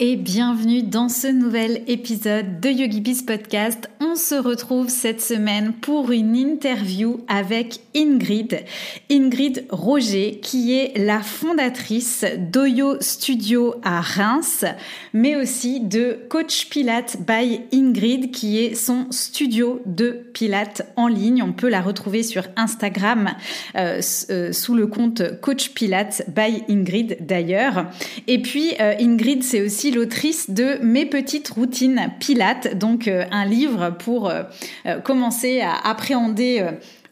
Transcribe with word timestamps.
Et 0.00 0.16
bienvenue 0.16 0.82
dans 0.82 1.08
ce 1.08 1.28
nouvel 1.28 1.82
épisode 1.86 2.60
de 2.60 2.68
YogiBiz 2.68 3.22
Podcast. 3.22 3.88
On 4.00 4.14
se 4.14 4.34
retrouve 4.34 4.88
cette 4.88 5.20
semaine 5.20 5.72
pour 5.74 6.10
une 6.10 6.34
interview 6.34 7.20
avec 7.28 7.80
Ingrid. 7.94 8.64
Ingrid 9.10 9.66
Roger 9.70 10.40
qui 10.42 10.74
est 10.74 10.96
la 10.96 11.20
fondatrice 11.20 12.24
d'Oyo 12.38 12.96
Studio 13.00 13.74
à 13.82 14.00
Reims, 14.00 14.64
mais 15.12 15.36
aussi 15.36 15.80
de 15.80 16.18
Coach 16.30 16.68
Pilate 16.68 17.18
by 17.26 17.60
Ingrid 17.72 18.30
qui 18.30 18.58
est 18.58 18.74
son 18.74 19.06
studio 19.10 19.82
de 19.86 20.26
Pilates 20.32 20.82
en 20.96 21.08
ligne. 21.08 21.42
On 21.42 21.52
peut 21.52 21.68
la 21.68 21.82
retrouver 21.82 22.22
sur 22.22 22.44
Instagram 22.56 23.30
euh, 23.76 24.00
euh, 24.30 24.52
sous 24.52 24.74
le 24.74 24.86
compte 24.86 25.40
Coach 25.40 25.70
Pilate 25.70 26.22
by 26.28 26.62
Ingrid 26.68 27.18
d'ailleurs. 27.20 27.86
Et 28.26 28.40
puis 28.40 28.72
euh, 28.80 28.94
Ingrid, 28.98 29.42
c'est 29.42 29.60
aussi 29.60 29.75
l'autrice 29.84 30.50
de 30.50 30.78
Mes 30.82 31.06
petites 31.06 31.48
routines 31.48 32.10
Pilates, 32.18 32.76
donc 32.76 33.08
euh, 33.08 33.24
un 33.30 33.44
livre 33.44 33.90
pour 33.90 34.28
euh, 34.28 34.42
euh, 34.86 35.00
commencer 35.00 35.60
à 35.60 35.74
appréhender 35.74 36.64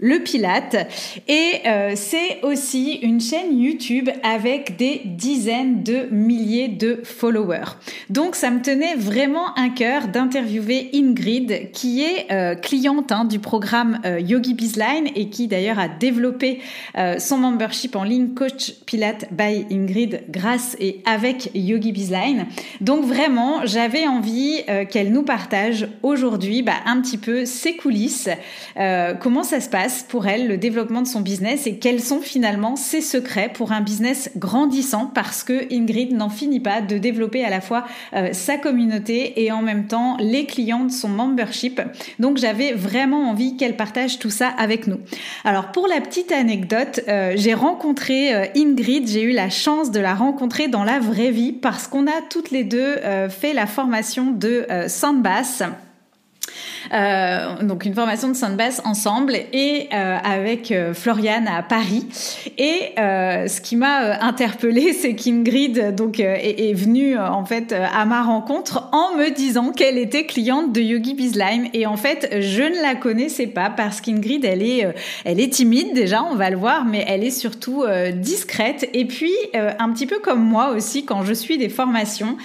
le 0.04 0.18
Pilate. 0.18 0.76
Et 1.28 1.62
euh, 1.66 1.92
c'est 1.96 2.40
aussi 2.42 2.98
une 3.00 3.22
chaîne 3.22 3.58
YouTube 3.58 4.10
avec 4.22 4.76
des 4.76 5.00
dizaines 5.02 5.82
de 5.82 6.08
milliers 6.10 6.68
de 6.68 7.00
followers. 7.02 7.78
Donc 8.10 8.36
ça 8.36 8.50
me 8.50 8.60
tenait 8.60 8.96
vraiment 8.96 9.56
un 9.56 9.70
cœur 9.70 10.08
d'interviewer 10.08 10.90
Ingrid, 10.92 11.70
qui 11.72 12.02
est 12.02 12.30
euh, 12.30 12.54
cliente 12.54 13.12
hein, 13.12 13.24
du 13.24 13.38
programme 13.38 13.98
euh, 14.04 14.20
Yogi 14.20 14.52
Bizline 14.52 15.08
et 15.14 15.30
qui 15.30 15.48
d'ailleurs 15.48 15.78
a 15.78 15.88
développé 15.88 16.60
son 17.18 17.38
membership 17.38 17.96
en 17.96 18.04
ligne 18.04 18.34
Coach 18.34 18.72
Pilate 18.84 19.32
by 19.32 19.66
Ingrid 19.70 20.24
grâce 20.28 20.76
et 20.78 21.02
avec 21.06 21.50
Yogi 21.54 21.92
Bizline. 21.92 22.46
Donc 22.80 23.04
vraiment, 23.04 23.64
j'avais 23.64 24.06
envie 24.06 24.62
qu'elle 24.90 25.12
nous 25.12 25.22
partage 25.22 25.88
aujourd'hui 26.02 26.62
bah, 26.62 26.74
un 26.84 27.00
petit 27.00 27.18
peu 27.18 27.46
ses 27.46 27.76
coulisses, 27.76 28.28
comment 29.20 29.42
ça 29.42 29.60
se 29.60 29.68
passe? 29.68 29.93
Pour 30.02 30.26
elle 30.26 30.48
le 30.48 30.56
développement 30.56 31.02
de 31.02 31.06
son 31.06 31.20
business 31.20 31.66
et 31.66 31.78
quels 31.78 32.00
sont 32.00 32.20
finalement 32.20 32.76
ses 32.76 33.00
secrets 33.00 33.50
pour 33.52 33.72
un 33.72 33.80
business 33.80 34.30
grandissant 34.36 35.10
parce 35.14 35.44
que 35.44 35.72
Ingrid 35.72 36.12
n'en 36.12 36.28
finit 36.28 36.60
pas 36.60 36.80
de 36.80 36.98
développer 36.98 37.44
à 37.44 37.50
la 37.50 37.60
fois 37.60 37.84
euh, 38.14 38.32
sa 38.32 38.56
communauté 38.56 39.44
et 39.44 39.52
en 39.52 39.62
même 39.62 39.86
temps 39.86 40.16
les 40.18 40.46
clients 40.46 40.84
de 40.84 40.90
son 40.90 41.08
membership. 41.08 41.80
Donc 42.18 42.38
j'avais 42.38 42.72
vraiment 42.72 43.30
envie 43.30 43.56
qu'elle 43.56 43.76
partage 43.76 44.18
tout 44.18 44.30
ça 44.30 44.48
avec 44.48 44.86
nous. 44.86 44.98
Alors 45.44 45.72
pour 45.72 45.86
la 45.86 46.00
petite 46.00 46.32
anecdote, 46.32 47.00
euh, 47.08 47.32
j'ai 47.36 47.54
rencontré 47.54 48.34
euh, 48.34 48.46
Ingrid, 48.56 49.08
j'ai 49.08 49.22
eu 49.22 49.32
la 49.32 49.50
chance 49.50 49.90
de 49.90 50.00
la 50.00 50.14
rencontrer 50.14 50.68
dans 50.68 50.84
la 50.84 50.98
vraie 50.98 51.30
vie 51.30 51.52
parce 51.52 51.86
qu'on 51.86 52.06
a 52.06 52.22
toutes 52.28 52.50
les 52.50 52.64
deux 52.64 52.96
fait 53.28 53.52
la 53.52 53.66
formation 53.66 54.30
de 54.30 54.66
Sandbass. 54.88 55.62
Euh, 56.92 57.62
donc 57.62 57.84
une 57.84 57.94
formation 57.94 58.28
de 58.28 58.34
Sainte-Basse 58.34 58.82
ensemble 58.84 59.34
et 59.52 59.88
euh, 59.92 60.16
avec 60.22 60.70
euh, 60.70 60.94
Floriane 60.94 61.48
à 61.48 61.62
Paris. 61.62 62.06
Et 62.58 62.94
ce 62.96 63.60
qui 63.60 63.76
m'a 63.76 64.22
interpellée, 64.22 64.92
c'est 65.00 65.14
qu'Ingrid 65.14 65.94
donc 65.94 66.20
est, 66.20 66.70
est, 66.70 66.74
venue 66.74 67.18
en 67.18 67.44
fait 67.44 67.72
à 67.72 68.04
ma 68.04 68.22
rencontre 68.22 68.88
en 68.92 69.16
me 69.16 69.30
disant 69.30 69.72
qu'elle 69.72 69.98
était 69.98 70.26
cliente 70.26 70.72
de 70.72 70.80
Yogi 70.80 71.14
Bizline. 71.14 71.68
Et 71.72 71.86
en 71.86 71.96
fait, 71.96 72.28
je 72.40 72.62
ne 72.62 72.82
la 72.82 72.94
connaissais 72.94 73.46
pas 73.46 73.70
parce 73.70 74.00
qu'Ingrid, 74.00 74.44
elle 74.44 74.62
est, 74.62 74.86
elle 75.24 75.40
est 75.40 75.52
timide 75.52 75.94
déjà, 75.94 76.22
on 76.22 76.34
va 76.34 76.50
le 76.50 76.56
voir, 76.56 76.84
mais 76.84 77.04
elle 77.08 77.24
est 77.24 77.30
surtout 77.30 77.84
discrète. 78.14 78.88
Et 78.92 79.04
puis 79.04 79.32
un 79.54 79.92
petit 79.92 80.06
peu 80.06 80.18
comme 80.18 80.42
moi 80.42 80.70
aussi, 80.70 81.04
quand 81.04 81.24
je 81.24 81.32
suis 81.32 81.58
des 81.58 81.68
formations, 81.68 82.36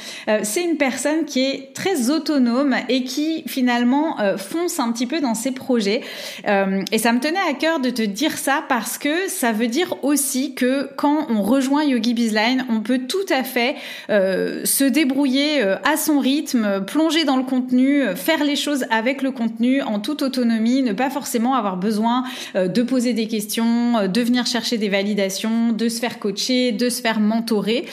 c'est 0.44 0.64
une 0.64 0.78
personne 0.78 1.26
qui 1.26 1.42
est 1.42 1.74
très 1.74 2.10
autonome 2.10 2.76
et 2.90 3.04
qui 3.04 3.44
finalement 3.48 4.18
fonce 4.38 4.80
un 4.80 4.92
petit 4.92 5.08
peu 5.08 5.22
dans 5.22 5.36
ses 5.36 5.52
projets. 5.52 6.02
Euh, 6.48 6.84
et 6.92 6.98
ça 6.98 7.14
me 7.14 7.20
tenait 7.20 7.40
à 7.50 7.54
cœur 7.54 7.80
de 7.80 7.90
te 7.90 8.02
dire 8.02 8.38
ça 8.38 8.64
parce 8.68 8.98
que 8.98 9.28
ça 9.28 9.52
veut 9.52 9.68
dire 9.68 9.96
aussi 10.04 10.54
que 10.54 10.90
quand 10.96 11.28
on 11.30 11.42
rejoint 11.42 11.84
Yogi 11.84 12.14
Bizline, 12.14 12.66
on 12.70 12.82
peut 12.82 13.02
tout 13.08 13.18
à 13.30 13.44
fait 13.44 13.76
euh, 14.10 14.66
se 14.66 14.84
débrouiller 14.84 15.62
euh, 15.62 15.76
à 15.84 15.98
son 15.98 16.20
rythme, 16.20 16.84
plonger 16.86 17.24
dans 17.24 17.38
le 17.38 17.44
contenu, 17.44 18.04
faire 18.16 18.44
les 18.44 18.56
choses 18.56 18.86
avec 18.90 19.22
le 19.22 19.32
contenu 19.32 19.82
en 19.82 20.00
toute 20.00 20.22
autonomie, 20.22 20.82
ne 20.82 20.94
pas 20.94 21.10
forcément 21.10 21.56
avoir 21.56 21.78
besoin 21.78 22.24
de 22.56 22.82
poser 22.82 23.14
des 23.14 23.28
questions, 23.28 24.08
de 24.08 24.22
venir 24.22 24.46
chercher 24.46 24.78
des 24.78 24.90
validations, 24.90 25.72
de 25.72 25.90
se 25.90 26.00
faire 26.00 26.20
coacher, 26.20 26.72
de 26.72 26.90
se 26.90 27.02
faire 27.02 27.20
mentorer. 27.20 27.86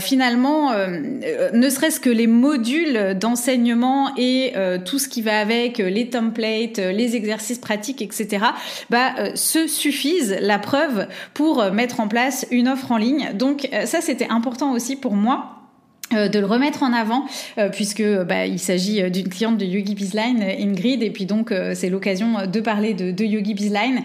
finalement, 0.00 0.72
ne 1.52 1.70
serait-ce 1.70 2.00
que 2.00 2.10
les 2.10 2.26
modules 2.26 3.16
d'enseignement 3.18 4.10
et 4.16 4.52
tout 4.84 4.98
ce 4.98 5.08
qui 5.08 5.22
va 5.22 5.38
avec 5.38 5.77
les 5.82 6.10
templates, 6.10 6.78
les 6.78 7.16
exercices 7.16 7.58
pratiques, 7.58 8.02
etc., 8.02 8.46
bah, 8.90 9.14
euh, 9.18 9.30
se 9.34 9.66
suffisent, 9.66 10.36
la 10.40 10.58
preuve, 10.58 11.06
pour 11.34 11.60
euh, 11.60 11.70
mettre 11.70 12.00
en 12.00 12.08
place 12.08 12.46
une 12.50 12.68
offre 12.68 12.92
en 12.92 12.96
ligne. 12.96 13.30
Donc 13.34 13.68
euh, 13.72 13.86
ça, 13.86 14.00
c'était 14.00 14.28
important 14.28 14.72
aussi 14.72 14.96
pour 14.96 15.14
moi 15.14 15.54
euh, 15.54 15.57
de 16.12 16.38
le 16.38 16.46
remettre 16.46 16.82
en 16.82 16.92
avant 16.94 17.26
euh, 17.58 17.68
puisque 17.68 18.02
bah, 18.02 18.46
il 18.46 18.58
s'agit 18.58 19.02
euh, 19.02 19.10
d'une 19.10 19.28
cliente 19.28 19.58
de 19.58 19.66
Yogi 19.66 19.94
Bizline 19.94 20.42
Ingrid 20.42 21.02
et 21.02 21.10
puis 21.10 21.26
donc 21.26 21.52
c'est 21.74 21.90
l'occasion 21.90 22.46
de 22.46 22.60
parler 22.60 22.94
de, 22.94 23.10
de 23.10 23.24
Yogi 23.24 23.54
Bizline 23.54 24.02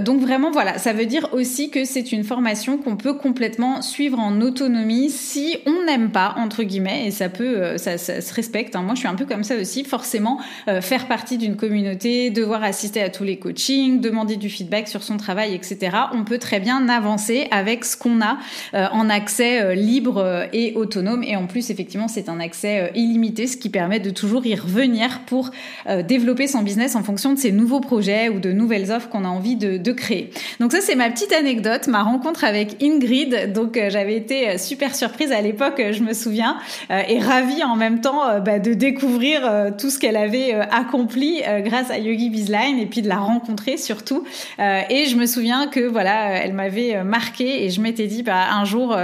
donc 0.00 0.20
vraiment 0.20 0.50
voilà 0.50 0.78
ça 0.78 0.92
veut 0.92 1.06
dire 1.06 1.28
aussi 1.32 1.70
que 1.70 1.84
c'est 1.84 2.12
une 2.12 2.24
formation 2.24 2.78
qu'on 2.78 2.96
peut 2.96 3.14
complètement 3.14 3.82
suivre 3.82 4.18
en 4.18 4.40
autonomie 4.40 5.10
si 5.10 5.56
on 5.66 5.84
n'aime 5.86 6.10
pas 6.10 6.34
entre 6.38 6.62
guillemets 6.62 7.06
et 7.06 7.10
ça 7.10 7.28
peut 7.28 7.76
ça, 7.76 7.98
se 7.98 8.34
respecte 8.34 8.76
hein. 8.76 8.82
moi 8.82 8.94
je 8.94 9.00
suis 9.00 9.08
un 9.08 9.14
peu 9.14 9.26
comme 9.26 9.44
ça 9.44 9.56
aussi 9.56 9.84
forcément 9.84 10.38
faire 10.80 11.08
partie 11.08 11.38
d'une 11.38 11.56
communauté 11.56 12.30
devoir 12.30 12.62
assister 12.62 13.02
à 13.02 13.08
tous 13.08 13.24
les 13.24 13.38
coachings 13.38 14.00
demander 14.00 14.36
du 14.36 14.48
feedback 14.48 14.88
sur 14.88 15.02
son 15.02 15.16
travail 15.16 15.54
etc 15.54 15.96
on 16.12 16.24
peut 16.24 16.38
très 16.38 16.60
bien 16.60 16.88
avancer 16.88 17.48
avec 17.50 17.84
ce 17.84 17.96
qu'on 17.96 18.20
a 18.20 18.38
en 18.72 19.08
accès 19.10 19.74
libre 19.74 20.46
et 20.52 20.74
autonome 20.74 21.22
en 21.42 21.46
plus, 21.46 21.70
effectivement, 21.70 22.08
c'est 22.08 22.28
un 22.28 22.38
accès 22.40 22.80
euh, 22.80 22.88
illimité, 22.94 23.46
ce 23.46 23.56
qui 23.56 23.68
permet 23.68 23.98
de 23.98 24.10
toujours 24.10 24.46
y 24.46 24.54
revenir 24.54 25.20
pour 25.26 25.50
euh, 25.88 26.02
développer 26.02 26.46
son 26.46 26.62
business 26.62 26.94
en 26.94 27.02
fonction 27.02 27.32
de 27.32 27.38
ses 27.38 27.50
nouveaux 27.50 27.80
projets 27.80 28.28
ou 28.28 28.38
de 28.38 28.52
nouvelles 28.52 28.92
offres 28.92 29.08
qu'on 29.08 29.24
a 29.24 29.28
envie 29.28 29.56
de, 29.56 29.92
créer. 29.92 30.30
Donc 30.58 30.72
ça, 30.72 30.80
c'est 30.80 30.94
ma 30.94 31.10
petite 31.10 31.32
anecdote, 31.32 31.86
ma 31.86 32.02
rencontre 32.02 32.44
avec 32.44 32.82
Ingrid. 32.82 33.52
Donc 33.52 33.76
euh, 33.76 33.90
j'avais 33.90 34.16
été 34.16 34.56
super 34.56 34.94
surprise 34.94 35.32
à 35.32 35.40
l'époque, 35.42 35.82
je 35.90 36.02
me 36.02 36.14
souviens, 36.14 36.56
et 36.90 37.18
ravie 37.18 37.62
en 37.62 37.76
même 37.76 38.00
temps 38.00 38.40
bah, 38.40 38.58
de 38.58 38.72
découvrir 38.72 39.42
tout 39.76 39.90
ce 39.90 39.98
qu'elle 39.98 40.16
avait 40.16 40.54
accompli 40.54 41.42
grâce 41.64 41.90
à 41.90 41.98
Yogi 41.98 42.30
Bizline 42.30 42.78
et 42.78 42.86
puis 42.86 43.02
de 43.02 43.08
la 43.08 43.18
rencontrer 43.18 43.76
surtout. 43.76 44.24
et 44.58 45.04
je 45.06 45.16
me 45.16 45.26
souviens 45.26 45.66
que 45.66 45.80
voilà, 45.80 46.42
elle 46.42 46.54
m'avait 46.54 47.04
marqué 47.04 47.64
et 47.64 47.70
je 47.70 47.80
m'étais 47.80 48.06
dit 48.06 48.22
bah 48.22 48.46
un 48.52 48.64
jour 48.64 48.96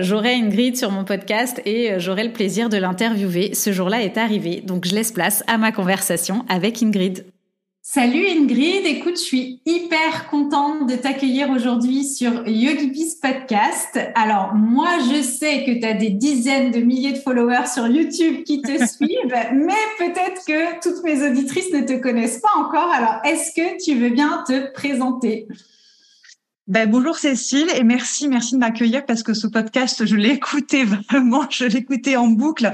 j'aurai 0.00 0.34
Ingrid 0.34 0.76
sur 0.76 0.90
mon 0.92 1.04
podcast 1.04 1.60
euh, 1.70 1.98
j'aurai 1.98 2.24
le 2.24 2.32
plaisir 2.32 2.68
de 2.68 2.76
l'interviewer. 2.76 3.54
Ce 3.54 3.72
jour-là 3.72 4.02
est 4.02 4.16
arrivé, 4.16 4.60
donc 4.60 4.86
je 4.86 4.94
laisse 4.94 5.12
place 5.12 5.44
à 5.46 5.58
ma 5.58 5.72
conversation 5.72 6.44
avec 6.48 6.82
Ingrid. 6.82 7.24
Salut 7.82 8.24
Ingrid, 8.26 8.84
écoute, 8.84 9.16
je 9.16 9.22
suis 9.22 9.62
hyper 9.64 10.28
contente 10.30 10.88
de 10.88 10.96
t'accueillir 10.96 11.50
aujourd'hui 11.50 12.04
sur 12.04 12.46
YogiBiz 12.46 13.16
Podcast. 13.16 13.98
Alors 14.14 14.54
moi, 14.54 14.90
je 15.10 15.22
sais 15.22 15.64
que 15.64 15.80
tu 15.80 15.84
as 15.84 15.94
des 15.94 16.10
dizaines 16.10 16.70
de 16.70 16.80
milliers 16.80 17.14
de 17.14 17.18
followers 17.18 17.66
sur 17.72 17.88
YouTube 17.88 18.44
qui 18.44 18.62
te 18.62 18.86
suivent, 18.86 19.34
mais 19.54 19.72
peut-être 19.98 20.44
que 20.46 20.80
toutes 20.82 21.02
mes 21.04 21.26
auditrices 21.26 21.72
ne 21.72 21.80
te 21.80 21.94
connaissent 21.94 22.40
pas 22.40 22.60
encore. 22.60 22.90
Alors, 22.92 23.20
est-ce 23.24 23.52
que 23.54 23.82
tu 23.82 23.98
veux 23.98 24.10
bien 24.10 24.44
te 24.46 24.72
présenter? 24.72 25.48
Ben, 26.70 26.88
bonjour 26.88 27.18
Cécile 27.18 27.66
et 27.74 27.82
merci, 27.82 28.28
merci 28.28 28.54
de 28.54 28.60
m'accueillir 28.60 29.04
parce 29.04 29.24
que 29.24 29.34
ce 29.34 29.48
podcast, 29.48 30.06
je 30.06 30.14
l'ai 30.14 30.28
écouté 30.28 30.84
vraiment, 31.10 31.42
je 31.50 31.64
l'ai 31.64 31.78
écouté 31.78 32.16
en 32.16 32.28
boucle. 32.28 32.70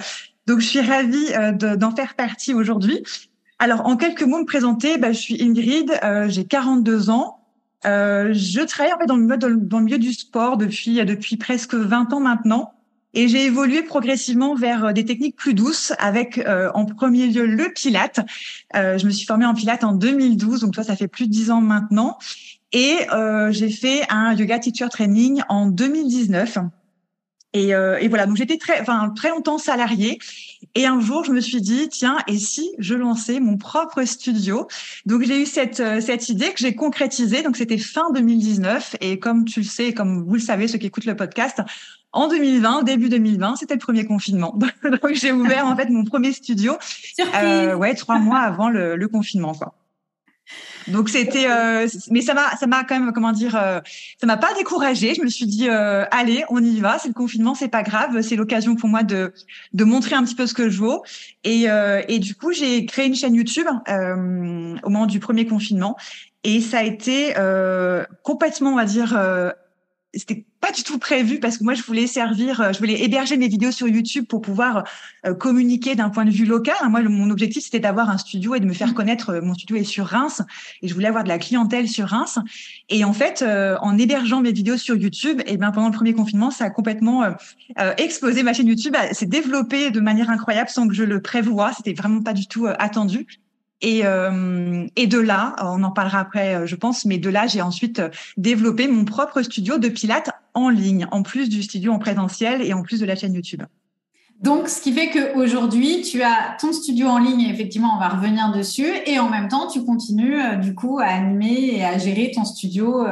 Donc, 0.47 0.61
je 0.61 0.67
suis 0.67 0.81
ravie 0.83 1.33
euh, 1.33 1.53
d'en 1.53 1.97
faire 1.97 2.15
partie 2.15 2.53
aujourd'hui. 2.53 3.03
Alors, 3.59 3.87
en 3.87 3.97
quelques 3.97 4.23
mots, 4.23 4.41
me 4.41 4.45
présenter, 4.45 4.99
ben, 4.99 5.15
je 5.15 5.19
suis 5.19 5.43
Ingrid, 5.43 5.99
euh, 6.05 6.29
j'ai 6.29 6.45
42 6.45 7.09
ans. 7.09 7.41
Euh, 7.87 8.35
je 8.35 8.61
travaille 8.61 8.93
en 8.93 8.99
fait 8.99 9.07
dans 9.07 9.17
le, 9.17 9.23
milieu, 9.23 9.39
dans 9.39 9.79
le 9.79 9.85
milieu 9.85 9.99
du 9.99 10.13
sport 10.13 10.59
depuis 10.59 11.03
depuis 11.07 11.39
presque 11.39 11.75
20 11.75 12.13
ans 12.13 12.21
maintenant. 12.21 12.75
Et 13.15 13.29
j'ai 13.29 13.47
évolué 13.47 13.83
progressivement 13.83 14.55
vers 14.55 14.93
des 14.93 15.07
techniques 15.07 15.37
plus 15.37 15.55
douces 15.55 15.95
avec 15.99 16.39
en 16.75 16.85
premier 16.85 17.29
lieu 17.29 17.47
le 17.47 17.73
pilate. 17.73 18.21
Euh, 18.75 18.99
je 18.99 19.07
me 19.07 19.11
suis 19.11 19.25
formée 19.25 19.47
en 19.47 19.55
pilate 19.55 19.85
en 19.85 19.93
2012, 19.93 20.61
donc 20.61 20.75
toi 20.75 20.85
ça 20.85 20.97
fait 20.97 21.09
plus 21.09 21.27
de 21.27 21.33
10 21.33 21.51
ans 21.51 21.63
maintenant. 21.63 22.19
Et 22.73 22.97
euh, 23.13 23.51
j'ai 23.53 23.71
fait 23.71 24.03
un 24.09 24.35
yoga 24.35 24.59
teacher 24.59 24.89
training 24.91 25.43
en 25.49 25.67
2019. 25.67 26.59
Et, 27.53 27.75
euh, 27.75 27.99
et 27.99 28.09
voilà, 28.09 28.27
donc 28.27 28.37
j'étais 28.37 28.59
très, 28.59 28.81
enfin 28.81 29.11
très 29.17 29.31
longtemps 29.31 29.57
salariée. 29.57 30.19
Et 30.75 30.85
un 30.85 31.01
jour, 31.01 31.25
je 31.25 31.33
me 31.33 31.41
suis 31.41 31.63
dit, 31.63 31.89
tiens, 31.89 32.19
et 32.27 32.37
si 32.37 32.71
je 32.79 32.95
lançais 32.95 33.41
mon 33.41 33.57
propre 33.57 34.05
studio? 34.05 34.67
Donc 35.07 35.23
j'ai 35.23 35.41
eu 35.41 35.47
cette 35.47 35.81
euh, 35.81 36.03
cette 36.03 36.29
idée 36.29 36.53
que 36.53 36.59
j'ai 36.59 36.75
concrétisée. 36.75 37.43
Donc 37.43 37.57
c'était 37.57 37.79
fin 37.79 38.11
2019. 38.13 38.97
Et 39.01 39.19
comme 39.19 39.47
tu 39.47 39.61
le 39.61 39.67
sais, 39.67 39.95
comme 39.95 40.25
vous 40.27 40.35
le 40.35 40.41
savez, 40.41 40.69
ceux 40.69 40.77
qui 40.77 40.87
écoutent 40.87 41.07
le 41.07 41.17
podcast, 41.17 41.63
en 42.13 42.29
2020, 42.29 42.83
début 42.83 43.09
2020, 43.09 43.57
c'était 43.57 43.75
le 43.75 43.81
premier 43.81 44.05
confinement. 44.05 44.59
donc 44.83 45.15
j'ai 45.15 45.33
ouvert 45.33 45.67
en 45.67 45.77
fait 45.77 45.89
mon 45.89 46.05
premier 46.05 46.33
studio. 46.33 46.77
Euh, 47.43 47.75
ouais, 47.75 47.95
trois 47.95 48.19
mois 48.19 48.41
avant 48.41 48.69
le, 48.69 48.97
le 48.97 49.09
confinement, 49.09 49.55
quoi. 49.55 49.75
Donc 50.89 51.09
c'était, 51.09 51.47
euh, 51.49 51.87
mais 52.11 52.21
ça 52.21 52.35
m'a, 52.35 52.57
ça 52.57 52.67
m'a 52.67 52.85
quand 52.85 52.99
même, 52.99 53.13
comment 53.13 53.33
dire, 53.33 53.57
euh, 53.57 53.81
ça 54.21 54.27
m'a 54.27 54.37
pas 54.37 54.55
découragée. 54.55 55.15
Je 55.15 55.23
me 55.23 55.29
suis 55.29 55.47
dit, 55.47 55.69
euh, 55.69 56.05
allez, 56.11 56.45
on 56.49 56.63
y 56.63 56.81
va. 56.81 56.99
C'est 56.99 57.09
le 57.09 57.15
confinement, 57.15 57.55
c'est 57.55 57.69
pas 57.69 57.83
grave. 57.83 58.21
C'est 58.23 58.37
l'occasion 58.37 58.77
pour 58.77 58.89
moi 58.89 59.03
de 59.03 59.33
de 59.73 59.85
montrer 59.85 60.15
un 60.15 60.25
petit 60.25 60.35
peu 60.35 60.47
ce 60.47 60.55
que 60.55 60.69
je 60.69 60.79
vaux. 60.79 61.03
Et 61.45 61.67
et 62.09 62.19
du 62.19 62.35
coup, 62.35 62.53
j'ai 62.53 62.87
créé 62.87 63.07
une 63.07 63.15
chaîne 63.15 63.35
YouTube 63.35 63.67
au 63.69 64.91
moment 64.91 65.07
du 65.07 65.21
premier 65.21 65.47
confinement. 65.47 65.97
Et 66.45 66.61
ça 66.61 66.79
a 66.79 66.83
été 66.83 67.35
complètement, 68.23 68.73
on 68.73 68.77
va 68.77 68.85
dire, 68.85 69.19
c'était 70.17 70.45
pas 70.61 70.73
du 70.73 70.83
tout 70.83 70.99
prévu 70.99 71.39
parce 71.39 71.59
que 71.59 71.65
moi 71.65 71.75
je 71.75 71.83
voulais 71.83 72.07
servir, 72.07 72.61
euh, 72.61 72.73
je 72.73 72.79
voulais 72.79 73.03
héberger 73.03 73.37
mes 73.37 73.49
vidéos 73.49 73.71
sur 73.71 73.87
YouTube 73.89 74.27
pour 74.27 74.41
pouvoir 74.41 74.85
euh, 75.27 75.35
communiquer 75.35 75.95
d'un 75.95 76.11
point 76.11 76.25
de 76.25 76.31
vue 76.31 76.45
local. 76.45 76.75
Moi, 76.89 77.03
mon 77.03 77.31
objectif 77.31 77.65
c'était 77.65 77.81
d'avoir 77.81 78.11
un 78.11 78.19
studio 78.19 78.55
et 78.55 78.61
de 78.61 78.67
me 78.67 78.73
faire 78.73 78.89
mmh. 78.89 78.95
connaître. 78.95 79.31
Euh, 79.31 79.41
mon 79.43 79.55
studio 79.55 79.77
est 79.77 79.85
sur 79.85 80.07
Reims 80.07 80.43
et 80.83 80.89
je 80.89 80.95
voulais 80.95 81.09
avoir 81.09 81.25
de 81.25 81.29
la 81.29 81.39
clientèle 81.39 81.89
sur 81.89 82.09
Reims. 82.09 82.39
Et 82.89 83.05
en 83.05 83.13
fait, 83.13 83.43
en 83.43 83.99
hébergeant 83.99 84.41
mes 84.41 84.53
vidéos 84.53 84.77
sur 84.77 84.97
YouTube, 84.97 85.43
et 85.47 85.57
ben 85.57 85.73
pendant 85.73 85.89
le 85.89 85.95
premier 85.95 86.15
confinement, 86.15 86.51
ça 86.51 86.65
a 86.67 86.71
complètement 86.71 87.25
explosé. 87.99 88.43
Ma 88.43 88.53
chaîne 88.53 88.69
YouTube 88.69 88.95
s'est 89.13 89.27
développée 89.27 89.91
de 89.91 90.01
manière 90.01 90.31
incroyable 90.31 90.71
sans 90.71 90.87
que 90.87 90.95
je 90.95 91.03
le 91.03 91.21
prévoie. 91.21 91.73
C'était 91.73 91.95
vraiment 91.95 92.23
pas 92.23 92.33
du 92.33 92.47
tout 92.47 92.67
attendu. 92.79 93.27
Et, 93.83 94.07
euh, 94.07 94.87
et 94.97 95.07
de 95.07 95.19
là, 95.19 95.55
on 95.61 95.83
en 95.83 95.91
parlera 95.91 96.21
après, 96.21 96.55
euh, 96.55 96.67
je 96.67 96.77
pense, 96.77 97.05
mais 97.05 97.19
de 97.19 97.29
là, 97.29 97.47
j'ai 97.47 97.61
ensuite 97.61 97.99
euh, 97.99 98.09
développé 98.37 98.89
mon 98.89 99.05
propre 99.05 99.43
studio 99.43 99.79
de 99.79 99.89
pilates 99.89 100.31
en 100.55 100.71
ligne, 100.71 101.07
en 101.11 101.23
plus 101.23 101.49
du 101.49 101.63
studio 101.63 101.93
en 101.93 101.99
présentiel 101.99 102.63
et 102.63 102.73
en 102.73 102.83
plus 102.83 103.01
de 103.01 103.07
la 103.07 103.17
chaîne 103.17 103.35
YouTube. 103.35 103.63
Donc, 104.43 104.69
ce 104.69 104.83
qui 104.83 104.93
fait 104.93 105.11
qu'aujourd'hui, 105.11 106.03
tu 106.03 106.23
as 106.23 106.57
ton 106.61 106.73
studio 106.73 107.07
en 107.07 107.19
ligne, 107.19 107.41
et 107.41 107.51
effectivement, 107.51 107.95
on 107.97 107.99
va 107.99 108.09
revenir 108.09 108.53
dessus, 108.53 108.93
et 109.07 109.19
en 109.19 109.31
même 109.31 109.49
temps, 109.49 109.67
tu 109.67 109.83
continues 109.85 110.39
du 110.61 110.75
coup 110.75 110.99
à 110.99 111.07
animer 111.07 111.77
et 111.77 111.85
à 111.85 111.97
gérer 111.97 112.33
ton 112.35 112.45
studio 112.45 113.03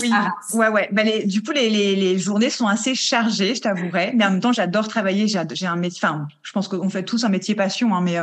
oui. 0.00 0.10
Ouais, 0.54 0.68
ouais. 0.68 0.88
Bah, 0.92 1.02
les, 1.02 1.24
du 1.24 1.42
coup, 1.42 1.52
les, 1.52 1.70
les, 1.70 1.96
les, 1.96 2.18
journées 2.18 2.50
sont 2.50 2.66
assez 2.66 2.94
chargées, 2.94 3.54
je 3.54 3.62
t'avouerai, 3.62 4.12
mais 4.14 4.24
en 4.24 4.30
même 4.30 4.40
temps, 4.40 4.52
j'adore 4.52 4.88
travailler. 4.88 5.26
J'ai 5.26 5.66
un 5.66 5.76
métier, 5.76 6.00
enfin, 6.02 6.28
je 6.42 6.52
pense 6.52 6.68
qu'on 6.68 6.90
fait 6.90 7.02
tous 7.02 7.24
un 7.24 7.28
métier 7.28 7.54
passion, 7.54 7.94
hein, 7.94 8.00
mais 8.02 8.18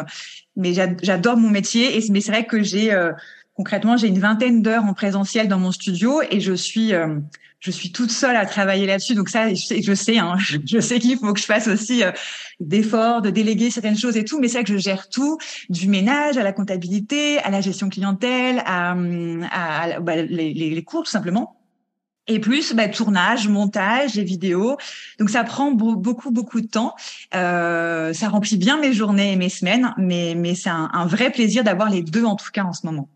mais 0.56 0.74
j'adore 0.74 1.38
mon 1.38 1.50
métier. 1.50 1.98
Et 1.98 2.12
mais 2.12 2.22
c'est 2.22 2.32
vrai 2.32 2.46
que 2.46 2.62
j'ai 2.64 2.94
euh, 2.94 3.12
concrètement 3.56 3.98
j'ai 3.98 4.08
une 4.08 4.20
vingtaine 4.20 4.62
d'heures 4.62 4.86
en 4.86 4.94
présentiel 4.94 5.48
dans 5.48 5.60
mon 5.60 5.72
studio 5.72 6.22
et 6.30 6.40
je 6.40 6.54
suis 6.54 6.94
euh, 6.94 7.20
je 7.66 7.72
suis 7.72 7.92
toute 7.92 8.12
seule 8.12 8.36
à 8.36 8.46
travailler 8.46 8.86
là-dessus. 8.86 9.16
Donc 9.16 9.30
ça, 9.30 9.50
je 9.50 9.56
sais, 9.56 9.82
je 9.82 9.94
sais, 9.94 10.20
hein, 10.20 10.36
je 10.66 10.80
sais 10.80 11.00
qu'il 11.00 11.18
faut 11.18 11.34
que 11.34 11.40
je 11.40 11.46
fasse 11.46 11.68
aussi 11.68 12.04
euh, 12.04 12.12
d'efforts, 12.60 13.22
de 13.22 13.32
déléguer 13.32 13.72
certaines 13.72 13.98
choses 13.98 14.18
et 14.18 14.24
tout. 14.24 14.40
Mais 14.40 14.48
c'est 14.48 14.60
vrai 14.60 14.64
que 14.64 14.74
je 14.74 14.78
gère 14.78 15.10
tout, 15.10 15.40
du 15.70 15.88
ménage 15.88 16.38
à 16.38 16.44
la 16.44 16.54
comptabilité, 16.54 17.40
à 17.40 17.50
la 17.50 17.62
gestion 17.62 17.90
clientèle, 17.90 18.62
à, 18.66 18.96
bah, 20.00 20.16
les, 20.22 20.84
cours 20.84 21.04
tout 21.04 21.12
simplement. 21.12 21.60
Et 22.28 22.40
plus 22.40 22.74
bah, 22.74 22.88
tournage, 22.88 23.48
montage 23.48 24.18
et 24.18 24.24
vidéos. 24.24 24.78
Donc 25.20 25.30
ça 25.32 25.44
prend 25.44 25.72
beaucoup 25.72 26.32
beaucoup 26.32 26.62
de 26.62 26.68
temps. 26.68 26.96
Euh, 27.34 28.14
ça 28.14 28.30
remplit 28.30 28.58
bien 28.58 28.80
mes 28.80 28.94
journées 28.94 29.34
et 29.34 29.36
mes 29.36 29.50
semaines, 29.50 29.94
mais 29.98 30.34
mais 30.36 30.56
c'est 30.56 30.70
un 30.70 31.06
vrai 31.06 31.32
plaisir 31.32 31.64
d'avoir 31.64 31.90
les 31.90 32.02
deux 32.02 32.26
en 32.26 32.36
tout 32.36 32.50
cas 32.52 32.64
en 32.64 32.74
ce 32.74 32.86
moment. 32.86 33.10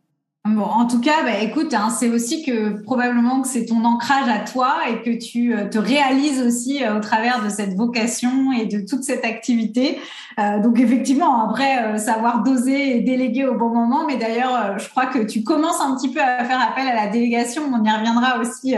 Bon, 0.45 0.63
en 0.63 0.87
tout 0.87 1.01
cas, 1.01 1.21
bah, 1.23 1.41
écoute, 1.41 1.73
hein, 1.73 1.89
c'est 1.89 2.09
aussi 2.09 2.45
que 2.45 2.81
probablement 2.83 3.41
que 3.41 3.47
c'est 3.47 3.65
ton 3.65 3.83
ancrage 3.83 4.29
à 4.29 4.39
toi 4.39 4.77
et 4.89 5.01
que 5.01 5.19
tu 5.21 5.53
euh, 5.53 5.67
te 5.67 5.77
réalises 5.77 6.41
aussi 6.41 6.81
euh, 6.81 6.97
au 6.97 7.01
travers 7.01 7.43
de 7.43 7.49
cette 7.49 7.75
vocation 7.75 8.53
et 8.53 8.65
de 8.65 8.79
toute 8.79 9.03
cette 9.03 9.25
activité. 9.25 9.99
Euh, 10.39 10.59
donc 10.59 10.79
effectivement, 10.79 11.43
après, 11.43 11.99
savoir 11.99 12.41
doser 12.41 12.95
et 12.95 13.01
déléguer 13.01 13.47
au 13.47 13.55
bon 13.55 13.67
moment. 13.67 14.07
Mais 14.07 14.15
d'ailleurs, 14.15 14.79
je 14.79 14.87
crois 14.87 15.07
que 15.07 15.19
tu 15.19 15.43
commences 15.43 15.81
un 15.81 15.93
petit 15.97 16.09
peu 16.09 16.21
à 16.21 16.45
faire 16.45 16.61
appel 16.61 16.87
à 16.87 16.95
la 16.95 17.07
délégation. 17.07 17.63
On 17.65 17.83
y 17.83 17.91
reviendra 17.91 18.39
aussi 18.39 18.75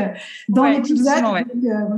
dans 0.50 0.66
l'épisode. 0.66 1.24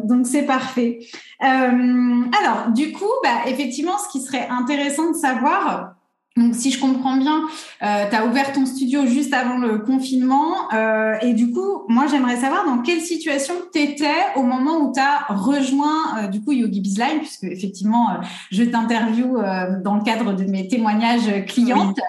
Donc 0.04 0.28
c'est 0.28 0.44
parfait. 0.44 1.00
alors, 1.40 2.72
du 2.76 2.92
coup, 2.92 3.12
bah, 3.24 3.48
effectivement, 3.48 3.98
ce 3.98 4.12
qui 4.12 4.24
serait 4.24 4.50
intéressant 4.50 5.12
de 5.12 5.16
savoir 5.16 5.96
donc, 6.36 6.56
si 6.56 6.72
je 6.72 6.80
comprends 6.80 7.16
bien, 7.18 7.44
euh, 7.84 8.10
tu 8.10 8.16
as 8.16 8.26
ouvert 8.26 8.54
ton 8.54 8.66
studio 8.66 9.06
juste 9.06 9.36
avant 9.36 9.58
le 9.58 9.78
confinement. 9.78 10.74
Euh, 10.74 11.14
et 11.22 11.34
du 11.34 11.52
coup, 11.52 11.84
moi, 11.90 12.06
j'aimerais 12.10 12.38
savoir 12.38 12.66
dans 12.66 12.80
quelle 12.80 13.02
situation 13.02 13.54
tu 13.72 13.80
étais 13.80 14.08
au 14.36 14.42
moment 14.42 14.80
où 14.80 14.92
tu 14.92 15.00
as 15.00 15.32
rejoint 15.32 16.18
euh, 16.18 16.28
du 16.28 16.42
coup 16.42 16.52
Yogi 16.52 16.82
Bizline, 16.82 17.20
puisque 17.20 17.44
effectivement, 17.44 18.10
euh, 18.10 18.14
je 18.52 18.64
t'interview 18.64 19.38
euh, 19.38 19.80
dans 19.84 19.94
le 19.94 20.04
cadre 20.04 20.34
de 20.34 20.46
mes 20.46 20.68
témoignages 20.68 21.46
clientes. 21.46 22.00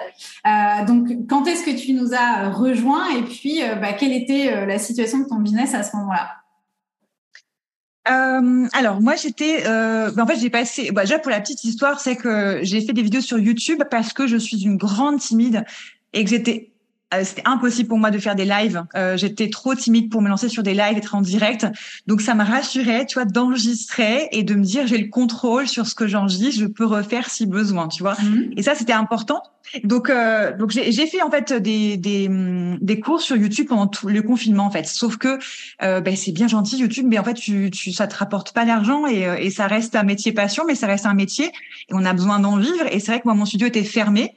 donc, 0.86 1.08
quand 1.28 1.46
est-ce 1.46 1.62
que 1.62 1.76
tu 1.76 1.92
nous 1.92 2.14
as 2.14 2.48
rejoint 2.48 3.04
et 3.18 3.22
puis 3.22 3.60
bah, 3.80 3.92
quelle 3.92 4.12
était 4.12 4.66
la 4.66 4.78
situation 4.78 5.18
de 5.18 5.24
ton 5.24 5.36
business 5.36 5.74
à 5.74 5.82
ce 5.82 5.96
moment-là? 5.96 6.43
Euh, 8.06 8.66
alors 8.74 9.00
moi 9.00 9.16
j'étais, 9.16 9.66
euh, 9.66 10.10
en 10.18 10.26
fait 10.26 10.36
j'ai 10.36 10.50
passé, 10.50 10.90
bah, 10.92 11.02
déjà 11.02 11.18
pour 11.18 11.30
la 11.30 11.40
petite 11.40 11.64
histoire, 11.64 12.00
c'est 12.00 12.16
que 12.16 12.60
j'ai 12.62 12.82
fait 12.82 12.92
des 12.92 13.02
vidéos 13.02 13.22
sur 13.22 13.38
YouTube 13.38 13.82
parce 13.90 14.12
que 14.12 14.26
je 14.26 14.36
suis 14.36 14.62
une 14.62 14.76
grande 14.76 15.20
timide 15.20 15.64
et 16.12 16.22
que 16.24 16.30
j'étais 16.30 16.73
c'était 17.22 17.42
impossible 17.44 17.88
pour 17.88 17.98
moi 17.98 18.10
de 18.10 18.18
faire 18.18 18.34
des 18.34 18.44
lives. 18.44 18.82
Euh, 18.96 19.16
j'étais 19.16 19.50
trop 19.50 19.74
timide 19.74 20.10
pour 20.10 20.22
me 20.22 20.28
lancer 20.28 20.48
sur 20.48 20.62
des 20.62 20.74
lives, 20.74 20.96
être 20.96 21.14
en 21.14 21.20
direct. 21.20 21.66
Donc 22.06 22.20
ça 22.20 22.34
m'a 22.34 22.44
rassuré, 22.44 23.06
tu 23.06 23.14
vois, 23.14 23.24
d'enregistrer 23.24 24.28
et 24.32 24.42
de 24.42 24.54
me 24.54 24.64
dire 24.64 24.86
j'ai 24.86 24.98
le 24.98 25.08
contrôle 25.08 25.68
sur 25.68 25.86
ce 25.86 25.94
que 25.94 26.06
j'enregistre, 26.06 26.60
je 26.60 26.66
peux 26.66 26.86
refaire 26.86 27.30
si 27.30 27.46
besoin, 27.46 27.88
tu 27.88 28.02
vois. 28.02 28.16
Mhm. 28.22 28.52
Et 28.56 28.62
ça 28.62 28.74
c'était 28.74 28.92
important. 28.92 29.42
Donc 29.82 30.10
euh, 30.10 30.56
donc 30.56 30.70
j'ai 30.70 31.06
fait 31.06 31.22
en 31.22 31.30
fait 31.30 31.52
des, 31.52 31.96
des 31.96 32.28
des 32.80 33.00
cours 33.00 33.20
sur 33.20 33.36
YouTube 33.36 33.66
pendant 33.68 33.86
tout 33.86 34.08
le 34.08 34.22
confinement 34.22 34.66
en 34.66 34.70
fait. 34.70 34.86
Sauf 34.86 35.16
que 35.16 35.38
euh, 35.82 36.00
ben, 36.00 36.16
c'est 36.16 36.32
bien 36.32 36.48
gentil 36.48 36.76
YouTube, 36.76 37.06
mais 37.08 37.18
en 37.18 37.24
fait 37.24 37.34
tu, 37.34 37.70
tu 37.70 37.92
ça 37.92 38.06
te 38.06 38.16
rapporte 38.16 38.52
pas 38.52 38.64
d'argent 38.64 39.06
et, 39.06 39.26
et 39.38 39.50
ça 39.50 39.66
reste 39.66 39.96
un 39.96 40.04
métier 40.04 40.32
passion, 40.32 40.64
mais 40.66 40.74
ça 40.74 40.86
reste 40.86 41.06
un 41.06 41.14
métier 41.14 41.46
et 41.46 41.92
on 41.92 42.04
a 42.04 42.12
besoin 42.12 42.38
d'en 42.38 42.56
vivre. 42.56 42.86
Et 42.92 43.00
c'est 43.00 43.12
vrai 43.12 43.20
que 43.20 43.26
moi 43.26 43.34
mon 43.34 43.46
studio 43.46 43.66
était 43.66 43.84
fermé. 43.84 44.34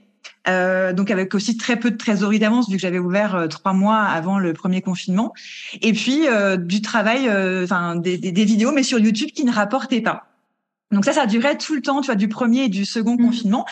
Euh, 0.47 0.93
donc 0.93 1.11
avec 1.11 1.33
aussi 1.35 1.57
très 1.57 1.77
peu 1.77 1.91
de 1.91 1.97
trésorerie 1.97 2.39
d'avance 2.39 2.69
vu 2.69 2.75
que 2.75 2.81
j'avais 2.81 2.99
ouvert 2.99 3.35
euh, 3.35 3.47
trois 3.47 3.73
mois 3.73 4.01
avant 4.01 4.39
le 4.39 4.53
premier 4.53 4.81
confinement. 4.81 5.33
Et 5.81 5.93
puis 5.93 6.27
euh, 6.27 6.57
du 6.57 6.81
travail, 6.81 7.27
euh, 7.27 7.63
enfin 7.63 7.95
des, 7.95 8.17
des, 8.17 8.31
des, 8.31 8.45
vidéos, 8.45 8.71
mais 8.71 8.83
sur 8.83 8.99
YouTube 8.99 9.29
qui 9.33 9.43
ne 9.43 9.51
rapportaient 9.51 10.01
pas. 10.01 10.27
Donc 10.91 11.03
ça, 11.03 11.11
ça 11.11 11.25
durait 11.25 11.57
tout 11.57 11.75
le 11.75 11.81
temps, 11.81 11.99
tu 11.99 12.05
vois, 12.05 12.15
du 12.15 12.29
premier 12.29 12.65
et 12.65 12.69
du 12.69 12.85
second 12.85 13.15
mmh. 13.15 13.25
confinement. 13.25 13.65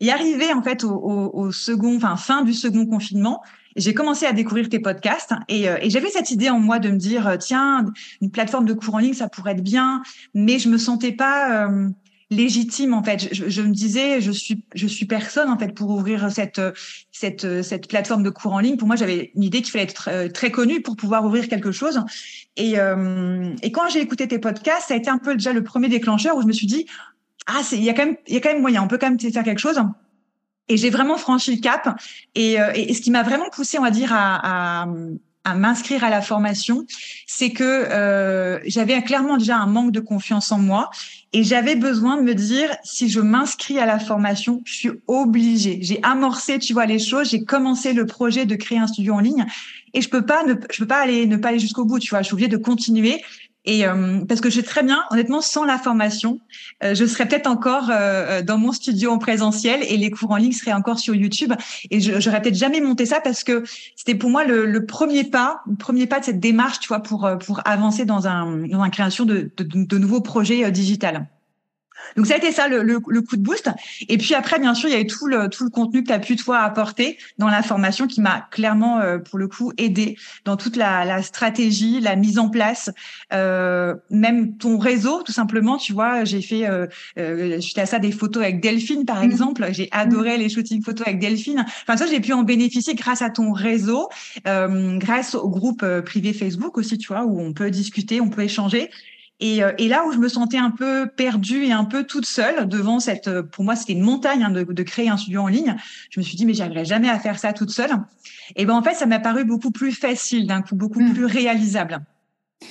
Et 0.00 0.10
arrivé 0.10 0.52
en 0.52 0.62
fait 0.62 0.84
au, 0.84 0.92
au, 0.92 1.30
au 1.34 1.52
second, 1.52 1.96
enfin 1.96 2.16
fin 2.16 2.42
du 2.42 2.54
second 2.54 2.86
confinement, 2.86 3.42
j'ai 3.76 3.94
commencé 3.94 4.26
à 4.26 4.32
découvrir 4.32 4.68
tes 4.68 4.78
podcasts 4.78 5.32
et, 5.48 5.64
et 5.64 5.90
j'avais 5.90 6.08
cette 6.08 6.30
idée 6.30 6.50
en 6.50 6.58
moi 6.58 6.78
de 6.78 6.90
me 6.90 6.96
dire 6.96 7.36
tiens 7.38 7.86
une 8.20 8.30
plateforme 8.30 8.66
de 8.66 8.74
cours 8.74 8.96
en 8.96 8.98
ligne 8.98 9.14
ça 9.14 9.28
pourrait 9.28 9.52
être 9.52 9.62
bien 9.62 10.02
mais 10.34 10.58
je 10.58 10.68
me 10.68 10.76
sentais 10.76 11.12
pas 11.12 11.66
euh, 11.66 11.88
légitime 12.32 12.94
en 12.94 13.02
fait. 13.02 13.32
Je, 13.32 13.48
je, 13.48 13.62
me 13.62 13.72
disais, 13.72 14.20
je 14.20 14.32
suis, 14.32 14.64
je 14.74 14.86
suis 14.86 15.06
personne 15.06 15.48
en 15.48 15.58
fait 15.58 15.74
pour 15.74 15.90
ouvrir 15.90 16.30
cette 16.30 16.60
cette 17.10 17.62
cette 17.62 17.88
plateforme 17.88 18.22
de 18.22 18.30
cours 18.30 18.52
en 18.52 18.60
ligne. 18.60 18.76
Pour 18.76 18.88
moi, 18.88 18.96
j'avais 18.96 19.30
une 19.34 19.42
idée 19.42 19.62
qu'il 19.62 19.70
fallait 19.70 19.84
être 19.84 19.94
très, 19.94 20.28
très 20.28 20.50
connu 20.50 20.82
pour 20.82 20.96
pouvoir 20.96 21.24
ouvrir 21.24 21.48
quelque 21.48 21.72
chose. 21.72 22.00
Et 22.56 22.78
euh, 22.78 23.54
et 23.62 23.72
quand 23.72 23.88
j'ai 23.88 24.00
écouté 24.00 24.28
tes 24.28 24.38
podcasts, 24.38 24.88
ça 24.88 24.94
a 24.94 24.96
été 24.96 25.10
un 25.10 25.18
peu 25.18 25.34
déjà 25.34 25.52
le 25.52 25.62
premier 25.62 25.88
déclencheur 25.88 26.36
où 26.36 26.42
je 26.42 26.46
me 26.46 26.52
suis 26.52 26.66
dit 26.66 26.86
ah 27.46 27.60
il 27.72 27.82
y 27.82 27.90
a 27.90 27.94
quand 27.94 28.06
même 28.06 28.16
il 28.26 28.34
y 28.34 28.36
a 28.36 28.40
quand 28.40 28.52
même 28.52 28.62
moyen, 28.62 28.82
on 28.82 28.88
peut 28.88 28.98
quand 28.98 29.10
même 29.10 29.20
faire 29.20 29.44
quelque 29.44 29.60
chose. 29.60 29.80
Et 30.68 30.76
j'ai 30.76 30.90
vraiment 30.90 31.16
franchi 31.16 31.56
le 31.56 31.60
cap. 31.60 32.00
Et, 32.34 32.60
euh, 32.60 32.72
et, 32.74 32.94
ce 32.94 33.00
qui 33.00 33.10
m'a 33.10 33.22
vraiment 33.22 33.50
poussé, 33.50 33.78
on 33.78 33.82
va 33.82 33.90
dire, 33.90 34.12
à, 34.12 34.82
à 34.82 34.86
à 35.44 35.54
m'inscrire 35.54 36.04
à 36.04 36.10
la 36.10 36.22
formation, 36.22 36.86
c'est 37.26 37.50
que 37.50 37.64
euh, 37.64 38.60
j'avais 38.64 39.02
clairement 39.02 39.36
déjà 39.36 39.56
un 39.58 39.66
manque 39.66 39.92
de 39.92 40.00
confiance 40.00 40.52
en 40.52 40.58
moi 40.58 40.90
et 41.32 41.42
j'avais 41.44 41.76
besoin 41.76 42.16
de 42.16 42.22
me 42.22 42.34
dire 42.34 42.70
si 42.84 43.08
je 43.08 43.20
m'inscris 43.20 43.78
à 43.78 43.86
la 43.86 43.98
formation, 43.98 44.62
je 44.64 44.74
suis 44.74 44.90
obligée. 45.06 45.78
J'ai 45.82 45.98
amorcé, 46.02 46.58
tu 46.58 46.72
vois, 46.74 46.86
les 46.86 46.98
choses. 46.98 47.30
J'ai 47.30 47.44
commencé 47.44 47.92
le 47.92 48.06
projet 48.06 48.46
de 48.46 48.54
créer 48.54 48.78
un 48.78 48.86
studio 48.86 49.14
en 49.14 49.20
ligne 49.20 49.46
et 49.94 50.00
je 50.00 50.08
peux 50.08 50.24
pas 50.24 50.44
ne 50.44 50.54
je 50.70 50.78
peux 50.78 50.86
pas 50.86 51.02
aller 51.02 51.26
ne 51.26 51.36
pas 51.36 51.48
aller 51.48 51.58
jusqu'au 51.58 51.84
bout. 51.84 51.98
Tu 51.98 52.10
vois, 52.10 52.20
je 52.20 52.26
suis 52.26 52.34
obligée 52.34 52.48
de 52.48 52.56
continuer 52.56 53.22
et 53.64 53.86
euh, 53.86 54.24
parce 54.26 54.40
que 54.40 54.50
je 54.50 54.56
sais 54.56 54.62
très 54.62 54.82
bien, 54.82 55.04
honnêtement, 55.10 55.40
sans 55.40 55.64
la 55.64 55.78
formation, 55.78 56.40
euh, 56.82 56.94
je 56.94 57.04
serais 57.04 57.28
peut-être 57.28 57.46
encore 57.46 57.90
euh, 57.90 58.42
dans 58.42 58.58
mon 58.58 58.72
studio 58.72 59.10
en 59.10 59.18
présentiel 59.18 59.82
et 59.84 59.96
les 59.96 60.10
cours 60.10 60.32
en 60.32 60.36
ligne 60.36 60.52
seraient 60.52 60.72
encore 60.72 60.98
sur 60.98 61.14
YouTube. 61.14 61.52
Et 61.90 62.00
j'aurais 62.00 62.42
peut-être 62.42 62.56
jamais 62.56 62.80
monté 62.80 63.06
ça 63.06 63.20
parce 63.20 63.44
que 63.44 63.62
c'était 63.94 64.16
pour 64.16 64.30
moi 64.30 64.44
le, 64.44 64.66
le, 64.66 64.86
premier 64.86 65.24
pas, 65.24 65.62
le 65.68 65.76
premier 65.76 66.06
pas 66.06 66.18
de 66.18 66.24
cette 66.24 66.40
démarche, 66.40 66.80
tu 66.80 66.88
vois, 66.88 67.00
pour 67.00 67.30
pour 67.44 67.60
avancer 67.64 68.04
dans 68.04 68.26
un 68.26 68.66
dans 68.66 68.82
la 68.82 68.90
création 68.90 69.24
de, 69.24 69.50
de, 69.56 69.64
de 69.64 69.98
nouveaux 69.98 70.20
projets 70.20 70.70
digitales. 70.72 71.28
Donc 72.16 72.26
ça 72.26 72.34
a 72.34 72.36
été 72.36 72.52
ça 72.52 72.68
le, 72.68 72.82
le, 72.82 73.00
le, 73.06 73.22
coup 73.22 73.36
de 73.36 73.42
boost. 73.42 73.70
Et 74.08 74.18
puis 74.18 74.34
après, 74.34 74.58
bien 74.58 74.74
sûr, 74.74 74.88
il 74.88 74.92
y 74.92 74.96
a 74.96 75.00
eu 75.00 75.06
tout 75.06 75.26
le 75.26 75.48
tout 75.48 75.64
le 75.64 75.70
contenu 75.70 76.02
que 76.02 76.08
tu 76.08 76.12
as 76.12 76.18
pu 76.18 76.36
toi 76.36 76.58
apporter 76.58 77.18
dans 77.38 77.48
la 77.48 77.62
formation 77.62 78.06
qui 78.06 78.20
m'a 78.20 78.46
clairement 78.50 79.00
euh, 79.00 79.18
pour 79.18 79.38
le 79.38 79.48
coup 79.48 79.72
aidé 79.78 80.16
dans 80.44 80.56
toute 80.56 80.76
la, 80.76 81.04
la 81.04 81.22
stratégie, 81.22 82.00
la 82.00 82.16
mise 82.16 82.38
en 82.38 82.48
place, 82.48 82.90
euh, 83.32 83.94
même 84.10 84.56
ton 84.56 84.78
réseau 84.78 85.22
tout 85.22 85.32
simplement. 85.32 85.76
Tu 85.76 85.92
vois, 85.92 86.24
j'ai 86.24 86.42
fait 86.42 86.66
euh, 86.68 86.86
euh 87.18 87.60
à 87.76 87.86
ça 87.86 87.98
des 87.98 88.12
photos 88.12 88.42
avec 88.42 88.60
Delphine 88.60 89.04
par 89.04 89.22
mmh. 89.22 89.30
exemple. 89.30 89.66
J'ai 89.70 89.88
adoré 89.92 90.36
les 90.36 90.48
shootings 90.48 90.82
photos 90.82 91.06
avec 91.06 91.18
Delphine. 91.18 91.64
Enfin 91.82 91.96
ça, 91.96 92.06
j'ai 92.06 92.20
pu 92.20 92.32
en 92.32 92.42
bénéficier 92.42 92.94
grâce 92.94 93.22
à 93.22 93.30
ton 93.30 93.52
réseau, 93.52 94.08
euh, 94.46 94.98
grâce 94.98 95.34
au 95.34 95.48
groupe 95.48 95.82
euh, 95.82 96.02
privé 96.02 96.32
Facebook 96.32 96.78
aussi, 96.78 96.98
tu 96.98 97.08
vois, 97.08 97.24
où 97.24 97.40
on 97.40 97.52
peut 97.52 97.70
discuter, 97.70 98.20
on 98.20 98.28
peut 98.28 98.42
échanger. 98.42 98.90
Et, 99.44 99.60
euh, 99.64 99.72
et, 99.76 99.88
là 99.88 100.04
où 100.06 100.12
je 100.12 100.18
me 100.18 100.28
sentais 100.28 100.56
un 100.56 100.70
peu 100.70 101.08
perdue 101.08 101.64
et 101.64 101.72
un 101.72 101.84
peu 101.84 102.04
toute 102.04 102.26
seule 102.26 102.68
devant 102.68 103.00
cette, 103.00 103.26
euh, 103.26 103.42
pour 103.42 103.64
moi 103.64 103.74
c'était 103.74 103.92
une 103.92 104.02
montagne 104.02 104.44
hein, 104.44 104.50
de, 104.50 104.62
de, 104.62 104.82
créer 104.84 105.08
un 105.08 105.16
studio 105.16 105.42
en 105.42 105.48
ligne. 105.48 105.74
Je 106.10 106.20
me 106.20 106.24
suis 106.24 106.36
dit 106.36 106.46
mais 106.46 106.54
j'arriverai 106.54 106.84
jamais 106.84 107.08
à 107.08 107.18
faire 107.18 107.40
ça 107.40 107.52
toute 107.52 107.70
seule. 107.70 107.90
Et 108.54 108.64
ben 108.66 108.74
en 108.74 108.82
fait 108.84 108.94
ça 108.94 109.04
m'a 109.04 109.18
paru 109.18 109.44
beaucoup 109.44 109.72
plus 109.72 109.90
facile, 109.90 110.46
d'un 110.46 110.62
coup 110.62 110.76
beaucoup 110.76 111.00
mmh. 111.00 111.14
plus 111.14 111.24
réalisable. 111.24 111.98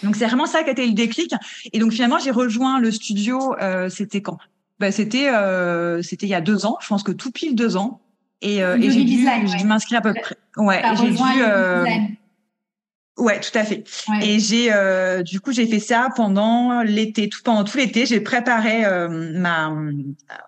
Donc 0.02 0.16
c'est 0.16 0.26
vraiment 0.26 0.46
ça 0.46 0.64
qui 0.64 0.70
a 0.70 0.72
été 0.72 0.88
le 0.88 0.94
déclic. 0.94 1.34
Et 1.74 1.80
donc 1.80 1.92
finalement 1.92 2.20
j'ai 2.20 2.32
rejoint 2.32 2.80
le 2.80 2.90
studio. 2.90 3.54
Euh, 3.62 3.90
c'était 3.90 4.22
quand? 4.22 4.38
Ben, 4.80 4.94
C'était 4.94 5.30
euh, 5.30 6.02
c'était 6.02 6.26
il 6.26 6.30
y 6.30 6.36
a 6.36 6.42
deux 6.42 6.66
ans. 6.66 6.78
Je 6.80 6.88
pense 6.88 7.04
que 7.04 7.12
tout 7.12 7.32
pile 7.32 7.54
deux 7.54 7.76
ans. 7.76 8.00
Et, 8.42 8.64
euh, 8.64 8.78
et 8.78 8.90
j'ai 8.90 9.04
dû, 9.04 9.18
dû 9.18 9.66
m'inscrire 9.66 10.00
à 10.00 10.02
peu 10.02 10.14
près. 10.14 10.38
Ouais, 10.56 10.82
j'ai 10.96 11.12
dû. 11.12 12.18
Ouais, 13.22 13.40
tout 13.40 13.56
à 13.56 13.64
fait. 13.64 13.84
Et 14.24 14.40
j'ai 14.40 14.74
euh, 14.74 15.22
du 15.22 15.40
coup 15.40 15.52
j'ai 15.52 15.68
fait 15.68 15.80
ça 15.80 16.10
pendant 16.16 16.82
l'été, 16.82 17.30
tout 17.30 17.42
pendant 17.44 17.64
tout 17.64 17.78
l'été, 17.78 18.08
j'ai 18.08 18.20
préparé 18.20 18.84
euh, 18.84 19.08
ma, 19.38 19.72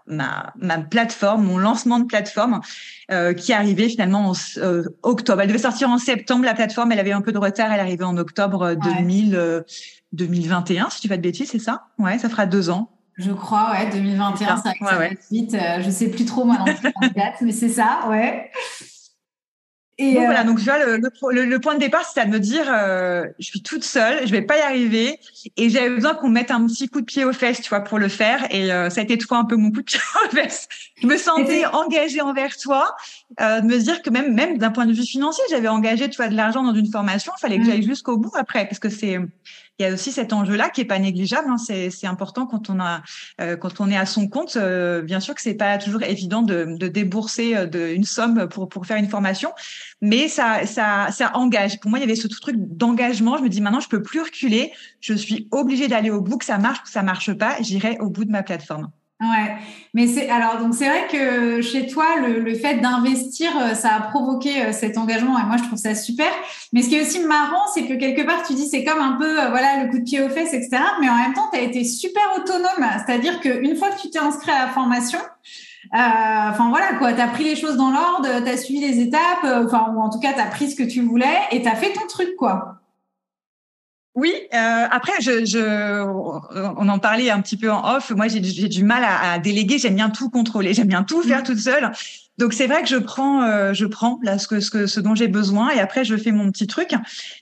ma 0.08 0.52
ma 0.58 0.80
plateforme, 0.80 1.46
mon 1.46 1.60
lancement 1.60 2.00
de 2.00 2.06
plateforme 2.06 2.62
euh, 3.12 3.34
qui 3.34 3.54
arrivait 3.54 3.90
finalement 3.90 4.32
en 4.32 4.34
euh, 4.58 4.86
octobre. 5.04 5.42
Elle 5.42 5.50
devait 5.50 5.60
sortir 5.60 5.92
en 5.92 6.00
septembre 6.00 6.46
la 6.46 6.56
plateforme, 6.56 6.92
elle 6.92 7.00
avait 7.00 7.12
un 7.12 7.22
peu 7.22 7.32
de 7.32 7.38
retard, 7.38 7.72
elle 7.72 7.80
arrivait 7.80 8.06
en 8.06 8.18
octobre 8.18 8.74
2000 8.74 9.64
2021 10.14 10.90
si 10.90 11.02
tu 11.02 11.08
fais 11.08 11.18
de 11.18 11.22
bêtises, 11.22 11.52
c'est 11.52 11.60
ça? 11.60 11.84
Ouais, 12.00 12.18
ça 12.18 12.28
fera 12.28 12.48
deux 12.48 12.72
ans. 12.72 12.90
Je 13.18 13.32
crois, 13.32 13.70
ouais, 13.74 13.92
2021, 13.92 14.58
ça, 14.58 14.64
ça 14.64 14.98
ouais, 14.98 15.16
vite. 15.30 15.56
je 15.82 15.90
sais 15.92 16.10
plus 16.10 16.26
trop 16.26 16.44
moi 16.44 16.58
dans 16.58 17.08
date, 17.10 17.36
mais 17.42 17.52
c'est 17.52 17.70
ça, 17.70 18.08
ouais. 18.10 18.50
Et 20.12 20.26
voilà, 20.26 20.42
euh, 20.42 20.44
donc 20.44 20.60
tu 20.60 20.66
vois, 20.66 20.84
le, 20.84 20.98
le, 20.98 21.46
le, 21.46 21.60
point 21.60 21.76
de 21.76 21.80
départ, 21.80 22.06
c'était 22.06 22.26
de 22.26 22.32
me 22.32 22.40
dire, 22.40 22.66
euh, 22.68 23.26
je 23.40 23.46
suis 23.46 23.62
toute 23.62 23.84
seule, 23.84 24.28
je 24.28 24.32
vais 24.32 24.42
pas 24.42 24.58
y 24.58 24.62
arriver, 24.62 25.20
et 25.58 25.70
j'avais 25.70 25.90
besoin 25.90 26.14
qu'on 26.14 26.30
mette 26.30 26.52
un 26.52 26.66
petit 26.66 26.90
coup 26.90 27.02
de 27.02 27.06
pied 27.06 27.26
aux 27.26 27.34
fesses, 27.34 27.62
tu 27.62 27.70
vois, 27.70 27.82
pour 27.82 28.00
le 28.00 28.08
faire. 28.08 28.46
Et 28.52 28.72
euh, 28.72 28.90
ça 28.90 29.02
a 29.02 29.04
été 29.04 29.18
toi 29.18 29.38
un 29.38 29.46
peu 29.46 29.56
mon 29.56 29.72
coup 29.72 29.80
de 29.80 29.86
pied 29.86 30.00
aux 30.26 30.36
fesses. 30.36 30.68
Je 31.02 31.08
me 31.08 31.18
sentais 31.18 31.66
engagée 31.66 32.22
envers 32.22 32.58
toi, 32.58 32.96
euh, 33.42 33.62
de 33.62 33.68
me 33.68 33.78
dire 33.78 34.02
que 34.02 34.10
même, 34.10 34.34
même 34.34 34.58
d'un 34.58 34.72
point 34.72 34.86
de 34.86 34.94
vue 34.94 35.06
financier, 35.06 35.44
j'avais 35.50 35.68
engagé, 35.68 36.10
tu 36.10 36.18
vois, 36.18 36.28
de 36.28 36.36
l'argent 36.36 36.64
dans 36.64 36.76
une 36.76 36.92
formation. 36.92 37.32
Il 37.38 37.42
fallait 37.42 37.58
que 37.58 37.64
mmh. 37.64 37.66
j'aille 37.66 37.84
jusqu'au 37.84 38.18
bout 38.18 38.36
après, 38.36 38.66
parce 38.66 38.80
que 38.80 38.90
c'est 38.90 39.20
il 39.80 39.84
y 39.84 39.90
a 39.90 39.94
aussi 39.94 40.12
cet 40.12 40.34
enjeu-là 40.34 40.70
qui 40.70 40.82
est 40.82 40.86
pas 40.86 41.00
négligeable. 41.00 41.50
Hein. 41.50 41.58
C'est 41.58 42.08
important 42.08 42.46
quand 42.46 42.70
on 42.70 42.80
a 42.80 43.02
euh, 43.42 43.58
quand 43.58 43.82
on 43.82 43.90
est 43.90 43.98
à 43.98 44.06
son 44.06 44.28
compte. 44.28 44.56
Euh, 44.56 45.02
bien 45.02 45.20
sûr 45.20 45.34
que 45.34 45.42
c'est 45.42 45.56
pas 45.56 45.78
toujours 45.78 46.04
évident 46.04 46.42
de, 46.44 46.66
débourser 46.88 47.56
euh, 47.56 47.96
une 47.96 48.04
somme 48.04 48.48
pour 48.48 48.70
pour 48.70 48.86
faire 48.86 48.98
une 48.98 49.10
formation, 49.10 49.52
mais 50.02 50.28
ça 50.28 50.66
ça 50.66 51.10
ça 51.12 51.36
engage. 51.36 51.80
Pour 51.80 51.90
moi, 51.90 52.00
il 52.00 52.02
y 52.02 52.06
avait 52.06 52.16
ce 52.16 52.28
truc 52.28 52.56
d'engagement. 52.58 53.38
Je 53.38 53.44
me 53.44 53.50
dis 53.50 53.62
maintenant, 53.62 53.80
je 53.80 53.90
peux 53.90 54.04
plus 54.04 54.22
reculer. 54.22 54.72
Je 55.00 55.14
suis 55.14 55.48
obligée 55.52 55.88
d'aller 55.88 56.12
au 56.12 56.22
bout. 56.22 56.38
Que 56.38 56.46
ça 56.46 56.58
marche, 56.58 56.84
que 56.84 56.90
ça 56.90 57.04
marche 57.04 57.34
pas, 57.34 57.58
j'irai 57.62 57.98
au 58.00 58.10
bout 58.10 58.26
de 58.26 58.32
ma 58.32 58.44
plateforme. 58.44 58.90
Ouais, 59.22 59.56
mais 59.94 60.08
c'est 60.08 60.28
alors 60.30 60.58
donc 60.58 60.74
c'est 60.74 60.90
vrai 60.90 61.08
que 61.10 61.62
chez 61.62 61.88
toi 61.88 62.18
le, 62.20 62.40
le 62.40 62.56
fait 62.56 62.78
d'investir 62.82 63.52
euh, 63.58 63.74
ça 63.74 63.96
a 63.96 64.02
provoqué 64.02 64.64
euh, 64.66 64.74
cet 64.74 64.98
engagement 64.98 65.40
et 65.40 65.46
moi 65.46 65.56
je 65.58 65.64
trouve 65.64 65.78
ça 65.78 65.96
super. 65.96 66.28
Mais 66.74 66.82
ce 66.82 66.90
qui 66.90 66.96
est 66.96 67.02
aussi 67.04 67.20
marrant 67.22 67.66
c'est 67.74 67.86
que 67.86 67.94
quelque 67.94 68.24
part 68.24 68.44
tu 68.46 68.54
dis 68.54 68.68
c'est 68.68 68.84
comme 68.84 69.00
un 69.00 69.14
peu 69.14 69.40
euh, 69.40 69.50
voilà 69.50 69.84
le 69.84 69.92
coup 69.92 70.00
de 70.00 70.04
pied 70.04 70.22
aux 70.22 70.30
fesses 70.30 70.54
etc. 70.54 70.78
Mais 71.00 71.10
en 71.10 71.16
même 71.16 71.34
temps 71.34 71.48
tu 71.54 71.60
as 71.60 71.62
été 71.62 71.86
super 71.86 72.24
autonome, 72.36 72.86
c'est-à-dire 73.06 73.40
qu'une 73.40 73.76
fois 73.78 73.92
que 73.92 74.02
tu 74.02 74.10
t'es 74.10 74.20
inscrit 74.20 74.52
à 74.52 74.66
la 74.66 74.72
formation, 74.72 75.20
enfin 75.94 76.70
voilà 76.70 76.96
quoi, 76.98 77.14
tu 77.14 77.22
as 77.22 77.28
pris 77.28 77.46
les 77.46 77.56
choses 77.56 77.78
dans 77.78 77.92
l'ordre, 77.92 78.28
tu 78.44 78.50
as 78.50 78.58
suivi 78.58 78.82
les 78.82 79.00
étapes, 79.00 79.46
enfin 79.46 79.94
ou 79.96 80.02
en 80.02 80.10
tout 80.10 80.20
cas 80.20 80.34
tu 80.34 80.42
as 80.42 80.48
pris 80.48 80.70
ce 80.70 80.76
que 80.76 80.84
tu 80.84 81.02
voulais 81.02 81.38
et 81.52 81.62
tu 81.62 81.68
as 81.70 81.76
fait 81.76 81.94
ton 81.94 82.08
truc 82.08 82.36
quoi. 82.36 82.83
Oui, 84.16 84.32
euh, 84.54 84.86
après, 84.92 85.14
je, 85.22 85.44
je, 85.44 86.04
on 86.78 86.88
en 86.88 87.00
parlait 87.00 87.32
un 87.32 87.42
petit 87.42 87.58
peu 87.58 87.72
en 87.72 87.96
off. 87.96 88.12
Moi, 88.12 88.28
j'ai 88.28 88.40
du 88.40 88.84
mal 88.84 89.04
à, 89.04 89.34
à 89.34 89.40
déléguer. 89.40 89.80
J'aime 89.80 89.96
bien 89.96 90.10
tout 90.10 90.30
contrôler. 90.30 90.74
J'aime 90.74 90.88
bien 90.88 91.04
tout 91.04 91.24
faire 91.24 91.42
mm. 91.42 91.44
toute 91.44 91.60
seule. 91.60 91.92
Donc 92.40 92.54
c'est 92.54 92.66
vrai 92.66 92.82
que 92.82 92.88
je 92.90 92.96
prends, 92.96 93.44
euh, 93.44 93.74
je 93.74 93.86
prends 93.86 94.20
là 94.24 94.40
ce 94.40 94.48
que 94.48 94.60
ce, 94.60 94.72
que, 94.72 94.88
ce 94.88 95.00
dont 95.00 95.14
j'ai 95.14 95.28
besoin 95.28 95.70
et 95.70 95.80
après 95.80 96.04
je 96.04 96.16
fais 96.18 96.32
mon 96.32 96.52
petit 96.52 96.66
truc. 96.66 96.94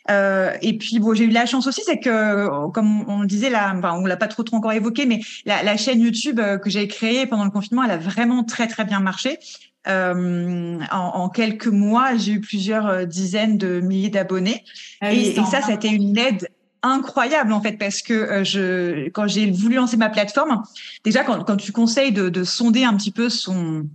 Euh, 0.09 0.51
et 0.61 0.77
puis 0.77 0.99
bon, 0.99 1.13
j'ai 1.13 1.23
eu 1.23 1.29
la 1.29 1.45
chance 1.45 1.65
aussi, 1.65 1.81
c'est 1.85 1.99
que 1.99 2.69
comme 2.71 3.09
on 3.09 3.21
le 3.21 3.27
disait 3.27 3.49
là, 3.49 3.73
enfin, 3.73 3.93
on 3.93 4.05
l'a 4.05 4.17
pas 4.17 4.27
trop 4.27 4.43
trop 4.43 4.57
encore 4.57 4.73
évoqué, 4.73 5.05
mais 5.05 5.21
la, 5.45 5.63
la 5.63 5.77
chaîne 5.77 6.01
YouTube 6.01 6.39
euh, 6.39 6.57
que 6.57 6.69
j'ai 6.69 6.89
créée 6.89 7.25
pendant 7.25 7.45
le 7.45 7.51
confinement, 7.51 7.83
elle 7.83 7.91
a 7.91 7.97
vraiment 7.97 8.43
très 8.43 8.67
très 8.67 8.83
bien 8.83 8.99
marché. 8.99 9.39
Euh, 9.87 10.77
en, 10.91 10.97
en, 10.97 11.29
quelques 11.29 11.67
mois, 11.67 12.15
j'ai 12.15 12.33
eu 12.33 12.41
plusieurs 12.41 12.87
euh, 12.87 13.05
dizaines 13.05 13.57
de 13.57 13.79
milliers 13.79 14.09
d'abonnés. 14.09 14.63
Ah 14.99 15.11
et, 15.13 15.29
et, 15.29 15.35
ça, 15.35 15.61
ça 15.61 15.67
a 15.69 15.73
été 15.73 15.87
une 15.87 16.17
aide 16.17 16.49
incroyable 16.83 17.53
en 17.53 17.61
fait 17.61 17.73
parce 17.73 18.01
que 18.01 18.13
euh, 18.13 18.43
je 18.43 19.09
quand 19.09 19.27
j'ai 19.27 19.51
voulu 19.51 19.75
lancer 19.75 19.97
ma 19.97 20.09
plateforme 20.09 20.63
déjà 21.03 21.23
quand, 21.23 21.43
quand 21.43 21.57
tu 21.57 21.71
conseilles 21.71 22.11
de, 22.11 22.29
de 22.29 22.43
sonder 22.43 22.83
un 22.83 22.95
petit 22.95 23.11
peu 23.11 23.29
son 23.29 23.85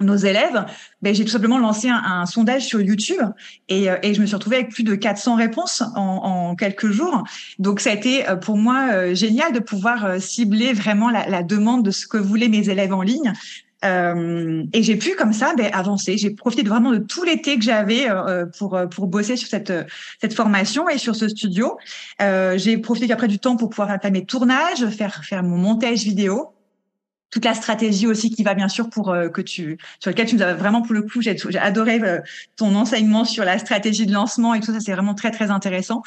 nos 0.00 0.16
élèves 0.16 0.64
ben 1.02 1.14
j'ai 1.14 1.24
tout 1.24 1.32
simplement 1.32 1.58
lancé 1.58 1.88
un, 1.88 2.00
un 2.04 2.26
sondage 2.26 2.64
sur 2.64 2.80
YouTube 2.80 3.20
et, 3.68 3.90
euh, 3.90 3.96
et 4.02 4.14
je 4.14 4.20
me 4.20 4.26
suis 4.26 4.36
retrouvée 4.36 4.56
avec 4.56 4.70
plus 4.70 4.84
de 4.84 4.94
400 4.94 5.34
réponses 5.34 5.82
en, 5.96 6.00
en 6.00 6.54
quelques 6.54 6.90
jours. 6.90 7.24
Donc 7.58 7.80
ça 7.80 7.90
a 7.90 7.94
été 7.94 8.28
euh, 8.28 8.36
pour 8.36 8.56
moi 8.56 9.14
génial 9.14 9.52
de 9.52 9.58
pouvoir 9.58 10.20
cibler 10.20 10.72
vraiment 10.72 11.10
la, 11.10 11.28
la 11.28 11.42
demande 11.42 11.84
de 11.84 11.90
ce 11.90 12.06
que 12.06 12.18
voulaient 12.18 12.48
mes 12.48 12.68
élèves 12.68 12.92
en 12.92 13.02
ligne 13.02 13.32
euh, 13.84 14.64
et 14.72 14.82
j'ai 14.82 14.96
pu 14.96 15.14
comme 15.14 15.32
ça 15.32 15.54
ben, 15.56 15.70
avancer. 15.72 16.18
J'ai 16.18 16.30
profité 16.30 16.62
vraiment 16.68 16.90
de 16.90 16.98
tout 16.98 17.22
l'été 17.24 17.56
que 17.56 17.64
j'avais 17.64 18.10
euh, 18.10 18.46
pour 18.46 18.74
euh, 18.74 18.86
pour 18.86 19.06
bosser 19.06 19.36
sur 19.36 19.48
cette 19.48 19.72
cette 20.20 20.34
formation 20.34 20.88
et 20.88 20.98
sur 20.98 21.14
ce 21.14 21.28
studio. 21.28 21.78
J'ai 22.20 22.78
profité 22.78 23.12
après 23.12 23.28
du 23.28 23.38
temps 23.38 23.56
pour 23.56 23.70
pouvoir 23.70 24.00
faire 24.00 24.12
mes 24.12 24.24
tournages, 24.24 24.86
faire 24.88 25.24
faire 25.24 25.42
mon 25.42 25.56
montage 25.56 26.02
vidéo 26.02 26.52
toute 27.30 27.44
la 27.44 27.54
stratégie 27.54 28.06
aussi 28.06 28.30
qui 28.30 28.42
va 28.42 28.54
bien 28.54 28.68
sûr 28.68 28.88
pour 28.88 29.10
euh, 29.10 29.28
que 29.28 29.40
tu 29.40 29.78
sur 30.00 30.10
lequel 30.10 30.26
tu 30.26 30.36
nous 30.36 30.42
as 30.42 30.54
vraiment 30.54 30.82
pour 30.82 30.94
le 30.94 31.02
coup 31.02 31.20
j'ai 31.20 31.36
adoré 31.58 32.00
euh, 32.02 32.20
ton 32.56 32.74
enseignement 32.74 33.24
sur 33.24 33.44
la 33.44 33.58
stratégie 33.58 34.06
de 34.06 34.12
lancement 34.12 34.54
et 34.54 34.60
tout 34.60 34.72
ça 34.72 34.80
c'est 34.80 34.92
vraiment 34.92 35.14
très 35.14 35.30
très 35.30 35.50
intéressant 35.50 36.02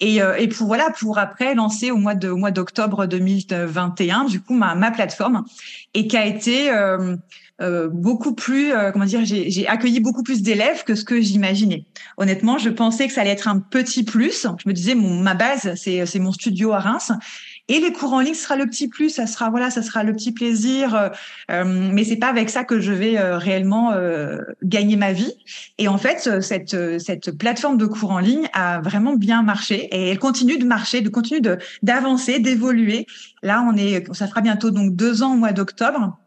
et, 0.00 0.20
euh, 0.20 0.36
et 0.36 0.48
pour 0.48 0.66
voilà 0.66 0.90
pour 0.98 1.18
après 1.18 1.54
lancer 1.54 1.90
au 1.90 1.96
mois 1.96 2.14
de 2.14 2.28
au 2.28 2.36
mois 2.36 2.50
d'octobre 2.50 3.06
2021 3.06 4.24
du 4.24 4.40
coup 4.40 4.54
ma 4.54 4.74
ma 4.74 4.90
plateforme 4.90 5.44
et 5.94 6.08
qui 6.08 6.16
a 6.16 6.26
été 6.26 6.70
beaucoup 7.92 8.34
plus, 8.34 8.72
comment 8.92 9.04
dire, 9.04 9.20
j'ai 9.24 9.66
accueilli 9.68 10.00
beaucoup 10.00 10.24
plus 10.24 10.42
d'élèves 10.42 10.82
que 10.82 10.96
ce 10.96 11.04
que 11.04 11.20
j'imaginais. 11.20 11.84
Honnêtement, 12.16 12.58
je 12.58 12.68
pensais 12.68 13.06
que 13.06 13.12
ça 13.12 13.20
allait 13.20 13.30
être 13.30 13.46
un 13.46 13.60
petit 13.60 14.02
plus. 14.02 14.46
Je 14.58 14.68
me 14.68 14.74
disais, 14.74 14.96
mon 14.96 15.20
ma 15.20 15.34
base, 15.34 15.72
c'est 15.76 16.18
mon 16.18 16.32
studio 16.32 16.72
à 16.72 16.80
Reims, 16.80 17.12
et 17.68 17.80
les 17.80 17.92
cours 17.92 18.12
en 18.12 18.20
ligne 18.20 18.34
sera 18.34 18.56
le 18.56 18.66
petit 18.66 18.88
plus, 18.88 19.08
ça 19.08 19.26
sera 19.26 19.48
voilà, 19.48 19.70
ça 19.70 19.80
sera 19.80 20.02
le 20.04 20.12
petit 20.12 20.32
plaisir. 20.32 20.94
Euh, 20.94 21.08
euh 21.50 21.64
mais 21.64 22.04
c'est 22.04 22.16
pas 22.16 22.26
avec 22.26 22.50
ça 22.50 22.62
que 22.62 22.78
je 22.78 22.92
vais 22.92 23.18
euh, 23.18 23.38
réellement 23.38 23.92
euh, 23.92 24.38
gagner 24.62 24.96
ma 24.96 25.12
vie. 25.12 25.32
Et 25.78 25.88
en 25.88 25.96
fait, 25.96 26.42
cette 26.42 27.00
cette 27.00 27.30
plateforme 27.38 27.78
de 27.78 27.86
cours 27.86 28.10
en 28.10 28.18
ligne 28.18 28.48
a 28.52 28.80
vraiment 28.82 29.14
bien 29.14 29.42
marché 29.42 29.88
et 29.92 30.10
elle 30.10 30.18
continue 30.18 30.58
de 30.58 30.66
marcher, 30.66 31.00
de 31.00 31.08
continuer 31.08 31.40
de 31.40 31.58
d'avancer, 31.82 32.38
d'évoluer. 32.38 33.06
Là, 33.42 33.66
on 33.66 33.76
est, 33.76 34.12
ça 34.14 34.26
fera 34.26 34.42
bientôt 34.42 34.70
donc 34.70 34.94
deux 34.94 35.22
ans 35.22 35.32
au 35.32 35.36
mois 35.36 35.52
d'octobre. 35.52 36.18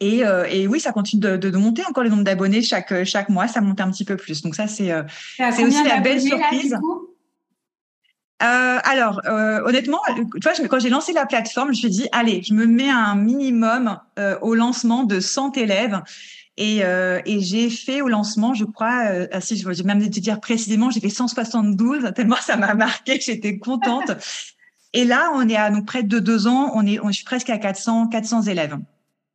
Et, 0.00 0.24
euh, 0.24 0.44
et, 0.48 0.68
oui, 0.68 0.78
ça 0.78 0.92
continue 0.92 1.20
de, 1.20 1.36
de, 1.36 1.56
monter 1.56 1.82
encore 1.84 2.04
le 2.04 2.10
nombre 2.10 2.22
d'abonnés 2.22 2.62
chaque 2.62 3.02
chaque 3.02 3.30
mois, 3.30 3.48
ça 3.48 3.60
monte 3.60 3.80
un 3.80 3.90
petit 3.90 4.04
peu 4.04 4.16
plus. 4.16 4.42
Donc 4.42 4.54
ça, 4.54 4.66
c'est 4.66 4.92
c'est 5.38 5.64
aussi 5.64 5.82
la 5.82 6.00
belle 6.00 6.20
surprise. 6.20 6.76
Euh, 8.42 8.78
alors, 8.84 9.20
euh, 9.26 9.60
honnêtement, 9.64 10.00
tu 10.16 10.40
vois, 10.42 10.52
quand 10.68 10.78
j'ai 10.78 10.90
lancé 10.90 11.12
la 11.12 11.26
plateforme, 11.26 11.68
je 11.68 11.70
me 11.70 11.76
suis 11.76 11.90
dit, 11.90 12.08
allez, 12.12 12.42
je 12.42 12.54
me 12.54 12.66
mets 12.66 12.90
un 12.90 13.16
minimum 13.16 13.98
euh, 14.18 14.38
au 14.42 14.54
lancement 14.54 15.04
de 15.04 15.18
100 15.18 15.56
élèves. 15.56 16.00
Et, 16.56 16.80
euh, 16.82 17.20
et 17.24 17.40
j'ai 17.40 17.70
fait 17.70 18.00
au 18.00 18.08
lancement, 18.08 18.52
je 18.52 18.64
crois, 18.64 19.04
euh, 19.06 19.28
ah, 19.32 19.40
si 19.40 19.56
je 19.56 19.68
vais 19.68 19.82
même 19.84 20.00
te 20.10 20.18
dire 20.18 20.40
précisément, 20.40 20.90
j'ai 20.90 20.98
fait 20.98 21.08
172, 21.08 22.12
tellement 22.16 22.36
ça 22.36 22.56
m'a 22.56 22.74
marqué, 22.74 23.20
j'étais 23.20 23.58
contente. 23.58 24.10
et 24.92 25.04
là, 25.04 25.30
on 25.34 25.48
est 25.48 25.56
à 25.56 25.70
donc 25.70 25.86
près 25.86 26.02
de 26.02 26.18
deux 26.18 26.48
ans, 26.48 26.72
on 26.74 26.84
est, 26.84 26.98
on, 26.98 27.08
je 27.08 27.12
suis 27.12 27.24
presque 27.24 27.50
à 27.50 27.58
400, 27.58 28.08
400 28.08 28.42
élèves. 28.42 28.76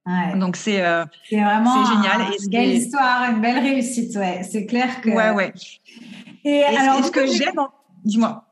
Ouais. 0.05 0.37
Donc 0.37 0.57
c'est 0.57 0.81
euh, 0.81 1.05
c'est 1.29 1.41
vraiment 1.41 1.85
génial. 1.85 2.27
une 2.37 2.49
belle 2.49 2.71
histoire, 2.71 3.31
une 3.31 3.39
belle 3.39 3.59
réussite. 3.59 4.13
Ouais, 4.17 4.41
c'est 4.43 4.65
clair 4.65 4.99
que. 4.99 5.09
Ouais, 5.09 5.31
ouais. 5.31 5.53
Et, 6.43 6.61
alors, 6.63 7.05
ce 7.05 7.11
que 7.11 7.25
j'aime, 7.25 7.61
dis-moi. 8.03 8.45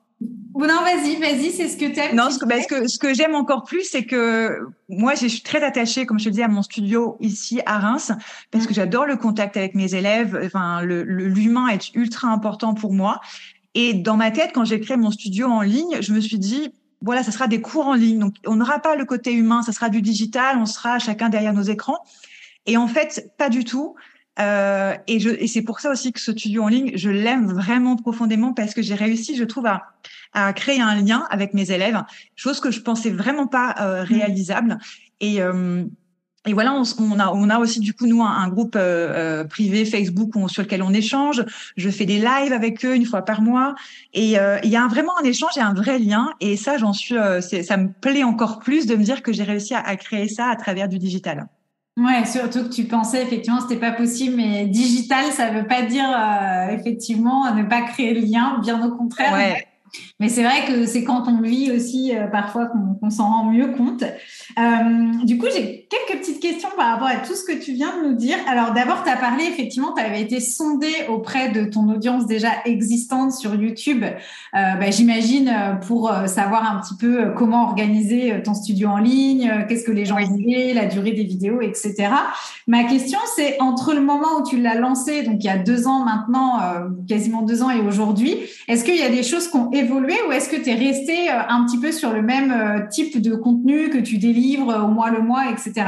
Non, 0.68 0.82
vas-y, 0.82 1.16
vas-y, 1.16 1.52
c'est 1.52 1.68
ce 1.68 1.78
que 1.78 1.86
tu 1.86 2.00
aimes. 2.00 2.16
Non, 2.16 2.30
ce 2.30 2.38
que, 2.38 2.46
ben, 2.46 2.62
ce 2.62 2.68
que, 2.68 2.88
ce 2.88 3.00
que 3.00 3.14
j'aime 3.14 3.36
encore 3.36 3.64
plus, 3.64 3.84
c'est 3.84 4.06
que 4.06 4.60
moi, 4.90 5.16
je 5.16 5.28
suis 5.28 5.42
très 5.42 5.64
attachée, 5.64 6.06
comme 6.06 6.20
je 6.20 6.26
te 6.26 6.30
dis, 6.30 6.44
à 6.44 6.48
mon 6.48 6.62
studio 6.62 7.18
ici 7.20 7.62
à 7.66 7.80
Reims, 7.80 8.12
parce 8.52 8.68
que 8.68 8.74
j'adore 8.74 9.06
le 9.06 9.16
contact 9.16 9.58
avec 9.58 9.76
mes 9.76 9.96
élèves. 9.96 10.40
Enfin, 10.44 10.82
le, 10.82 11.04
l'humain 11.04 11.68
est 11.68 11.94
ultra 11.96 12.28
important 12.28 12.74
pour 12.74 12.94
moi. 12.94 13.22
Et 13.74 13.94
dans 13.94 14.18
ma 14.18 14.32
tête, 14.32 14.52
quand 14.54 14.66
j'ai 14.66 14.80
créé 14.80 14.98
mon 14.98 15.12
studio 15.12 15.48
en 15.48 15.62
ligne, 15.62 15.98
je 16.02 16.14
me 16.14 16.20
suis 16.20 16.40
dit, 16.40 16.72
voilà, 17.02 17.24
ça 17.24 17.32
sera 17.32 17.48
des 17.48 17.62
cours 17.62 17.88
en 17.88 17.96
ligne. 17.96 18.20
Donc, 18.20 18.36
on 18.46 18.56
n'aura 18.56 18.80
pas 18.80 18.96
le 18.96 19.06
côté 19.06 19.34
humain, 19.34 19.64
ça 19.64 19.72
sera 19.72 19.90
du 19.90 20.02
digital, 20.02 20.58
on 20.58 20.66
sera 20.66 21.00
chacun 21.00 21.30
derrière 21.30 21.54
nos 21.54 21.64
écrans. 21.64 22.00
Et 22.66 22.78
en 22.78 22.88
fait, 22.88 23.32
pas 23.38 23.50
du 23.50 23.64
tout. 23.64 23.96
Euh, 24.42 24.96
et, 25.08 25.16
et 25.16 25.48
c'est 25.48 25.62
pour 25.62 25.80
ça 25.80 25.92
aussi 25.92 26.12
que 26.12 26.20
ce 26.20 26.32
studio 26.32 26.64
en 26.64 26.68
ligne, 26.68 26.92
je 26.96 27.10
l'aime 27.10 27.52
vraiment 27.54 27.96
profondément 27.96 28.54
parce 28.54 28.74
que 28.74 28.82
j'ai 28.82 28.96
réussi, 28.96 29.36
je 29.36 29.44
trouve, 29.44 29.68
à, 29.68 29.84
à, 30.34 30.52
créer 30.54 30.82
un 30.82 30.96
lien 30.96 31.26
avec 31.30 31.54
mes 31.54 31.72
élèves, 31.72 32.02
chose 32.36 32.60
que 32.60 32.72
je 32.72 32.82
pensais 32.82 33.12
vraiment 33.12 33.48
pas 33.48 33.76
euh, 33.80 34.02
mmh. 34.02 34.06
réalisable. 34.06 34.78
Et, 35.20 35.42
euh, 35.42 35.84
et 36.48 36.54
voilà, 36.54 36.74
on, 36.74 36.84
on, 37.00 37.20
a, 37.20 37.32
on 37.32 37.50
a 37.50 37.60
aussi 37.60 37.80
du 37.80 37.94
coup 37.94 38.08
nous 38.08 38.24
un, 38.24 38.48
groupe 38.50 38.76
euh, 38.76 39.42
euh, 39.42 39.44
privé 39.44 39.86
Facebook 39.86 40.32
sur 40.50 40.64
lequel 40.64 40.82
on 40.82 40.92
échange. 40.92 41.46
Je 41.78 41.90
fais 41.90 42.06
des 42.06 42.18
lives 42.18 42.52
avec 42.52 42.84
eux 42.84 42.96
une 42.96 43.06
fois 43.06 43.22
par 43.22 43.44
mois, 43.44 43.76
et 44.14 44.40
euh, 44.40 44.58
il 44.64 44.72
y 44.72 44.76
a 44.76 44.88
vraiment 44.88 45.16
un 45.20 45.24
échange 45.24 45.56
et 45.58 45.62
un 45.62 45.76
vrai 45.76 46.00
lien. 46.00 46.32
Et 46.40 46.58
ça, 46.58 46.78
j'en 46.78 46.94
suis, 46.94 47.16
ça 47.42 47.78
me 47.78 47.90
plaît 47.92 48.24
encore 48.24 48.60
plus 48.60 48.88
de 48.88 48.96
me 48.96 49.04
dire 49.04 49.22
que 49.22 49.32
j'ai 49.32 49.44
réussi 49.44 49.76
à, 49.76 49.82
à, 49.82 49.96
créer 49.96 50.28
ça 50.28 50.48
à 50.48 50.56
travers 50.56 50.90
du 50.90 50.98
digital. 50.98 51.48
Ouais, 51.98 52.26
surtout 52.26 52.64
que 52.64 52.74
tu 52.74 52.86
pensais 52.86 53.22
effectivement 53.22 53.60
c'était 53.60 53.80
pas 53.80 53.92
possible, 53.92 54.38
mais 54.38 54.66
digital, 54.66 55.26
ça 55.32 55.52
veut 55.52 55.68
pas 55.68 55.82
dire 55.82 56.08
effectivement 56.72 57.54
ne 57.54 57.64
pas 57.64 57.82
créer 57.82 58.14
le 58.14 58.22
lien, 58.22 58.60
bien 58.62 58.84
au 58.86 58.96
contraire. 58.96 59.34
Mais 60.20 60.30
c'est 60.30 60.44
vrai 60.44 60.66
que 60.68 60.86
c'est 60.86 61.04
quand 61.04 61.28
on 61.28 61.42
vit 61.42 61.72
aussi 61.72 62.16
euh, 62.16 62.28
parfois 62.28 62.68
qu'on 62.68 63.10
s'en 63.10 63.26
rend 63.26 63.46
mieux 63.46 63.70
compte. 63.74 64.04
Euh, 64.04 65.26
du 65.26 65.38
coup, 65.38 65.48
j'ai 65.54 65.88
quelques 65.90 66.20
petites 66.20 66.40
questions 66.40 66.70
par 66.78 66.94
rapport 66.94 67.08
à 67.08 67.18
tout 67.18 67.36
ce 67.36 67.44
que 67.44 67.58
tu 67.58 67.74
viens 67.74 68.02
de 68.02 68.10
nous 68.10 68.16
dire. 68.16 68.38
Alors 68.48 68.74
d'abord, 68.74 69.04
tu 69.04 69.10
as 69.10 69.18
parlé, 69.18 69.46
effectivement, 69.46 69.94
tu 69.96 70.02
avais 70.04 70.22
été 70.22 70.40
sondé 70.40 70.88
auprès 71.10 71.50
de 71.50 71.66
ton 71.66 71.90
audience 71.90 72.26
déjà 72.26 72.50
existante 72.66 73.34
sur 73.34 73.56
YouTube, 73.56 74.04
euh, 74.04 74.12
bah, 74.54 74.92
j'imagine, 74.92 75.52
pour 75.88 76.12
savoir 76.28 76.72
un 76.72 76.82
petit 76.82 76.96
peu 76.96 77.34
comment 77.36 77.64
organiser 77.64 78.42
ton 78.44 78.54
studio 78.54 78.90
en 78.90 78.98
ligne, 78.98 79.66
qu'est-ce 79.68 79.84
que 79.84 79.92
les 79.92 80.06
gens 80.06 80.18
voulaient, 80.24 80.74
la 80.74 80.86
durée 80.86 81.12
des 81.12 81.24
vidéos, 81.24 81.62
etc. 81.62 82.10
Ma 82.68 82.84
question, 82.84 83.20
c'est 83.36 83.60
entre 83.60 83.94
le 83.94 84.02
moment 84.02 84.40
où 84.40 84.48
tu 84.48 84.58
l'as 84.58 84.76
lancé, 84.76 85.24
donc 85.24 85.38
il 85.40 85.46
y 85.46 85.50
a 85.50 85.58
deux 85.58 85.88
ans 85.88 86.04
maintenant, 86.04 86.60
quasiment 87.08 87.42
deux 87.42 87.64
ans 87.64 87.70
et 87.70 87.80
aujourd'hui, 87.80 88.38
est-ce 88.68 88.84
qu'il 88.84 88.98
y 88.98 89.04
a 89.04 89.10
des 89.10 89.24
choses 89.24 89.48
qui 89.48 89.58
ont 89.58 89.72
évolué 89.82 90.16
ou 90.28 90.32
est-ce 90.32 90.50
que 90.50 90.56
tu 90.56 90.70
es 90.70 90.76
resté 90.76 91.30
euh, 91.30 91.40
un 91.48 91.66
petit 91.66 91.80
peu 91.80 91.92
sur 91.92 92.14
le 92.14 92.22
même 92.22 92.52
euh, 92.52 92.88
type 92.88 93.22
de 93.22 93.36
contenu 93.36 93.90
que 93.90 93.98
tu 93.98 94.18
délivres 94.18 94.70
euh, 94.70 94.82
au 94.82 94.88
mois 94.88 95.12
le 95.12 95.22
mois, 95.22 95.52
etc. 95.52 95.86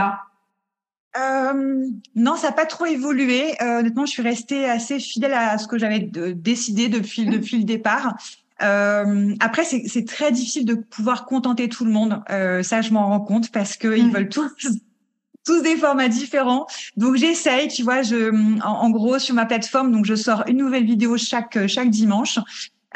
non, 2.16 2.36
ça 2.36 2.48
n'a 2.48 2.54
pas 2.54 2.66
trop 2.66 2.86
évolué. 2.86 3.56
honnêtement, 3.62 4.06
je 4.06 4.12
suis 4.12 4.24
restée 4.24 4.66
assez 4.66 5.00
fidèle 5.00 5.34
à 5.34 5.58
ce 5.58 5.68
que 5.68 5.78
j'avais 5.78 6.00
décidé 6.00 6.90
depuis, 6.90 7.26
depuis 7.38 7.58
le 7.58 7.64
départ. 7.64 8.18
après, 8.60 9.64
c'est 9.64 10.08
très 10.08 10.32
difficile 10.32 10.66
de 10.66 10.74
pouvoir 10.74 11.26
contenter 11.26 11.70
tout 11.70 11.86
le 11.86 11.92
monde. 11.92 12.24
ça, 12.64 12.82
je 12.82 12.92
m'en 12.92 13.08
rends 13.08 13.20
compte 13.20 13.52
parce 13.52 13.78
qu'ils 13.78 14.08
mmh. 14.08 14.12
veulent 14.12 14.30
tous 14.30 14.52
tous 15.46 15.62
des 15.62 15.76
formats 15.76 16.08
différents. 16.08 16.66
Donc 16.96 17.16
j'essaye, 17.16 17.68
tu 17.68 17.84
vois, 17.84 18.02
je 18.02 18.32
en, 18.64 18.90
gros 18.90 19.20
sur 19.20 19.36
ma 19.36 19.46
plateforme, 19.46 19.92
donc 19.92 20.06
je 20.06 20.16
sors 20.16 20.44
une 20.48 20.58
nouvelle 20.58 20.86
vidéo 20.86 21.18
chaque 21.18 21.68
chaque 21.68 21.90
dimanche. 21.90 22.40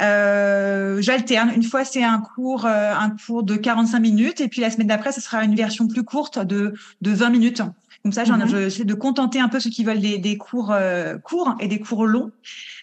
Euh, 0.01 1.01
J'alterne. 1.01 1.51
Une 1.55 1.63
fois, 1.63 1.83
c'est 1.83 2.03
un 2.03 2.19
cours, 2.19 2.65
euh, 2.65 2.93
un 2.93 3.09
cours 3.09 3.43
de 3.43 3.55
45 3.55 3.99
minutes, 3.99 4.41
et 4.41 4.47
puis 4.47 4.61
la 4.61 4.69
semaine 4.69 4.87
d'après, 4.87 5.11
ce 5.11 5.21
sera 5.21 5.43
une 5.43 5.55
version 5.55 5.87
plus 5.87 6.03
courte 6.03 6.39
de, 6.39 6.73
de 7.01 7.11
20 7.11 7.29
minutes. 7.29 7.61
Comme 8.03 8.11
ça, 8.11 8.23
j'en, 8.23 8.37
mm 8.37 8.47
j'essaie 8.47 8.85
de 8.85 8.93
contenter 8.93 9.39
un 9.39 9.49
peu 9.49 9.59
ceux 9.59 9.69
qui 9.69 9.83
veulent 9.83 9.99
des, 9.99 10.17
des 10.17 10.37
cours 10.37 10.71
euh, 10.71 11.17
courts 11.17 11.55
et 11.59 11.67
des 11.67 11.79
cours 11.79 12.05
longs. 12.05 12.31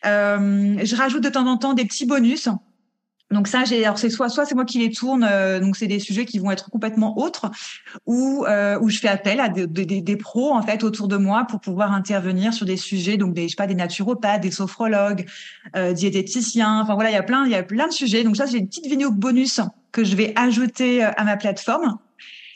Euh, 0.05 0.77
je 0.85 0.97
rajoute 0.97 1.23
de 1.23 1.29
temps 1.29 1.47
en 1.47 1.57
temps 1.57 1.73
des 1.73 1.85
petits 1.85 2.07
bonus. 2.07 2.49
Donc 3.31 3.49
ça, 3.49 3.65
j'ai 3.65 3.85
alors 3.85 3.99
c'est 3.99 4.11
soit 4.11 4.29
soit 4.29 4.45
c'est 4.45 4.55
moi 4.55 4.65
qui 4.65 4.79
les 4.79 4.91
tourne, 4.91 5.27
euh, 5.29 5.59
donc 5.59 5.77
c'est 5.77 5.87
des 5.87 5.99
sujets 5.99 6.27
qui 6.27 6.39
vont 6.39 6.51
être 6.51 6.71
complètement 6.71 7.19
autres, 7.19 7.51
ou 8.07 8.45
euh, 8.47 8.79
où 8.81 8.91
je 8.91 8.99
fais 8.99 9.09
appel 9.09 9.41
à 9.41 9.49
des, 9.49 9.67
des, 9.67 10.03
des, 10.03 10.17
pros 10.17 10.53
en 10.53 10.63
fait 10.63 10.85
autour 10.85 11.09
de 11.09 11.17
moi 11.17 11.47
pour 11.49 11.61
pouvoir 11.61 11.93
intervenir 11.93 12.53
sur 12.53 12.67
des 12.67 12.77
sujets, 12.77 13.17
donc 13.17 13.35
des 13.35 13.45
je 13.45 13.49
sais 13.49 13.57
pas 13.57 13.67
des 13.67 13.75
naturopathes, 13.75 14.43
des 14.43 14.51
sophrologues, 14.51 15.27
euh, 15.75 15.93
diététiciens, 15.93 16.81
enfin 16.83 16.95
voilà 16.95 17.11
il 17.11 17.15
y 17.15 17.17
a 17.17 17.23
plein 17.23 17.45
il 17.47 17.51
y 17.51 17.57
a 17.57 17.63
plein 17.63 17.89
de 17.89 17.93
sujets. 17.93 18.25
Donc 18.25 18.37
ça 18.37 18.47
j'ai 18.47 18.59
une 18.59 18.69
petite 18.69 18.87
vidéo 18.87 19.11
bonus 19.11 19.61
que 19.91 20.05
je 20.05 20.17
vais 20.17 20.33
ajouter 20.37 21.05
euh, 21.05 21.11
à 21.17 21.25
ma 21.25 21.37
plateforme. 21.37 21.99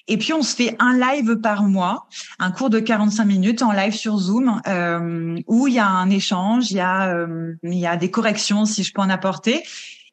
Et 0.08 0.16
puis 0.16 0.32
on 0.32 0.42
se 0.42 0.56
fait 0.56 0.74
un 0.78 0.98
live 0.98 1.36
par 1.36 1.62
mois, 1.62 2.08
un 2.38 2.50
cours 2.50 2.70
de 2.70 2.80
45 2.80 3.24
minutes 3.26 3.62
en 3.62 3.72
live 3.72 3.92
sur 3.92 4.16
Zoom, 4.16 4.60
euh, 4.66 5.38
où 5.46 5.68
il 5.68 5.74
y 5.74 5.78
a 5.78 5.86
un 5.86 6.08
échange, 6.08 6.70
il 6.70 6.78
y 6.78 6.80
a 6.80 7.14
euh, 7.14 7.54
il 7.62 7.74
y 7.74 7.86
a 7.86 7.96
des 7.96 8.10
corrections 8.10 8.64
si 8.64 8.82
je 8.82 8.92
peux 8.92 9.02
en 9.02 9.10
apporter. 9.10 9.62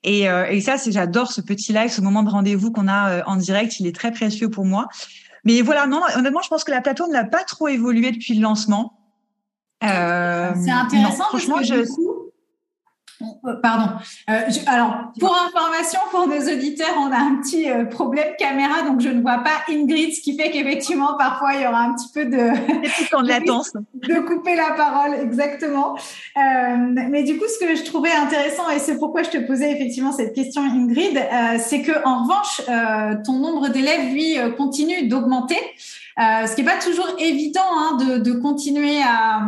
Et, 0.06 0.30
euh, 0.30 0.46
et 0.46 0.62
ça, 0.62 0.78
c'est 0.78 0.92
j'adore 0.92 1.32
ce 1.32 1.42
petit 1.42 1.74
live, 1.74 1.90
ce 1.90 2.00
moment 2.00 2.22
de 2.22 2.30
rendez-vous 2.30 2.72
qu'on 2.72 2.88
a 2.88 3.10
euh, 3.10 3.22
en 3.26 3.38
direct. 3.38 3.80
Il 3.80 3.88
est 3.88 3.96
très 3.96 4.12
précieux 4.12 4.50
pour 4.50 4.64
moi. 4.64 4.88
Mais 5.46 5.62
voilà, 5.62 5.88
non, 5.88 6.00
honnêtement, 6.16 6.42
je 6.44 6.48
pense 6.48 6.64
que 6.64 6.72
la 6.72 6.82
plateforme 6.82 7.12
n'a 7.12 7.26
pas 7.26 7.44
trop 7.44 7.68
évolué 7.68 8.12
depuis 8.12 8.36
le 8.36 8.42
lancement. 8.42 9.00
Euh, 9.84 10.52
c'est 10.64 10.72
intéressant. 10.72 11.26
franchement, 11.26 11.62
je, 11.64 11.74
euh, 11.74 12.25
pardon. 13.62 13.94
Euh, 14.30 14.42
alors, 14.68 15.12
pour 15.20 15.36
information, 15.36 16.00
pour 16.12 16.28
nos 16.28 16.40
auditeurs, 16.40 16.96
on 16.98 17.12
a 17.12 17.18
un 17.18 17.36
petit 17.42 17.70
euh, 17.70 17.86
problème 17.86 18.34
caméra, 18.38 18.84
donc 18.84 19.02
je 19.02 19.10
ne 19.10 19.22
vois 19.22 19.40
pas 19.40 19.64
Ingrid, 19.70 20.14
ce 20.14 20.22
qui 20.22 20.38
fait 20.38 20.52
qu'effectivement, 20.52 21.18
parfois, 21.18 21.54
il 21.54 21.62
y 21.62 21.68
aura 21.68 21.82
un 21.82 21.94
petit 21.94 22.10
peu 22.14 22.26
de, 22.26 22.32
de 23.24 23.28
latence. 23.28 23.74
De 23.94 24.20
couper 24.20 24.56
la 24.56 24.72
parole, 24.76 25.14
exactement. 25.16 25.98
mais 26.36 27.24
du 27.24 27.38
coup, 27.38 27.46
ce 27.48 27.66
que 27.66 27.76
je 27.76 27.84
trouvais 27.84 28.12
intéressant, 28.12 28.70
et 28.70 28.80
c'est 28.80 28.98
pourquoi 28.98 29.24
je 29.24 29.30
te 29.30 29.38
posais 29.38 29.72
effectivement 29.72 30.12
cette 30.12 30.34
question, 30.34 30.62
Ingrid, 30.62 31.20
c'est 31.60 31.82
que 31.82 31.92
en 32.06 32.24
revanche, 32.24 32.62
ton 33.24 33.40
nombre 33.40 33.70
d'élèves, 33.70 34.14
lui, 34.14 34.38
continue 34.58 35.08
d'augmenter. 35.08 35.58
ce 36.18 36.56
qui 36.56 36.64
n'est 36.64 36.70
pas 36.70 36.80
toujours 36.80 37.08
évident 37.20 37.62
hein, 37.62 37.98
de, 37.98 38.18
de, 38.18 38.32
continuer 38.34 39.02
à, 39.02 39.42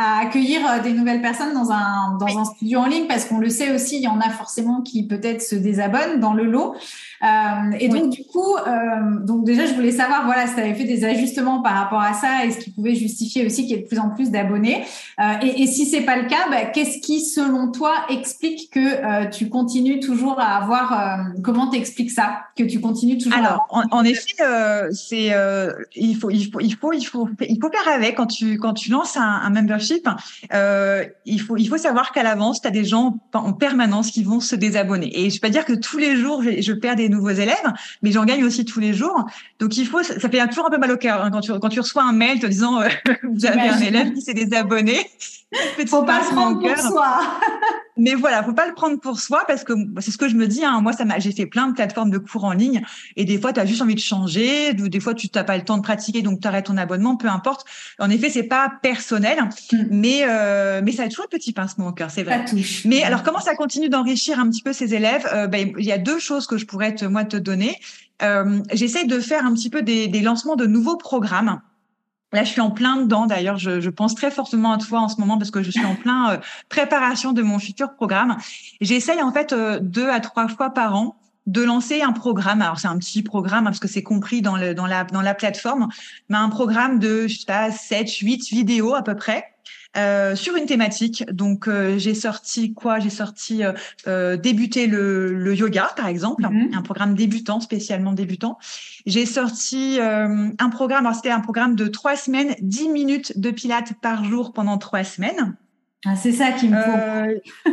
à, 0.00 0.18
accueillir 0.20 0.60
des 0.82 0.92
nouvelles 0.92 1.20
personnes 1.20 1.54
dans 1.54 1.70
un, 1.70 2.16
dans 2.18 2.38
un 2.38 2.44
studio 2.44 2.80
en 2.80 2.86
ligne 2.86 3.06
parce 3.06 3.24
qu'on 3.24 3.38
le 3.38 3.50
sait 3.50 3.74
aussi, 3.74 3.96
il 3.96 4.02
y 4.02 4.08
en 4.08 4.20
a 4.20 4.30
forcément 4.30 4.80
qui 4.80 5.06
peut-être 5.06 5.42
se 5.42 5.54
désabonnent 5.54 6.20
dans 6.20 6.34
le 6.34 6.44
lot. 6.44 6.74
Euh, 7.22 7.76
et 7.78 7.88
donc 7.88 8.10
du 8.10 8.24
coup, 8.24 8.56
euh, 8.56 9.20
donc 9.24 9.44
déjà 9.44 9.66
je 9.66 9.74
voulais 9.74 9.92
savoir 9.92 10.24
voilà 10.24 10.46
si 10.46 10.54
tu 10.54 10.60
avais 10.60 10.74
fait 10.74 10.84
des 10.84 11.04
ajustements 11.04 11.60
par 11.60 11.74
rapport 11.74 12.00
à 12.00 12.14
ça 12.14 12.46
et 12.46 12.50
ce 12.50 12.58
qui 12.58 12.70
pouvait 12.70 12.94
justifier 12.94 13.44
aussi 13.44 13.62
qu'il 13.66 13.76
y 13.76 13.78
ait 13.78 13.82
de 13.82 13.86
plus 13.86 13.98
en 13.98 14.10
plus 14.10 14.30
d'abonnés. 14.30 14.84
Euh, 15.20 15.32
et, 15.42 15.62
et, 15.62 15.66
si 15.66 15.84
c'est 15.84 16.00
pas 16.00 16.16
le 16.16 16.28
cas, 16.28 16.48
bah, 16.50 16.64
qu'est-ce 16.66 16.98
qui 16.98 17.20
selon 17.20 17.70
toi 17.70 17.92
explique 18.08 18.70
que 18.72 19.30
tu 19.30 19.48
continues 19.48 20.00
toujours 20.00 20.40
à 20.40 20.56
avoir 20.56 21.26
comment 21.42 21.68
t'expliques 21.68 22.10
ça 22.10 22.40
que 22.56 22.64
tu 22.64 22.80
continues 22.80 23.18
toujours 23.18 23.38
Alors 23.38 23.66
en, 23.70 23.82
en, 23.90 24.04
effet, 24.04 24.42
c'est 24.92 25.30
il 25.94 26.16
faut 26.16 26.30
il 26.30 26.50
faut 26.50 26.60
il 26.60 26.74
faut 26.74 26.92
il 26.92 27.04
faut 27.04 27.28
il 27.40 27.58
faut 27.60 27.70
faire 27.70 27.94
avec 27.94 28.16
quand 28.16 28.26
tu 28.26 28.58
quand 28.58 28.74
tu 28.74 28.90
lances 28.90 29.16
un, 29.16 29.22
un 29.22 29.50
membership. 29.50 30.08
il 31.26 31.40
faut 31.40 31.56
il 31.56 31.68
faut 31.68 31.78
savoir 31.78 32.12
qu'à 32.12 32.22
l'avance 32.22 32.62
tu 32.62 32.68
as 32.68 32.70
des 32.70 32.84
gens 32.84 33.18
en 33.34 33.52
permanence 33.52 34.10
qui 34.10 34.22
vont 34.22 34.40
se 34.40 34.56
désabonner. 34.56 35.10
Et 35.20 35.30
je 35.30 35.40
peux 35.40 35.48
pas 35.48 35.52
dire 35.52 35.64
que 35.64 35.72
tous 35.72 35.98
les 35.98 36.16
jours, 36.16 36.42
je, 36.42 36.72
perds 36.72 36.96
des 36.96 37.08
nouveaux 37.10 37.30
élèves, 37.30 37.72
mais 38.02 38.12
j'en 38.12 38.24
gagne 38.24 38.44
aussi 38.44 38.64
tous 38.64 38.80
les 38.80 38.94
jours. 38.94 39.26
Donc 39.58 39.76
il 39.76 39.86
faut, 39.86 40.02
ça, 40.02 40.18
fait 40.18 40.46
toujours 40.48 40.66
un 40.66 40.70
peu 40.70 40.78
mal 40.78 40.90
au 40.90 40.96
cœur 40.96 41.22
hein, 41.22 41.30
quand, 41.30 41.40
tu, 41.40 41.52
quand 41.58 41.68
tu 41.68 41.80
reçois 41.80 42.04
un 42.04 42.12
mail 42.12 42.40
te 42.40 42.46
disant 42.46 42.80
euh, 42.80 42.88
vous 43.22 43.46
avez 43.46 43.60
un 43.60 43.78
élève 43.80 44.12
qui 44.12 44.22
s'est 44.22 44.34
désabonné. 44.34 45.06
Faut 45.86 46.04
pas 46.04 46.20
le 46.20 46.34
prendre 46.34 46.60
pour 46.60 46.78
soi. 46.78 47.20
Mais 47.96 48.14
voilà, 48.14 48.42
faut 48.42 48.54
pas 48.54 48.66
le 48.66 48.72
prendre 48.72 48.98
pour 48.98 49.20
soi 49.20 49.44
parce 49.46 49.62
que 49.62 49.74
c'est 49.98 50.10
ce 50.10 50.16
que 50.16 50.28
je 50.28 50.34
me 50.34 50.46
dis. 50.46 50.64
Hein. 50.64 50.80
Moi, 50.80 50.92
ça 50.92 51.04
m'a, 51.04 51.18
j'ai 51.18 51.32
fait 51.32 51.44
plein 51.44 51.68
de 51.68 51.74
plateformes 51.74 52.10
de 52.10 52.16
cours 52.16 52.44
en 52.44 52.52
ligne 52.52 52.82
et 53.16 53.24
des 53.26 53.38
fois, 53.38 53.52
tu 53.52 53.60
as 53.60 53.66
juste 53.66 53.82
envie 53.82 53.94
de 53.94 54.00
changer, 54.00 54.74
ou 54.80 54.88
des 54.88 55.00
fois, 55.00 55.12
tu 55.12 55.28
n'as 55.34 55.44
pas 55.44 55.56
le 55.56 55.64
temps 55.64 55.76
de 55.76 55.82
pratiquer, 55.82 56.22
donc 56.22 56.40
tu 56.40 56.48
arrêtes 56.48 56.66
ton 56.66 56.78
abonnement, 56.78 57.16
peu 57.16 57.28
importe. 57.28 57.66
En 57.98 58.08
effet, 58.08 58.30
c'est 58.30 58.44
pas 58.44 58.72
personnel, 58.82 59.38
mm. 59.72 59.76
mais 59.90 60.22
euh, 60.26 60.80
mais 60.82 60.92
ça 60.92 61.02
a 61.02 61.08
toujours 61.08 61.26
un 61.26 61.36
petit 61.36 61.52
pincement 61.52 61.88
au 61.88 61.92
cœur, 61.92 62.10
c'est 62.10 62.22
vrai. 62.22 62.44
Mais 62.86 63.02
alors, 63.02 63.22
comment 63.22 63.40
ça 63.40 63.54
continue 63.54 63.90
d'enrichir 63.90 64.38
un 64.38 64.48
petit 64.48 64.62
peu 64.62 64.72
ses 64.72 64.94
élèves? 64.94 65.26
Euh, 65.34 65.46
ben, 65.46 65.72
il 65.78 65.84
y 65.84 65.92
a 65.92 65.98
deux 65.98 66.18
choses 66.18 66.46
que 66.46 66.56
je 66.56 66.64
pourrais 66.64 66.94
te, 66.94 67.04
moi 67.04 67.24
te 67.24 67.36
donner. 67.36 67.76
Euh, 68.22 68.60
J'essaye 68.72 69.06
de 69.06 69.20
faire 69.20 69.44
un 69.44 69.52
petit 69.52 69.70
peu 69.70 69.82
des, 69.82 70.08
des 70.08 70.20
lancements 70.20 70.56
de 70.56 70.66
nouveaux 70.66 70.96
programmes. 70.96 71.60
Là, 72.32 72.44
je 72.44 72.50
suis 72.50 72.60
en 72.60 72.70
plein 72.70 72.96
dedans. 72.96 73.26
D'ailleurs, 73.26 73.58
je, 73.58 73.88
pense 73.90 74.14
très 74.14 74.30
fortement 74.30 74.72
à 74.72 74.78
toi 74.78 75.00
en 75.00 75.08
ce 75.08 75.18
moment 75.20 75.36
parce 75.36 75.50
que 75.50 75.62
je 75.62 75.70
suis 75.70 75.84
en 75.84 75.96
plein 75.96 76.30
euh, 76.30 76.38
préparation 76.68 77.32
de 77.32 77.42
mon 77.42 77.58
futur 77.58 77.94
programme. 77.94 78.36
J'essaye 78.80 79.20
en 79.20 79.32
fait 79.32 79.52
euh, 79.52 79.80
deux 79.80 80.08
à 80.08 80.20
trois 80.20 80.46
fois 80.46 80.70
par 80.70 80.94
an 80.94 81.16
de 81.46 81.62
lancer 81.62 82.02
un 82.02 82.12
programme. 82.12 82.62
Alors 82.62 82.78
c'est 82.78 82.88
un 82.88 82.98
petit 82.98 83.22
programme 83.22 83.66
hein, 83.66 83.70
parce 83.70 83.80
que 83.80 83.88
c'est 83.88 84.04
compris 84.04 84.42
dans, 84.42 84.56
le, 84.56 84.74
dans 84.74 84.86
la 84.86 85.04
dans 85.04 85.22
la 85.22 85.34
plateforme, 85.34 85.88
mais 86.28 86.36
un 86.36 86.50
programme 86.50 87.00
de 87.00 87.26
je 87.26 87.40
sais 87.40 87.46
pas 87.46 87.72
7 87.72 88.08
8 88.18 88.50
vidéos 88.50 88.94
à 88.94 89.02
peu 89.02 89.16
près 89.16 89.49
euh, 89.96 90.36
sur 90.36 90.54
une 90.56 90.66
thématique. 90.66 91.24
Donc 91.32 91.66
euh, 91.66 91.98
j'ai 91.98 92.14
sorti 92.14 92.74
quoi? 92.74 93.00
J'ai 93.00 93.10
sorti 93.10 93.64
euh, 93.64 93.72
euh, 94.06 94.36
débuter 94.36 94.86
le, 94.86 95.34
le, 95.34 95.54
yoga 95.54 95.92
par 95.96 96.06
exemple, 96.06 96.46
mhm. 96.48 96.70
un 96.74 96.82
programme 96.82 97.14
débutant 97.14 97.60
spécialement 97.60 98.12
débutant. 98.12 98.58
J'ai 99.06 99.26
sorti 99.26 99.98
un 100.00 100.70
programme. 100.70 101.06
Alors 101.06 101.16
c'était 101.16 101.30
un 101.30 101.40
programme 101.40 101.74
de 101.74 101.88
trois 101.88 102.16
semaines, 102.16 102.54
10 102.60 102.88
minutes 102.88 103.38
de 103.38 103.50
pilates 103.50 103.94
par 104.00 104.24
jour 104.24 104.52
pendant 104.52 104.78
trois 104.78 105.04
semaines. 105.04 105.56
Ah, 106.06 106.16
c'est 106.16 106.32
ça 106.32 106.52
qui 106.52 106.68
me 106.68 106.80
faut. 106.80 107.70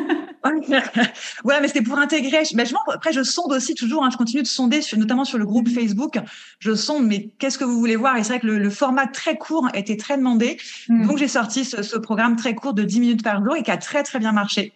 Ouais, 1.44 1.62
mais 1.62 1.68
c'était 1.68 1.82
pour 1.82 1.98
intégrer. 1.98 2.44
Ben, 2.54 2.66
je, 2.66 2.74
après, 2.94 3.14
je 3.14 3.24
sonde 3.24 3.52
aussi 3.52 3.76
toujours. 3.76 4.04
Hein, 4.04 4.10
je 4.12 4.18
continue 4.18 4.44
de 4.44 4.48
sonder, 4.48 4.82
notamment 4.96 5.26
sur 5.26 5.38
le 5.38 5.46
groupe 5.46 5.70
Facebook. 5.70 6.20
Je 6.60 6.76
sonde, 6.76 7.06
mais 7.06 7.30
qu'est-ce 7.40 7.58
que 7.58 7.64
vous 7.64 7.80
voulez 7.80 7.96
voir? 7.96 8.18
Et 8.18 8.24
c'est 8.24 8.34
vrai 8.34 8.40
que 8.40 8.48
le, 8.48 8.70
format 8.70 9.08
très 9.08 9.38
court 9.38 9.68
était 9.74 9.98
très 9.98 10.18
demandé. 10.18 10.58
Hmm. 10.90 11.08
Donc, 11.08 11.18
j'ai 11.18 11.28
sorti 11.28 11.66
ce, 11.66 11.82
ce, 11.82 11.98
programme 11.98 12.36
très 12.36 12.56
court 12.56 12.74
de 12.74 12.84
10 12.84 13.00
minutes 13.00 13.24
par 13.24 13.44
jour 13.44 13.56
et 13.56 13.64
qui 13.64 13.72
a 13.72 13.78
très, 13.78 14.04
très 14.04 14.20
bien 14.20 14.32
marché. 14.32 14.74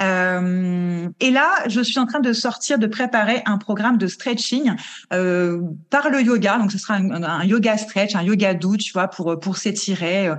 Euh, 0.00 1.08
et 1.20 1.30
là, 1.30 1.50
je 1.66 1.80
suis 1.80 1.98
en 1.98 2.06
train 2.06 2.20
de 2.20 2.32
sortir, 2.32 2.78
de 2.78 2.86
préparer 2.86 3.42
un 3.46 3.58
programme 3.58 3.98
de 3.98 4.06
stretching 4.06 4.74
euh, 5.12 5.60
par 5.90 6.10
le 6.10 6.22
yoga. 6.22 6.58
Donc, 6.58 6.72
ce 6.72 6.78
sera 6.78 6.94
un, 6.94 7.22
un, 7.22 7.44
yoga 7.44 7.76
stretch, 7.76 8.14
un 8.14 8.22
yoga 8.22 8.54
doux, 8.54 8.76
tu 8.76 8.92
vois, 8.92 9.08
pour 9.08 9.38
pour 9.40 9.56
s'étirer, 9.56 10.30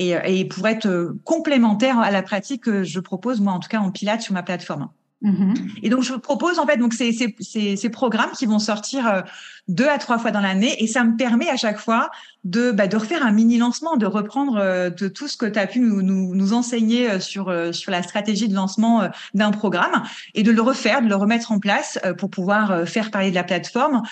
euh, 0.00 0.20
et, 0.24 0.40
et 0.40 0.44
pour 0.44 0.66
être 0.66 0.86
euh, 0.86 1.20
complémentaire 1.24 1.98
à 1.98 2.10
la 2.10 2.22
pratique 2.22 2.64
que 2.64 2.82
je 2.82 3.00
propose 3.00 3.40
moi 3.40 3.52
en 3.52 3.60
tout 3.60 3.68
cas 3.68 3.80
en 3.80 3.90
pilates 3.90 4.22
sur 4.22 4.34
ma 4.34 4.42
plateforme. 4.42 4.88
Mm-hmm. 5.22 5.80
Et 5.82 5.88
donc 5.88 6.02
je 6.02 6.14
propose 6.14 6.58
en 6.58 6.66
fait 6.66 6.78
donc 6.78 6.94
ces, 6.94 7.12
ces, 7.12 7.36
ces, 7.40 7.76
ces 7.76 7.90
programmes 7.90 8.32
qui 8.32 8.46
vont 8.46 8.58
sortir 8.58 9.06
euh, 9.06 9.20
deux 9.68 9.88
à 9.88 9.98
trois 9.98 10.18
fois 10.18 10.30
dans 10.30 10.40
l'année 10.40 10.82
et 10.82 10.86
ça 10.86 11.04
me 11.04 11.16
permet 11.16 11.48
à 11.48 11.56
chaque 11.56 11.78
fois 11.78 12.10
de, 12.44 12.72
bah, 12.72 12.88
de 12.88 12.96
refaire 12.96 13.24
un 13.24 13.30
mini 13.30 13.56
lancement, 13.58 13.96
de 13.96 14.06
reprendre 14.06 14.56
euh, 14.56 14.90
de 14.90 15.06
tout 15.06 15.28
ce 15.28 15.36
que 15.36 15.46
tu 15.46 15.58
as 15.58 15.66
pu 15.66 15.78
nous, 15.78 16.02
nous, 16.02 16.34
nous, 16.34 16.52
enseigner 16.52 17.08
euh, 17.08 17.20
sur, 17.20 17.48
euh, 17.48 17.70
sur 17.70 17.92
la 17.92 18.02
stratégie 18.02 18.48
de 18.48 18.54
lancement 18.54 19.08
d'un 19.34 19.52
programme 19.52 20.02
et 20.34 20.42
de 20.42 20.50
le 20.50 20.60
refaire, 20.60 21.02
de 21.02 21.08
le 21.08 21.14
remettre 21.14 21.52
en 21.52 21.60
place 21.60 21.98
pour 22.18 22.30
pouvoir 22.30 22.86
faire 22.88 23.10
parler 23.10 23.30
de 23.30 23.34
la 23.34 23.44
plateforme. 23.44 24.02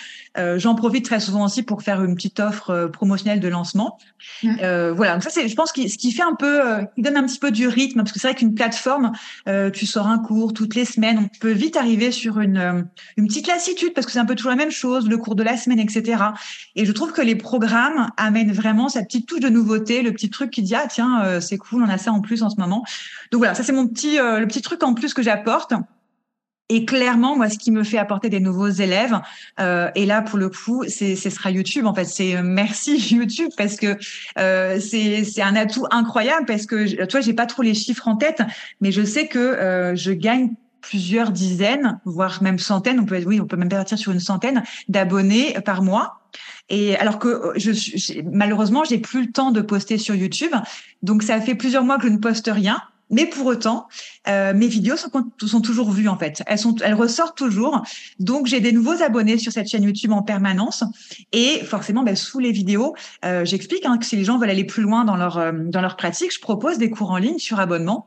J'en 0.56 0.74
profite 0.74 1.04
très 1.04 1.20
souvent 1.20 1.44
aussi 1.44 1.62
pour 1.62 1.82
faire 1.82 2.02
une 2.02 2.14
petite 2.14 2.40
offre 2.40 2.88
promotionnelle 2.92 3.40
de 3.40 3.48
lancement. 3.48 3.98
Mmh. 4.42 4.90
voilà, 4.94 5.14
donc 5.14 5.22
ça 5.22 5.30
c'est, 5.30 5.48
je 5.48 5.54
pense, 5.54 5.72
ce 5.74 5.96
qui 5.96 6.12
fait 6.12 6.22
un 6.22 6.34
peu, 6.34 6.60
qui 6.94 7.02
donne 7.02 7.16
un 7.16 7.24
petit 7.24 7.38
peu 7.38 7.50
du 7.50 7.68
rythme 7.68 8.00
parce 8.00 8.12
que 8.12 8.20
c'est 8.20 8.28
vrai 8.28 8.34
qu'une 8.34 8.54
plateforme, 8.54 9.12
tu 9.72 9.86
sors 9.86 10.06
un 10.06 10.18
cours 10.18 10.52
toutes 10.52 10.74
les 10.74 10.84
semaines, 10.84 11.18
on 11.18 11.38
peut 11.40 11.52
vite 11.52 11.76
arriver 11.76 12.12
sur 12.12 12.40
une, 12.40 12.86
une 13.16 13.26
petite 13.26 13.46
lassitude 13.46 13.92
parce 13.94 14.06
que 14.06 14.12
c'est 14.12 14.18
un 14.18 14.26
peu 14.26 14.34
toujours 14.34 14.50
la 14.50 14.56
même 14.56 14.70
chose, 14.70 15.08
le 15.08 15.18
cours 15.18 15.34
de 15.34 15.39
la 15.42 15.56
semaine, 15.56 15.78
etc. 15.78 16.22
Et 16.76 16.84
je 16.84 16.92
trouve 16.92 17.12
que 17.12 17.22
les 17.22 17.36
programmes 17.36 18.10
amènent 18.16 18.52
vraiment 18.52 18.88
sa 18.88 19.02
petite 19.02 19.26
touche 19.26 19.40
de 19.40 19.48
nouveauté, 19.48 20.02
le 20.02 20.12
petit 20.12 20.30
truc 20.30 20.50
qui 20.50 20.62
dit 20.62 20.74
ah 20.74 20.86
tiens 20.88 21.22
euh, 21.24 21.40
c'est 21.40 21.58
cool, 21.58 21.82
on 21.82 21.88
a 21.88 21.98
ça 21.98 22.12
en 22.12 22.20
plus 22.20 22.42
en 22.42 22.50
ce 22.50 22.56
moment. 22.58 22.84
Donc 23.32 23.40
voilà, 23.40 23.54
ça 23.54 23.62
c'est 23.62 23.72
mon 23.72 23.86
petit 23.86 24.18
euh, 24.18 24.40
le 24.40 24.46
petit 24.46 24.62
truc 24.62 24.82
en 24.82 24.94
plus 24.94 25.14
que 25.14 25.22
j'apporte. 25.22 25.72
Et 26.72 26.84
clairement, 26.84 27.34
moi, 27.34 27.48
ce 27.48 27.58
qui 27.58 27.72
me 27.72 27.82
fait 27.82 27.98
apporter 27.98 28.28
des 28.28 28.38
nouveaux 28.38 28.68
élèves, 28.68 29.18
euh, 29.58 29.90
et 29.96 30.06
là 30.06 30.22
pour 30.22 30.38
le 30.38 30.48
coup, 30.48 30.84
c'est 30.86 31.16
ce 31.16 31.28
sera 31.28 31.50
YouTube. 31.50 31.84
En 31.84 31.94
fait, 31.94 32.04
c'est 32.04 32.40
merci 32.42 32.96
YouTube 33.14 33.50
parce 33.56 33.74
que 33.74 33.98
c'est 34.36 35.24
c'est 35.24 35.42
un 35.42 35.56
atout 35.56 35.86
incroyable 35.90 36.46
parce 36.46 36.66
que 36.66 37.04
toi, 37.06 37.20
j'ai 37.20 37.34
pas 37.34 37.46
trop 37.46 37.62
les 37.62 37.74
chiffres 37.74 38.06
en 38.06 38.14
tête, 38.14 38.42
mais 38.80 38.92
je 38.92 39.02
sais 39.04 39.26
que 39.26 39.94
je 39.96 40.12
gagne 40.12 40.50
plusieurs 40.80 41.30
dizaines, 41.30 42.00
voire 42.04 42.42
même 42.42 42.58
centaines, 42.58 43.00
on 43.00 43.04
peut, 43.04 43.22
oui, 43.26 43.40
on 43.40 43.46
peut 43.46 43.56
même 43.56 43.68
partir 43.68 43.98
sur 43.98 44.12
une 44.12 44.20
centaine 44.20 44.62
d'abonnés 44.88 45.54
par 45.64 45.82
mois. 45.82 46.20
Et 46.68 46.96
alors 46.96 47.18
que 47.18 47.28
euh, 47.28 47.52
je, 47.56 47.72
je, 47.72 48.20
malheureusement, 48.22 48.84
j'ai 48.84 48.98
plus 48.98 49.26
le 49.26 49.32
temps 49.32 49.50
de 49.50 49.60
poster 49.60 49.98
sur 49.98 50.14
YouTube, 50.14 50.52
donc 51.02 51.22
ça 51.22 51.40
fait 51.40 51.54
plusieurs 51.54 51.84
mois 51.84 51.98
que 51.98 52.06
je 52.06 52.12
ne 52.12 52.18
poste 52.18 52.50
rien. 52.52 52.80
Mais 53.10 53.26
pour 53.26 53.46
autant, 53.46 53.88
euh, 54.28 54.54
mes 54.54 54.68
vidéos 54.68 54.96
sont, 54.96 55.10
sont, 55.44 55.60
toujours 55.60 55.90
vues 55.90 56.08
en 56.08 56.16
fait. 56.16 56.42
Elles 56.46 56.58
sont, 56.58 56.76
elles 56.76 56.94
ressortent 56.94 57.36
toujours. 57.36 57.82
Donc 58.20 58.46
j'ai 58.46 58.60
des 58.60 58.72
nouveaux 58.72 59.02
abonnés 59.02 59.36
sur 59.36 59.52
cette 59.52 59.68
chaîne 59.68 59.82
YouTube 59.82 60.12
en 60.12 60.22
permanence. 60.22 60.84
Et 61.32 61.60
forcément, 61.64 62.04
ben, 62.04 62.14
sous 62.14 62.38
les 62.38 62.52
vidéos, 62.52 62.94
euh, 63.24 63.44
j'explique 63.44 63.84
hein, 63.84 63.98
que 63.98 64.06
si 64.06 64.16
les 64.16 64.24
gens 64.24 64.38
veulent 64.38 64.50
aller 64.50 64.64
plus 64.64 64.82
loin 64.82 65.04
dans 65.04 65.16
leur 65.16 65.38
euh, 65.38 65.52
dans 65.52 65.80
leur 65.80 65.96
pratique, 65.96 66.32
je 66.32 66.40
propose 66.40 66.78
des 66.78 66.90
cours 66.90 67.10
en 67.10 67.18
ligne 67.18 67.38
sur 67.38 67.58
abonnement 67.58 68.06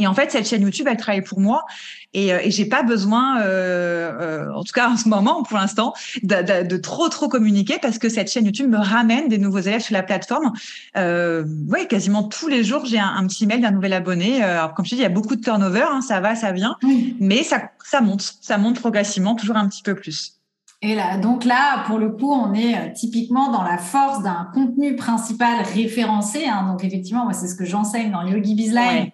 et 0.00 0.06
en 0.06 0.14
fait, 0.14 0.32
cette 0.32 0.48
chaîne 0.48 0.62
YouTube, 0.62 0.86
elle 0.90 0.96
travaille 0.96 1.20
pour 1.20 1.40
moi 1.40 1.66
et, 2.14 2.32
euh, 2.32 2.38
et 2.42 2.50
j'ai 2.50 2.64
pas 2.64 2.82
besoin, 2.82 3.40
euh, 3.42 4.46
euh, 4.48 4.52
en 4.54 4.64
tout 4.64 4.72
cas 4.72 4.88
en 4.88 4.96
ce 4.96 5.08
moment, 5.08 5.42
pour 5.42 5.58
l'instant, 5.58 5.92
de, 6.22 6.66
de, 6.66 6.76
trop 6.78 7.10
trop 7.10 7.28
communiquer 7.28 7.78
parce 7.80 7.98
que 7.98 8.08
cette 8.08 8.32
chaîne 8.32 8.46
YouTube 8.46 8.70
me 8.70 8.78
ramène 8.78 9.28
des 9.28 9.36
nouveaux 9.36 9.58
élèves 9.58 9.82
sur 9.82 9.92
la 9.92 10.02
plateforme. 10.02 10.52
Euh, 10.96 11.44
oui, 11.68 11.86
quasiment 11.86 12.22
tous 12.22 12.48
les 12.48 12.64
jours, 12.64 12.86
j'ai 12.86 12.98
un, 12.98 13.26
petit 13.26 13.46
mail 13.46 13.60
d'un 13.60 13.72
nouvel 13.72 13.92
abonné. 13.92 14.42
Euh, 14.42 14.58
alors 14.58 14.72
comme 14.72 14.86
je 14.86 14.90
dis, 14.90 14.96
il 14.96 15.02
y 15.02 15.06
a 15.06 15.10
beaucoup 15.10 15.36
de 15.36 15.42
turnover, 15.42 15.84
hein, 15.86 16.00
ça 16.00 16.20
va, 16.20 16.34
ça 16.34 16.50
vient, 16.52 16.76
mais 17.20 17.42
ça 17.42 17.70
ça 17.84 18.00
monte, 18.00 18.22
ça 18.40 18.56
monte 18.56 18.80
progressivement, 18.80 19.34
toujours 19.34 19.56
un 19.56 19.68
petit 19.68 19.82
peu 19.82 19.94
plus. 19.94 20.36
Et 20.82 20.94
là, 20.94 21.18
donc 21.18 21.44
là, 21.44 21.84
pour 21.86 21.98
le 21.98 22.08
coup, 22.08 22.32
on 22.32 22.54
est 22.54 22.94
typiquement 22.94 23.50
dans 23.50 23.62
la 23.62 23.76
force 23.76 24.22
d'un 24.22 24.48
contenu 24.54 24.96
principal 24.96 25.62
référencé. 25.62 26.46
Hein. 26.46 26.68
Donc 26.68 26.84
effectivement, 26.84 27.24
moi, 27.24 27.34
c'est 27.34 27.48
ce 27.48 27.54
que 27.54 27.66
j'enseigne 27.66 28.10
dans 28.10 28.22
Yogi 28.22 28.54
Bizline. 28.54 29.10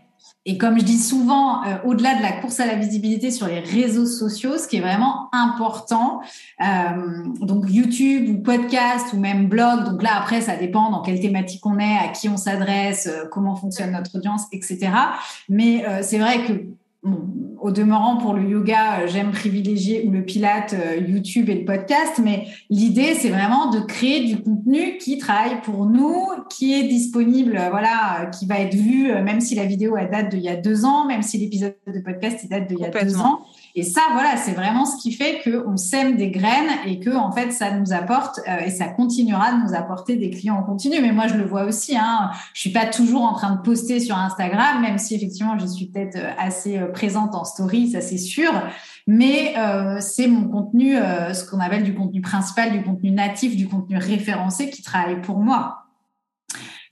Et 0.48 0.58
comme 0.58 0.78
je 0.78 0.84
dis 0.84 0.98
souvent, 0.98 1.64
euh, 1.64 1.76
au-delà 1.84 2.14
de 2.14 2.22
la 2.22 2.30
course 2.30 2.60
à 2.60 2.66
la 2.66 2.76
visibilité 2.76 3.32
sur 3.32 3.48
les 3.48 3.58
réseaux 3.58 4.06
sociaux, 4.06 4.58
ce 4.58 4.68
qui 4.68 4.76
est 4.76 4.80
vraiment 4.80 5.28
important, 5.32 6.20
euh, 6.60 6.64
donc 7.40 7.64
YouTube 7.68 8.28
ou 8.30 8.42
podcast 8.42 9.12
ou 9.12 9.18
même 9.18 9.48
blog, 9.48 9.84
donc 9.84 10.04
là 10.04 10.10
après 10.16 10.40
ça 10.40 10.54
dépend 10.56 10.90
dans 10.90 11.02
quelle 11.02 11.18
thématique 11.18 11.66
on 11.66 11.80
est, 11.80 11.98
à 11.98 12.08
qui 12.08 12.28
on 12.28 12.36
s'adresse, 12.36 13.08
euh, 13.08 13.24
comment 13.28 13.56
fonctionne 13.56 13.90
notre 13.90 14.16
audience, 14.16 14.42
etc. 14.52 14.92
Mais 15.48 15.84
c'est 16.02 16.18
vrai 16.18 16.44
que 16.46 16.52
au 17.60 17.70
demeurant, 17.70 18.16
pour 18.16 18.34
le 18.34 18.48
yoga, 18.48 19.00
euh, 19.00 19.06
j'aime 19.06 19.32
privilégier 19.32 20.04
le 20.04 20.22
pilate, 20.24 20.74
euh, 20.74 20.96
YouTube 20.96 21.48
et 21.48 21.54
le 21.54 21.64
podcast, 21.64 22.20
mais 22.22 22.46
l'idée, 22.70 23.14
c'est 23.14 23.28
vraiment 23.28 23.70
de 23.70 23.80
créer 23.80 24.24
du 24.24 24.40
contenu 24.40 24.98
qui 24.98 25.18
travaille 25.18 25.60
pour 25.62 25.86
nous, 25.86 26.28
qui 26.50 26.74
est 26.74 26.84
disponible, 26.84 27.56
euh, 27.56 27.70
voilà, 27.70 28.30
qui 28.38 28.46
va 28.46 28.60
être 28.60 28.74
vu, 28.74 29.12
même 29.22 29.40
si 29.40 29.54
la 29.54 29.64
vidéo 29.64 29.96
elle 29.96 30.10
date 30.10 30.28
d'il 30.30 30.42
y 30.42 30.48
a 30.48 30.56
deux 30.56 30.84
ans, 30.84 31.06
même 31.06 31.22
si 31.22 31.38
l'épisode 31.38 31.74
de 31.86 32.00
podcast 32.00 32.40
il 32.44 32.48
date 32.48 32.68
d'il 32.68 32.78
y 32.78 32.84
a 32.84 32.90
deux 32.90 33.16
ans. 33.16 33.40
Et 33.78 33.82
ça, 33.82 34.00
voilà, 34.12 34.38
c'est 34.38 34.52
vraiment 34.52 34.86
ce 34.86 34.96
qui 35.02 35.12
fait 35.12 35.42
qu'on 35.44 35.76
sème 35.76 36.16
des 36.16 36.30
graines 36.30 36.70
et 36.86 36.98
que, 36.98 37.14
en 37.14 37.30
fait, 37.30 37.52
ça 37.52 37.72
nous 37.72 37.92
apporte 37.92 38.40
euh, 38.48 38.64
et 38.64 38.70
ça 38.70 38.86
continuera 38.86 39.52
de 39.52 39.68
nous 39.68 39.74
apporter 39.74 40.16
des 40.16 40.30
clients 40.30 40.56
en 40.56 40.62
continu. 40.62 40.96
Mais 41.02 41.12
moi, 41.12 41.26
je 41.26 41.34
le 41.34 41.44
vois 41.44 41.64
aussi. 41.64 41.94
Hein, 41.94 42.30
je 42.54 42.60
suis 42.62 42.72
pas 42.72 42.86
toujours 42.86 43.24
en 43.24 43.34
train 43.34 43.54
de 43.54 43.60
poster 43.60 44.00
sur 44.00 44.16
Instagram, 44.16 44.80
même 44.80 44.96
si 44.96 45.14
effectivement, 45.14 45.58
je 45.58 45.66
suis 45.66 45.88
peut-être 45.88 46.16
euh, 46.16 46.30
assez 46.38 46.78
euh, 46.78 46.86
présente 46.86 47.34
en 47.34 47.44
story, 47.44 47.90
ça 47.90 48.00
c'est 48.00 48.16
sûr. 48.16 48.50
Mais 49.06 49.54
c'est 50.00 50.26
mon 50.26 50.48
contenu, 50.48 50.96
ce 50.96 51.48
qu'on 51.48 51.60
appelle 51.60 51.84
du 51.84 51.94
contenu 51.94 52.20
principal, 52.20 52.72
du 52.72 52.82
contenu 52.82 53.12
natif, 53.12 53.54
du 53.54 53.68
contenu 53.68 53.98
référencé 53.98 54.68
qui 54.68 54.82
travaille 54.82 55.20
pour 55.20 55.38
moi. 55.38 55.85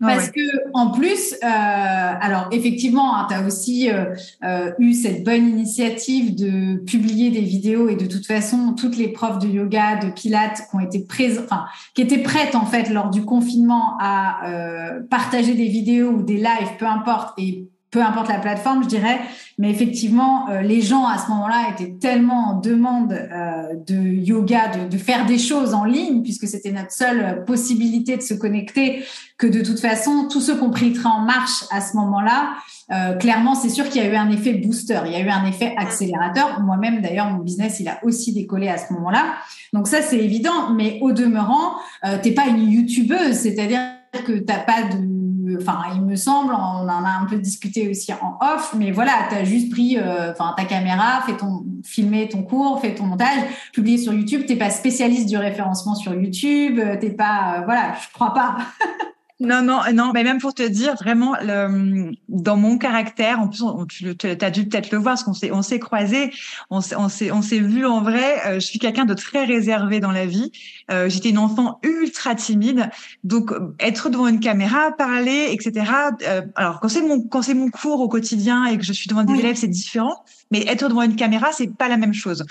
Parce 0.00 0.30
que 0.30 0.40
en 0.72 0.90
plus, 0.90 1.34
euh, 1.34 1.46
alors 1.46 2.48
effectivement, 2.50 3.16
hein, 3.16 3.26
tu 3.28 3.34
as 3.34 3.46
aussi 3.46 3.90
euh, 3.90 4.14
euh, 4.44 4.72
eu 4.78 4.92
cette 4.92 5.24
bonne 5.24 5.48
initiative 5.48 6.34
de 6.34 6.76
publier 6.84 7.30
des 7.30 7.40
vidéos 7.40 7.88
et 7.88 7.96
de 7.96 8.06
toute 8.06 8.26
façon, 8.26 8.74
toutes 8.76 8.96
les 8.96 9.08
profs 9.08 9.38
de 9.38 9.48
yoga, 9.48 9.96
de 9.96 10.10
pilates 10.10 10.62
qui 10.68 10.76
ont 10.76 10.80
été 10.80 11.00
présentes, 11.00 11.44
enfin, 11.44 11.64
qui 11.94 12.02
étaient 12.02 12.18
prêtes 12.18 12.54
en 12.54 12.66
fait 12.66 12.90
lors 12.90 13.10
du 13.10 13.24
confinement 13.24 13.96
à 14.00 14.48
euh, 14.48 15.00
partager 15.08 15.54
des 15.54 15.68
vidéos 15.68 16.10
ou 16.10 16.22
des 16.22 16.36
lives, 16.36 16.76
peu 16.78 16.86
importe, 16.86 17.38
et 17.38 17.68
peu 17.94 18.02
importe 18.02 18.28
la 18.28 18.40
plateforme, 18.40 18.82
je 18.82 18.88
dirais. 18.88 19.20
Mais 19.56 19.70
effectivement, 19.70 20.50
euh, 20.50 20.62
les 20.62 20.80
gens 20.82 21.06
à 21.06 21.16
ce 21.16 21.28
moment-là 21.28 21.68
étaient 21.70 21.92
tellement 21.92 22.48
en 22.48 22.60
demande 22.60 23.12
euh, 23.12 23.74
de 23.86 23.94
yoga, 23.94 24.68
de, 24.90 24.98
faire 24.98 25.26
des 25.26 25.38
choses 25.38 25.74
en 25.74 25.84
ligne, 25.84 26.22
puisque 26.22 26.48
c'était 26.48 26.72
notre 26.72 26.90
seule 26.90 27.44
possibilité 27.44 28.16
de 28.16 28.22
se 28.22 28.34
connecter, 28.34 29.04
que 29.38 29.46
de 29.46 29.62
toute 29.62 29.78
façon, 29.78 30.26
tous 30.28 30.40
ceux 30.40 30.56
qui 30.56 30.62
ont 30.64 30.70
pris 30.70 30.92
train 30.92 31.10
en 31.10 31.20
marche 31.20 31.66
à 31.70 31.80
ce 31.80 31.96
moment-là, 31.96 32.54
euh, 32.90 33.14
clairement, 33.14 33.54
c'est 33.54 33.68
sûr 33.68 33.88
qu'il 33.88 34.02
y 34.02 34.04
a 34.04 34.12
eu 34.12 34.16
un 34.16 34.30
effet 34.32 34.54
booster, 34.54 34.98
il 35.06 35.12
y 35.12 35.14
a 35.14 35.20
eu 35.20 35.28
un 35.28 35.46
effet 35.46 35.72
accélérateur. 35.76 36.60
Moi-même, 36.62 37.00
d'ailleurs, 37.00 37.30
mon 37.30 37.38
business, 37.44 37.78
il 37.78 37.86
a 37.86 38.00
aussi 38.02 38.32
décollé 38.32 38.66
à 38.66 38.76
ce 38.76 38.92
moment-là. 38.94 39.36
Donc 39.72 39.86
ça, 39.86 40.02
c'est 40.02 40.18
évident. 40.18 40.70
Mais 40.74 40.98
au 41.00 41.12
demeurant, 41.12 41.76
t'es 42.22 42.32
pas 42.32 42.46
une 42.46 42.68
youtubeuse, 42.68 43.36
c'est-à-dire 43.36 43.80
que 44.26 44.32
t'as 44.32 44.58
pas 44.58 44.82
de 44.82 45.13
enfin, 45.60 45.82
il 45.94 46.02
me 46.02 46.16
semble, 46.16 46.52
on 46.52 46.88
en 46.88 47.04
a 47.04 47.18
un 47.20 47.26
peu 47.26 47.38
discuté 47.38 47.88
aussi 47.88 48.12
en 48.12 48.38
off, 48.40 48.74
mais 48.76 48.90
voilà, 48.90 49.12
tu 49.28 49.36
as 49.36 49.44
juste 49.44 49.70
pris 49.70 49.98
euh, 49.98 50.32
ta 50.56 50.64
caméra, 50.64 51.22
fait 51.26 51.36
ton, 51.36 51.64
filmé 51.84 52.28
ton 52.28 52.42
cours, 52.42 52.80
fait 52.80 52.94
ton 52.94 53.04
montage, 53.04 53.38
publié 53.72 53.98
sur 53.98 54.12
YouTube. 54.12 54.44
T'es 54.46 54.56
pas 54.56 54.70
spécialiste 54.70 55.28
du 55.28 55.36
référencement 55.36 55.94
sur 55.94 56.14
YouTube, 56.14 56.80
t'es 57.00 57.10
pas, 57.10 57.58
euh, 57.58 57.64
voilà, 57.64 57.94
je 58.00 58.12
crois 58.12 58.34
pas. 58.34 58.56
Non, 59.40 59.62
non, 59.62 59.80
non, 59.92 60.12
mais 60.14 60.22
même 60.22 60.38
pour 60.38 60.54
te 60.54 60.62
dire, 60.62 60.94
vraiment, 60.94 61.34
le, 61.42 62.12
dans 62.28 62.56
mon 62.56 62.78
caractère, 62.78 63.40
en 63.40 63.48
plus, 63.48 63.62
on, 63.62 63.84
tu 63.84 64.14
as 64.40 64.50
dû 64.50 64.68
peut-être 64.68 64.92
le 64.92 64.98
voir, 64.98 65.14
parce 65.14 65.24
qu'on 65.24 65.34
s'est, 65.34 65.50
on 65.50 65.60
s'est 65.60 65.80
croisés, 65.80 66.30
on 66.70 66.80
s'est, 66.80 66.94
on 66.94 67.08
s'est, 67.08 67.32
on 67.32 67.42
s'est 67.42 67.58
vu 67.58 67.84
en 67.84 68.00
vrai. 68.00 68.46
Euh, 68.46 68.54
je 68.54 68.60
suis 68.60 68.78
quelqu'un 68.78 69.06
de 69.06 69.14
très 69.14 69.44
réservé 69.44 69.98
dans 69.98 70.12
la 70.12 70.24
vie. 70.24 70.52
Euh, 70.92 71.08
j'étais 71.08 71.30
une 71.30 71.38
enfant 71.38 71.80
ultra 71.82 72.36
timide, 72.36 72.88
donc 73.24 73.52
être 73.80 74.08
devant 74.08 74.28
une 74.28 74.38
caméra, 74.38 74.92
parler, 74.92 75.48
etc. 75.50 75.84
Euh, 76.22 76.42
alors 76.54 76.78
quand 76.78 76.88
c'est 76.88 77.02
mon, 77.02 77.20
quand 77.20 77.42
c'est 77.42 77.54
mon 77.54 77.70
cours 77.70 78.00
au 78.00 78.08
quotidien 78.08 78.66
et 78.66 78.78
que 78.78 78.84
je 78.84 78.92
suis 78.92 79.08
devant 79.08 79.24
des 79.24 79.34
élèves, 79.34 79.56
c'est 79.56 79.66
différent. 79.66 80.24
Mais 80.52 80.64
être 80.68 80.88
devant 80.88 81.02
une 81.02 81.16
caméra, 81.16 81.48
c'est 81.50 81.76
pas 81.76 81.88
la 81.88 81.96
même 81.96 82.14
chose. 82.14 82.44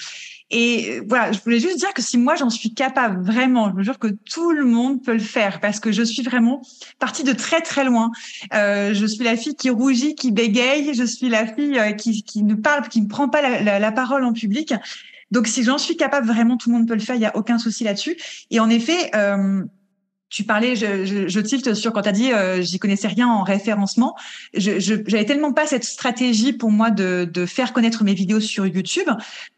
Et 0.56 1.02
voilà, 1.08 1.32
je 1.32 1.39
voulais 1.39 1.60
juste 1.60 1.80
dire 1.80 1.94
que 1.96 2.04
si 2.04 2.20
moi 2.20 2.36
j'en 2.36 2.52
suis 2.52 2.76
capable 2.76 3.26
vraiment, 3.26 3.72
je 3.72 3.76
me 3.76 3.82
jure 3.82 3.98
que 3.98 4.08
tout 4.08 4.52
le 4.52 4.66
monde 4.66 5.04
peut 5.04 5.13
le 5.13 5.20
faire 5.20 5.60
parce 5.60 5.80
que 5.80 5.92
je 5.92 6.04
suis 6.04 6.22
vraiment 6.22 6.62
partie 7.00 7.24
de 7.24 7.34
très 7.34 7.62
très 7.62 7.84
loin. 7.84 8.12
Euh, 8.54 8.94
je 8.94 9.06
suis 9.08 9.24
la 9.24 9.36
fille 9.36 9.56
qui 9.56 9.72
rougit, 9.72 10.13
qui 10.13 10.32
bégaye, 10.32 10.94
je 10.94 11.04
suis 11.04 11.28
la 11.28 11.48
fille 11.48 11.80
euh, 11.80 11.94
qui, 11.94 12.22
qui 12.22 12.44
ne 12.44 12.54
parle, 12.54 12.88
qui 12.88 13.02
ne 13.02 13.08
prend 13.08 13.30
pas 13.30 13.42
la, 13.42 13.63
la, 13.63 13.80
la 13.80 13.92
parole 13.92 14.24
en 14.24 14.32
public. 14.32 14.76
Donc 15.32 15.48
si 15.48 15.63
j'en 15.63 15.80
suis 15.80 15.98
capable, 15.98 16.28
vraiment 16.28 16.56
tout 16.56 16.70
le 16.70 16.78
monde 16.78 16.88
peut 16.88 16.94
le 16.94 17.00
faire, 17.00 17.16
il 17.16 17.22
y 17.22 17.26
a 17.26 17.36
aucun 17.36 17.58
souci 17.58 17.84
là-dessus. 17.84 18.16
Et 18.52 18.60
en 18.60 18.70
effet. 18.70 19.10
Euh, 19.16 19.63
tu 20.30 20.46
parlais, 20.46 20.76
je, 20.76 21.06
je, 21.06 21.28
je 21.28 21.39
tilte 21.39 21.76
sur 21.76 21.94
quand 21.94 22.02
tu 22.02 22.10
as 22.10 22.12
dit 22.12 22.32
euh, 22.32 22.60
j'y 22.60 22.80
connaissais 22.80 23.08
rien 23.08 23.28
en 23.28 23.44
référencement. 23.44 24.16
Je 24.56 24.80
j'avais 24.80 25.26
tellement 25.26 25.54
pas 25.54 25.68
cette 25.68 25.84
stratégie 25.84 26.54
pour 26.54 26.72
moi 26.72 26.89
de, 26.89 27.30
de 27.32 27.46
faire 27.46 27.72
connaître 27.72 28.04
mes 28.04 28.16
vidéos 28.16 28.39
sur 28.39 28.66
YouTube 28.66 29.08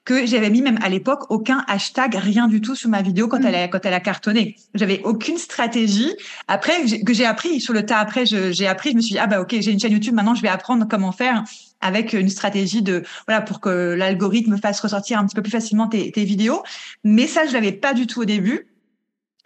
que 0.06 0.26
j'avais 0.26 0.52
mis 0.52 0.62
même 0.62 0.80
à 0.82 0.90
l'époque 0.90 1.30
aucun 1.30 1.66
hashtag, 1.68 2.16
rien 2.16 2.48
du 2.48 2.62
tout 2.62 2.76
sur 2.76 2.90
ma 2.90 3.02
vidéo 3.02 3.28
quand 3.28 3.40
mm. 3.40 3.46
elle 3.48 3.56
a 3.56 3.68
quand 3.68 3.84
elle 3.84 3.94
a 3.94 4.00
cartonné. 4.00 4.56
J'avais 4.76 5.02
aucune 5.04 5.38
stratégie. 5.38 6.14
Après 6.48 6.74
que 7.06 7.14
j'ai 7.14 7.26
appris 7.26 7.60
sur 7.60 7.74
le 7.74 7.86
tas. 7.86 7.98
Après 7.98 8.26
j'ai 8.26 8.68
appris, 8.68 8.92
je 8.92 8.96
me 8.96 9.02
suis 9.02 9.14
dit 9.14 9.20
ah 9.20 9.28
bah 9.28 9.42
ok 9.42 9.56
j'ai 9.60 9.72
une 9.72 9.80
chaîne 9.80 9.92
YouTube 9.92 10.14
maintenant 10.14 10.36
je 10.36 10.42
vais 10.42 10.48
apprendre 10.48 10.88
comment 10.90 11.12
faire 11.12 11.44
avec 11.82 12.14
une 12.14 12.30
stratégie 12.30 12.82
de 12.82 13.04
voilà 13.28 13.42
pour 13.42 13.60
que 13.60 13.96
l'algorithme 13.98 14.58
fasse 14.58 14.80
ressortir 14.80 15.20
un 15.20 15.26
petit 15.26 15.36
peu 15.36 15.42
plus 15.42 15.52
facilement 15.52 15.88
tes, 15.88 16.12
tes 16.12 16.24
vidéos. 16.24 16.64
Mais 17.04 17.26
ça 17.26 17.46
je 17.48 17.54
l'avais 17.54 17.74
pas 17.74 17.94
du 17.94 18.06
tout 18.06 18.22
au 18.22 18.26
début 18.26 18.68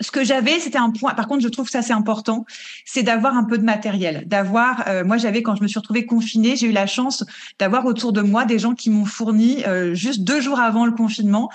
ce 0.01 0.11
que 0.11 0.23
j'avais, 0.23 0.59
c'était 0.59 0.77
un 0.77 0.91
point. 0.91 1.13
Par 1.13 1.27
contre, 1.27 1.41
je 1.41 1.49
trouve 1.49 1.65
que 1.65 1.71
ça 1.71 1.81
c'est 1.81 1.93
important, 1.93 2.45
c'est 2.85 3.03
d'avoir 3.03 3.35
un 3.35 3.43
peu 3.43 3.57
de 3.57 3.63
matériel, 3.63 4.23
d'avoir. 4.25 4.83
Euh, 4.87 5.03
moi, 5.03 5.17
j'avais 5.17 5.43
quand 5.43 5.55
je 5.55 5.63
me 5.63 5.67
suis 5.67 5.79
retrouvée 5.79 6.05
confinée, 6.05 6.55
j'ai 6.55 6.67
eu 6.67 6.71
la 6.71 6.87
chance 6.87 7.25
d'avoir 7.59 7.85
autour 7.85 8.13
de 8.13 8.21
moi 8.21 8.45
des 8.45 8.59
gens 8.59 8.73
qui 8.73 8.89
m'ont 8.89 9.05
fourni 9.05 9.63
euh, 9.65 9.93
juste 9.93 10.21
deux 10.23 10.41
jours 10.41 10.59
avant 10.59 10.85
le 10.85 10.91
confinement. 10.91 11.49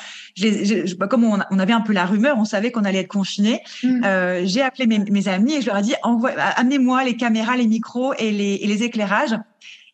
Bah, 0.99 1.07
comme 1.07 1.25
on, 1.25 1.39
on, 1.51 1.59
avait 1.59 1.73
un 1.73 1.81
peu 1.81 1.93
la 1.93 2.05
rumeur, 2.05 2.39
on 2.39 2.45
savait 2.45 2.71
qu'on 2.71 2.85
allait 2.85 3.01
être 3.01 3.09
confiné. 3.09 3.63
Mm. 3.83 4.05
Euh, 4.05 4.43
j'ai 4.45 4.63
appelé 4.63 4.87
mes, 4.87 4.99
mes, 4.99 5.29
amis 5.29 5.55
et 5.55 5.63
je 5.63 5.67
leur 5.67 5.79
ai 5.79 5.83
dit 5.83 5.95
amenez-moi 6.57 7.05
les 7.05 7.17
caméras, 7.17 7.57
les 7.57 7.67
micros 7.67 8.13
et 8.19 8.31
les, 8.31 8.55
et 8.57 8.67
les 8.67 8.83
éclairages. 8.83 9.37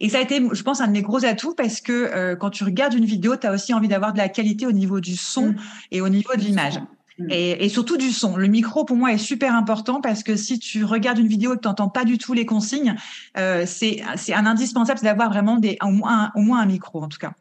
Et 0.00 0.08
ça 0.08 0.18
a 0.18 0.22
été, 0.22 0.42
je 0.52 0.62
pense, 0.62 0.80
un 0.80 0.86
de 0.86 0.92
mes 0.92 1.02
gros 1.02 1.24
atouts 1.24 1.54
parce 1.54 1.80
que 1.80 1.92
euh, 1.92 2.34
quand 2.34 2.50
tu 2.50 2.64
regardes 2.64 2.94
une 2.94 3.04
vidéo, 3.04 3.36
tu 3.36 3.46
as 3.46 3.52
aussi 3.52 3.74
envie 3.74 3.88
d'avoir 3.88 4.12
de 4.12 4.18
la 4.18 4.30
qualité 4.30 4.66
au 4.66 4.72
niveau 4.72 4.98
du 4.98 5.14
son 5.14 5.48
mm. 5.48 5.56
et 5.92 6.00
au 6.00 6.08
niveau 6.08 6.34
de 6.34 6.40
l'image. 6.40 6.80
Mm. 7.20 7.26
Et, 7.30 7.68
surtout 7.68 7.96
du 7.96 8.10
son. 8.10 8.36
Le 8.36 8.48
micro, 8.48 8.84
pour 8.84 8.96
moi, 8.96 9.12
est 9.12 9.18
super 9.18 9.54
important 9.54 10.00
parce 10.00 10.22
que 10.22 10.36
si 10.36 10.58
tu 10.58 10.84
regardes 10.84 11.18
une 11.18 11.28
vidéo 11.28 11.52
et 11.52 11.56
que 11.56 11.60
tu 11.60 11.68
n'entends 11.68 11.88
pas 11.88 12.04
du 12.04 12.18
tout 12.18 12.32
les 12.32 12.46
consignes, 12.46 12.96
euh, 13.36 13.64
c'est 13.66 14.02
un 14.32 14.46
indispensable 14.46 15.00
d'avoir 15.00 15.28
vraiment 15.28 15.56
des, 15.56 15.76
au, 15.82 15.90
moins, 15.90 16.32
au 16.34 16.40
moins 16.40 16.60
un 16.60 16.66
micro, 16.66 17.02
en 17.02 17.08
tout 17.08 17.18
cas. 17.18 17.32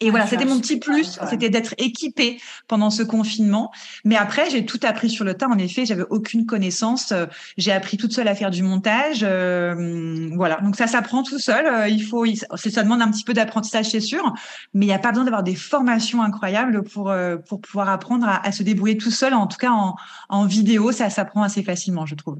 Et 0.00 0.10
voilà, 0.10 0.28
c'était 0.28 0.44
mon 0.44 0.60
petit 0.60 0.78
plus, 0.78 1.18
c'était 1.28 1.50
d'être 1.50 1.74
équipée 1.76 2.40
pendant 2.68 2.88
ce 2.88 3.02
confinement. 3.02 3.72
Mais 4.04 4.16
après, 4.16 4.48
j'ai 4.48 4.64
tout 4.64 4.78
appris 4.84 5.10
sur 5.10 5.24
le 5.24 5.34
tas. 5.34 5.48
En 5.48 5.58
effet, 5.58 5.86
j'avais 5.86 6.04
aucune 6.08 6.46
connaissance. 6.46 7.10
Euh, 7.10 7.26
j'ai 7.56 7.72
appris 7.72 7.96
toute 7.96 8.12
seule 8.12 8.28
à 8.28 8.36
faire 8.36 8.50
du 8.50 8.62
montage. 8.62 9.20
Euh, 9.24 10.30
voilà, 10.36 10.60
donc 10.60 10.76
ça 10.76 10.86
s'apprend 10.86 11.24
tout 11.24 11.40
seul. 11.40 11.66
Euh, 11.66 11.88
il 11.88 12.04
faut, 12.04 12.24
ça 12.54 12.82
demande 12.84 13.02
un 13.02 13.10
petit 13.10 13.24
peu 13.24 13.32
d'apprentissage, 13.32 13.90
c'est 13.90 14.00
sûr, 14.00 14.32
mais 14.72 14.86
il 14.86 14.88
n'y 14.88 14.94
a 14.94 15.00
pas 15.00 15.10
besoin 15.10 15.24
d'avoir 15.24 15.42
des 15.42 15.56
formations 15.56 16.22
incroyables 16.22 16.84
pour 16.84 17.12
pour 17.48 17.60
pouvoir 17.60 17.88
apprendre 17.88 18.28
à, 18.28 18.46
à, 18.46 18.52
se 18.52 18.62
débrouiller 18.62 18.96
tout 18.96 19.10
seul. 19.10 19.34
En 19.34 19.48
tout 19.48 19.58
cas, 19.58 19.70
en, 19.70 19.96
en 20.28 20.46
vidéo, 20.46 20.92
ça 20.92 21.10
s'apprend 21.10 21.42
assez 21.42 21.64
facilement, 21.64 22.06
je 22.06 22.14
trouve. 22.14 22.38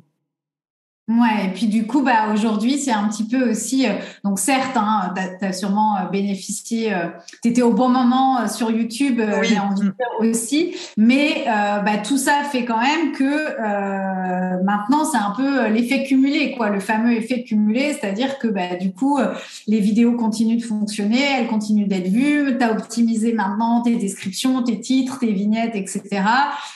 Ouais, 1.09 1.47
et 1.47 1.49
puis 1.55 1.69
du 1.69 1.87
coup, 1.87 2.03
bah, 2.03 2.35
aujourd'hui, 2.35 2.77
c'est 2.77 2.91
un 2.91 3.09
petit 3.09 3.25
peu 3.25 3.51
aussi, 3.51 3.87
euh, 3.87 3.93
donc 4.25 4.39
certes, 4.39 4.77
hein, 4.77 5.15
tu 5.41 5.47
as, 5.47 5.55
sûrement 5.55 5.97
euh, 5.97 6.05
bénéficié, 6.13 6.93
euh, 6.93 7.07
tu 7.43 7.49
étais 7.49 7.63
au 7.63 7.73
bon 7.73 7.89
moment 7.89 8.47
sur 8.47 8.71
YouTube, 8.71 9.19
oui. 9.41 9.57
Mm. 9.57 10.27
aussi, 10.29 10.75
mais 10.99 11.45
bah, 11.47 11.97
tout 12.07 12.19
ça 12.19 12.45
fait 12.45 12.67
quand 12.67 12.81
même 12.81 13.13
que 13.13 14.63
maintenant, 14.63 15.05
c'est 15.11 15.17
un 15.17 15.33
peu 15.35 15.69
l'effet 15.69 16.05
cumulé, 16.05 16.53
quoi, 16.53 16.69
le 16.69 16.81
fameux 16.81 17.15
effet 17.15 17.43
cumulé, 17.43 17.95
c'est-à-dire 17.95 18.39
que 18.39 18.47
bah, 18.47 18.77
du 18.79 18.93
coup, 18.93 19.19
les 19.67 19.81
vidéos 19.81 20.13
continuent 20.13 20.59
de 20.59 20.63
fonctionner, 20.63 21.23
elles 21.39 21.47
continuent 21.47 21.89
d'être 21.89 22.09
vues, 22.09 22.59
tu 22.59 22.65
as 22.65 22.73
optimisé 22.73 23.33
maintenant 23.33 23.81
tes 23.81 23.97
descriptions, 23.97 24.63
tes 24.63 24.79
titres, 24.79 25.21
tes 25.21 25.33
vignettes, 25.33 25.75
etc. 25.75 26.03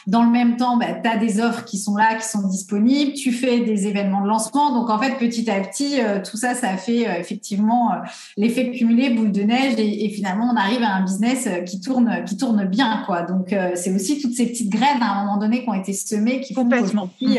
Dans 0.07 0.23
le 0.23 0.31
même 0.31 0.57
temps, 0.57 0.79
bah, 0.79 0.87
tu 1.03 1.09
as 1.09 1.19
des 1.19 1.41
offres 1.41 1.65
qui 1.65 1.77
sont 1.77 1.97
là, 1.97 2.15
qui 2.15 2.27
sont 2.27 2.49
disponibles, 2.49 3.13
tu 3.13 3.31
fais 3.33 3.61
des 3.61 3.87
événements 3.87 4.22
lancement. 4.25 4.73
Donc 4.73 4.91
en 4.91 4.99
fait, 4.99 5.17
petit 5.19 5.51
à 5.51 5.61
petit, 5.61 6.01
euh, 6.01 6.21
tout 6.23 6.37
ça, 6.37 6.55
ça 6.55 6.77
fait 6.77 7.09
euh, 7.09 7.19
effectivement 7.19 7.93
euh, 7.93 7.97
l'effet 8.37 8.71
cumulé 8.71 9.11
boule 9.11 9.33
de 9.33 9.43
neige 9.43 9.75
et, 9.79 10.09
finalement, 10.11 10.51
on 10.53 10.57
arrive 10.57 10.83
à 10.83 10.95
un 10.95 11.05
business 11.05 11.49
qui 11.67 11.81
tourne, 11.81 12.25
qui 12.27 12.37
tourne 12.37 12.65
bien, 12.67 13.03
quoi. 13.07 13.23
Donc 13.23 13.55
c'est 13.75 13.95
aussi 13.95 14.21
toutes 14.21 14.35
ces 14.35 14.47
petites 14.47 14.71
graines 14.71 15.03
à 15.03 15.13
un 15.13 15.25
moment 15.25 15.39
donné 15.39 15.63
qui 15.63 15.69
ont 15.69 15.75
été 15.75 15.93
semées 15.93 16.41
qui 16.41 16.55
font 16.55 16.69
qu'aujourd'hui, 16.69 17.39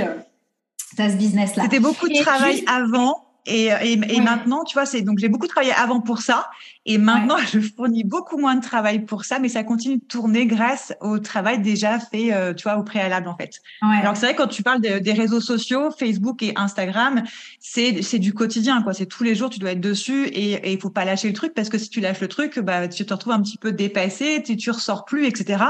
tu 0.95 1.01
as 1.01 1.11
ce 1.11 1.15
business-là. 1.15 1.63
C'était 1.63 1.79
beaucoup 1.79 2.07
de 2.07 2.21
travail 2.21 2.63
avant 2.67 3.23
et, 3.45 3.65
et, 3.65 3.93
et 3.93 4.21
maintenant, 4.21 4.63
tu 4.63 4.73
vois, 4.73 4.85
c'est 4.85 5.01
donc 5.01 5.19
j'ai 5.19 5.27
beaucoup 5.27 5.47
travaillé 5.47 5.73
avant 5.73 5.99
pour 5.99 6.19
ça, 6.19 6.49
et 6.85 6.97
maintenant 6.97 7.37
je 7.51 7.59
fournis 7.59 8.03
beaucoup 8.03 8.37
moins 8.37 8.55
de 8.55 8.61
travail 8.61 9.05
pour 9.05 9.25
ça, 9.25 9.39
mais 9.39 9.49
ça 9.49 9.63
continue 9.63 9.97
de 9.97 10.05
tourner 10.05 10.45
grâce 10.45 10.93
au 11.01 11.19
travail 11.19 11.59
déjà 11.59 11.99
fait, 11.99 12.33
euh, 12.33 12.53
tu 12.53 12.63
vois, 12.63 12.77
au 12.77 12.83
préalable 12.83 13.27
en 13.27 13.35
fait. 13.35 13.61
Ouais. 13.81 13.97
Alors 13.97 14.15
c'est 14.15 14.27
vrai 14.27 14.35
quand 14.35 14.47
tu 14.47 14.63
parles 14.63 14.81
de, 14.81 14.99
des 14.99 15.13
réseaux 15.13 15.41
sociaux, 15.41 15.91
Facebook 15.91 16.41
et 16.41 16.53
Instagram, 16.55 17.23
c'est 17.59 18.01
c'est 18.01 18.19
du 18.19 18.33
quotidien 18.33 18.81
quoi. 18.81 18.93
C'est 18.93 19.07
tous 19.07 19.23
les 19.23 19.35
jours, 19.35 19.49
tu 19.49 19.59
dois 19.59 19.71
être 19.71 19.81
dessus 19.81 20.25
et 20.27 20.71
il 20.71 20.79
faut 20.79 20.89
pas 20.89 21.05
lâcher 21.05 21.27
le 21.27 21.33
truc 21.33 21.53
parce 21.53 21.69
que 21.69 21.77
si 21.77 21.89
tu 21.89 21.99
lâches 21.99 22.21
le 22.21 22.27
truc, 22.29 22.59
bah 22.59 22.87
tu 22.87 23.05
te 23.05 23.13
retrouves 23.13 23.33
un 23.33 23.41
petit 23.41 23.57
peu 23.57 23.71
dépassé, 23.71 24.41
tu, 24.45 24.55
tu 24.55 24.71
ressors 24.71 25.05
plus, 25.05 25.25
etc. 25.25 25.63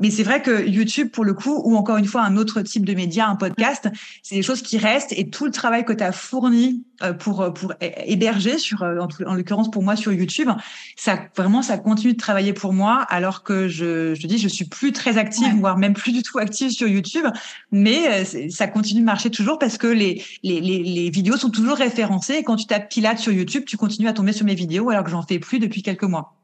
Mais 0.00 0.10
c'est 0.10 0.22
vrai 0.22 0.42
que 0.42 0.66
YouTube, 0.66 1.10
pour 1.10 1.24
le 1.24 1.34
coup, 1.34 1.60
ou 1.64 1.76
encore 1.76 1.98
une 1.98 2.06
fois 2.06 2.22
un 2.22 2.36
autre 2.36 2.62
type 2.62 2.84
de 2.84 2.94
média, 2.94 3.28
un 3.28 3.36
podcast, 3.36 3.88
c'est 4.22 4.34
des 4.34 4.42
choses 4.42 4.62
qui 4.62 4.78
restent 4.78 5.12
et 5.12 5.28
tout 5.28 5.44
le 5.44 5.50
travail 5.50 5.84
que 5.84 5.92
tu 5.92 6.02
as 6.02 6.12
fourni 6.12 6.84
euh, 7.02 7.12
pour 7.12 7.42
euh, 7.42 7.50
pour 7.50 7.74
héberger 7.80 8.58
sur, 8.58 8.82
euh, 8.82 8.98
en, 9.26 9.34
l'occurrence 9.34 9.70
pour 9.70 9.82
moi 9.82 9.96
sur 9.96 10.12
YouTube, 10.12 10.48
ça 10.96 11.18
vraiment 11.36 11.62
ça 11.62 11.78
continue 11.78 12.14
de 12.14 12.18
travailler 12.18 12.52
pour 12.52 12.72
moi, 12.72 13.02
alors 13.08 13.42
que 13.42 13.68
je 13.68 14.14
je 14.14 14.26
dis 14.26 14.38
je 14.38 14.48
suis 14.48 14.64
plus 14.64 14.92
très 14.92 15.18
active, 15.18 15.54
voire 15.58 15.76
même 15.76 15.94
plus 15.94 16.12
du 16.12 16.22
tout 16.22 16.38
active 16.38 16.70
sur 16.70 16.88
YouTube, 16.88 17.26
mais 17.70 18.24
ça 18.50 18.66
continue 18.66 19.00
de 19.00 19.06
marcher 19.06 19.30
toujours 19.30 19.58
parce 19.58 19.78
que 19.78 19.86
les 19.86 20.22
les 20.42 20.60
les, 20.60 20.82
les 20.82 21.10
vidéos 21.10 21.36
sont 21.36 21.50
toujours 21.50 21.76
référencées. 21.76 22.34
Et 22.34 22.42
quand 22.42 22.56
tu 22.56 22.66
tapes 22.66 22.88
Pilates 22.88 23.18
sur 23.18 23.32
YouTube, 23.32 23.64
tu 23.66 23.76
continues 23.76 24.08
à 24.08 24.12
tomber 24.12 24.32
sur 24.32 24.46
mes 24.46 24.54
vidéos 24.54 24.90
alors 24.90 25.04
que 25.04 25.10
j'en 25.10 25.22
fais 25.22 25.38
plus 25.38 25.58
depuis 25.58 25.82
quelques 25.82 26.04
mois. 26.04 26.39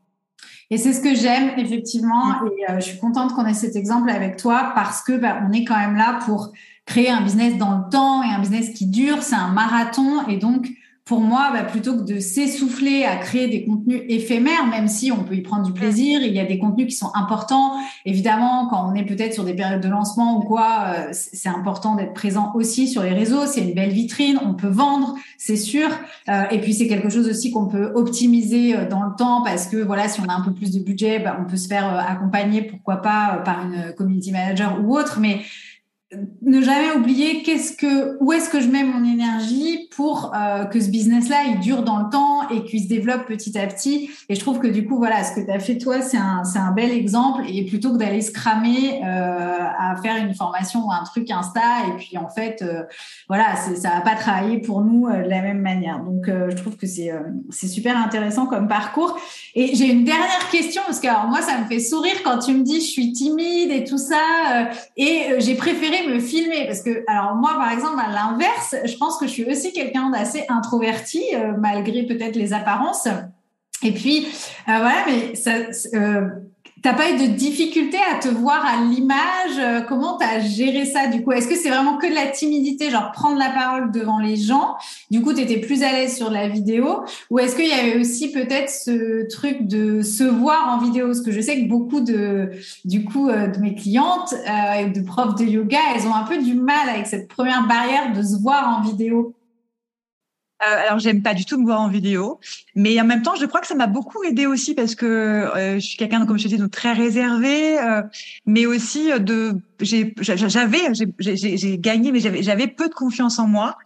Et 0.70 0.79
c'est 0.79 0.92
ce 0.92 1.00
que 1.00 1.14
j'aime 1.14 1.52
effectivement. 1.59 2.26
Mm. 2.26 2.50
Et 2.59 2.70
euh, 2.70 2.81
je 2.81 2.87
suis 2.87 2.98
contente 2.98 3.35
qu'on 3.35 3.46
ait 3.46 3.55
cet 3.55 3.76
exemple 3.76 4.11
avec 4.11 4.37
toi 4.37 4.72
parce 4.74 5.02
que 5.02 5.16
bah, 5.16 5.40
on 5.48 5.52
est 5.52 5.64
quand 5.64 5.79
même 5.79 5.96
là 5.96 6.18
pour 6.24 6.52
créer 6.87 7.11
un 7.11 7.22
business 7.22 7.57
dans 7.57 7.79
le 7.79 7.90
temps 7.90 8.22
et 8.22 8.29
un 8.29 8.40
business 8.40 8.70
qui 8.70 8.87
dure. 8.87 9.22
C'est 9.22 9.37
un 9.37 9.48
marathon 9.48 10.26
et 10.29 10.37
donc 10.37 10.68
pour 11.06 11.20
moi, 11.20 11.50
bah, 11.52 11.62
plutôt 11.62 11.96
que 11.96 12.02
de 12.02 12.18
s'essouffler 12.18 13.04
à 13.04 13.14
créer 13.14 13.46
des 13.46 13.64
contenus 13.64 14.02
éphémères, 14.08 14.66
même 14.66 14.88
si 14.88 15.12
on 15.12 15.22
peut 15.22 15.36
y 15.36 15.40
prendre 15.40 15.62
du 15.62 15.72
plaisir, 15.72 16.20
il 16.20 16.34
y 16.34 16.40
a 16.40 16.44
des 16.44 16.58
contenus 16.58 16.88
qui 16.88 16.96
sont 16.96 17.12
importants. 17.14 17.74
Évidemment, 18.04 18.66
quand 18.66 18.90
on 18.90 18.94
est 18.96 19.04
peut-être 19.04 19.32
sur 19.32 19.44
des 19.44 19.54
périodes 19.54 19.80
de 19.80 19.88
lancement 19.88 20.36
ou 20.36 20.40
quoi, 20.40 20.86
euh, 20.88 21.08
c'est 21.12 21.48
important 21.48 21.94
d'être 21.94 22.12
présent 22.12 22.50
aussi 22.56 22.88
sur 22.88 23.04
les 23.04 23.12
réseaux. 23.12 23.46
C'est 23.46 23.60
une 23.60 23.72
belle 23.72 23.92
vitrine, 23.92 24.40
on 24.44 24.54
peut 24.54 24.66
vendre, 24.66 25.14
c'est 25.38 25.54
sûr. 25.54 25.88
Euh, 26.28 26.42
et 26.50 26.60
puis 26.60 26.74
c'est 26.74 26.88
quelque 26.88 27.08
chose 27.08 27.28
aussi 27.28 27.52
qu'on 27.52 27.66
peut 27.66 27.92
optimiser 27.94 28.76
euh, 28.76 28.88
dans 28.88 29.04
le 29.04 29.14
temps 29.16 29.42
parce 29.44 29.68
que 29.68 29.76
voilà, 29.76 30.08
si 30.08 30.20
on 30.20 30.24
a 30.24 30.34
un 30.34 30.42
peu 30.42 30.52
plus 30.52 30.72
de 30.72 30.80
budget, 30.80 31.20
bah, 31.20 31.38
on 31.40 31.48
peut 31.48 31.56
se 31.56 31.68
faire 31.68 31.86
accompagner, 31.96 32.62
pourquoi 32.62 32.96
pas, 32.96 33.42
par 33.44 33.64
une 33.64 33.94
community 33.96 34.32
manager 34.32 34.80
ou 34.82 34.98
autre. 34.98 35.20
Mais 35.20 35.38
ne 36.12 36.62
jamais 36.62 36.92
oublier 36.92 37.42
qu'est-ce 37.42 37.76
que 37.76 38.16
où 38.20 38.32
est-ce 38.32 38.48
que 38.48 38.60
je 38.60 38.68
mets 38.68 38.84
mon 38.84 39.04
énergie 39.04 39.88
pour 39.90 40.32
euh, 40.36 40.64
que 40.64 40.80
ce 40.80 40.88
business 40.88 41.28
là 41.28 41.38
il 41.48 41.58
dure 41.58 41.82
dans 41.82 41.98
le 41.98 42.08
temps 42.10 42.48
et 42.48 42.62
qu'il 42.62 42.80
se 42.80 42.88
développe 42.88 43.26
petit 43.26 43.58
à 43.58 43.66
petit. 43.66 44.08
Et 44.28 44.36
je 44.36 44.40
trouve 44.40 44.60
que 44.60 44.68
du 44.68 44.86
coup 44.86 44.98
voilà 44.98 45.24
ce 45.24 45.34
que 45.34 45.44
tu 45.44 45.50
as 45.50 45.58
fait 45.58 45.78
toi 45.78 46.02
c'est 46.02 46.16
un 46.16 46.44
c'est 46.44 46.60
un 46.60 46.70
bel 46.70 46.92
exemple. 46.92 47.42
Et 47.48 47.64
plutôt 47.64 47.92
que 47.92 47.98
d'aller 47.98 48.22
se 48.22 48.30
cramer 48.30 49.02
euh, 49.04 49.58
à 49.78 49.96
faire 50.00 50.16
une 50.16 50.32
formation 50.32 50.86
ou 50.86 50.92
un 50.92 51.02
truc 51.02 51.28
insta 51.28 51.60
et 51.88 51.96
puis 51.96 52.16
en 52.18 52.28
fait 52.28 52.62
euh, 52.62 52.84
voilà 53.28 53.56
ça 53.56 53.88
va 53.90 54.00
pas 54.00 54.14
travailler 54.14 54.58
pour 54.58 54.82
nous 54.82 55.08
de 55.08 55.28
la 55.28 55.42
même 55.42 55.60
manière. 55.60 56.04
Donc 56.04 56.26
je 56.26 56.54
trouve 56.54 56.76
que 56.76 56.86
c'est 56.86 57.10
c'est 57.50 57.66
super 57.66 57.96
intéressant 57.96 58.46
comme 58.46 58.68
parcours. 58.68 59.18
Et 59.56 59.74
j'ai 59.74 59.90
une 59.90 60.04
dernière 60.04 60.48
question 60.52 60.82
parce 60.86 61.00
que 61.00 61.08
moi 61.28 61.42
ça 61.42 61.58
me 61.58 61.64
fait 61.64 61.80
sourire 61.80 62.22
quand 62.22 62.38
tu 62.38 62.52
me 62.52 62.62
dis 62.62 62.80
je 62.80 62.86
suis 62.86 63.12
timide 63.12 63.72
et 63.72 63.82
tout 63.82 63.98
ça 63.98 64.68
et 64.96 65.34
j'ai 65.40 65.56
préféré 65.56 65.95
me 66.06 66.18
filmer 66.20 66.66
parce 66.66 66.82
que, 66.82 67.04
alors 67.06 67.35
moi, 67.35 67.54
par 67.56 67.70
exemple, 67.72 67.98
à 67.98 68.12
l'inverse, 68.12 68.74
je 68.85 68.96
pense 68.96 69.18
que 69.18 69.26
je 69.26 69.32
suis 69.32 69.44
aussi 69.44 69.72
quelqu'un 69.72 70.11
d'assez 70.11 70.44
introverti, 70.48 71.22
euh, 71.35 71.52
malgré 71.59 72.04
peut-être 72.04 72.37
les 72.37 72.52
apparences. 72.52 73.09
Et 73.82 73.92
puis, 73.92 74.26
euh, 74.26 74.78
voilà, 74.78 75.04
mais 75.06 75.34
ça, 75.34 75.52
euh, 75.94 76.28
T'as 76.86 76.94
pas 76.94 77.10
eu 77.10 77.16
de 77.16 77.34
difficulté 77.34 77.96
à 77.96 78.18
te 78.20 78.28
voir 78.28 78.64
à 78.64 78.84
l'image 78.84 79.58
euh, 79.58 79.80
Comment 79.80 80.18
tu 80.18 80.24
as 80.24 80.38
géré 80.38 80.84
ça 80.84 81.08
du 81.08 81.24
coup? 81.24 81.32
Est-ce 81.32 81.48
que 81.48 81.56
c'est 81.56 81.68
vraiment 81.68 81.96
que 81.96 82.06
de 82.06 82.14
la 82.14 82.26
timidité, 82.26 82.90
genre 82.90 83.10
prendre 83.10 83.36
la 83.38 83.50
parole 83.50 83.90
devant 83.90 84.20
les 84.20 84.36
gens 84.36 84.76
Du 85.10 85.20
coup, 85.20 85.32
tu 85.32 85.40
étais 85.40 85.58
plus 85.58 85.82
à 85.82 85.90
l'aise 85.90 86.16
sur 86.16 86.30
la 86.30 86.48
vidéo? 86.48 87.02
Ou 87.30 87.40
est-ce 87.40 87.56
qu'il 87.56 87.66
y 87.66 87.72
avait 87.72 87.98
aussi 87.98 88.30
peut-être 88.30 88.70
ce 88.70 89.26
truc 89.28 89.66
de 89.66 90.02
se 90.02 90.22
voir 90.22 90.68
en 90.68 90.84
vidéo? 90.84 91.06
Parce 91.06 91.22
que 91.22 91.32
je 91.32 91.40
sais 91.40 91.60
que 91.60 91.66
beaucoup 91.66 92.02
de, 92.02 92.50
du 92.84 93.04
coup, 93.04 93.28
euh, 93.28 93.48
de 93.48 93.58
mes 93.58 93.74
clientes 93.74 94.34
euh, 94.34 94.74
et 94.74 94.86
de 94.86 95.00
profs 95.00 95.34
de 95.34 95.44
yoga, 95.44 95.78
elles 95.96 96.06
ont 96.06 96.14
un 96.14 96.24
peu 96.24 96.38
du 96.38 96.54
mal 96.54 96.88
avec 96.88 97.06
cette 97.06 97.26
première 97.26 97.66
barrière 97.66 98.12
de 98.12 98.22
se 98.22 98.40
voir 98.40 98.78
en 98.78 98.82
vidéo. 98.82 99.34
Euh, 100.62 100.86
alors, 100.86 100.98
j'aime 100.98 101.22
pas 101.22 101.34
du 101.34 101.44
tout 101.44 101.58
me 101.58 101.64
voir 101.64 101.82
en 101.82 101.88
vidéo, 101.88 102.40
mais 102.74 102.98
en 102.98 103.04
même 103.04 103.22
temps, 103.22 103.34
je 103.34 103.44
crois 103.44 103.60
que 103.60 103.66
ça 103.66 103.74
m'a 103.74 103.86
beaucoup 103.86 104.24
aidé 104.24 104.46
aussi 104.46 104.74
parce 104.74 104.94
que 104.94 105.04
euh, 105.04 105.74
je 105.74 105.80
suis 105.80 105.98
quelqu'un, 105.98 106.24
comme 106.24 106.38
je 106.38 106.48
disais, 106.48 106.56
de 106.56 106.66
très 106.66 106.94
réservé, 106.94 107.78
euh, 107.78 108.02
mais 108.46 108.64
aussi 108.64 109.10
de, 109.20 109.52
j'ai, 109.52 109.75
j'avais, 109.80 110.92
j'ai 111.18 111.78
gagné, 111.78 112.12
mais 112.12 112.20
j'avais, 112.20 112.42
j'avais 112.42 112.66
peu 112.66 112.88
de 112.88 112.94
confiance 112.94 113.38
en 113.38 113.46
moi. 113.46 113.76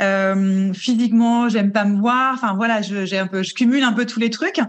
Euh, 0.00 0.72
physiquement, 0.72 1.48
j'aime 1.48 1.72
pas 1.72 1.84
me 1.84 2.00
voir. 2.00 2.34
Enfin 2.34 2.54
voilà, 2.54 2.80
j'ai 2.80 3.18
un 3.18 3.26
peu, 3.26 3.42
je 3.42 3.52
cumule 3.54 3.82
un 3.82 3.92
peu 3.92 4.06
tous 4.06 4.18
les 4.18 4.30
trucs. 4.30 4.60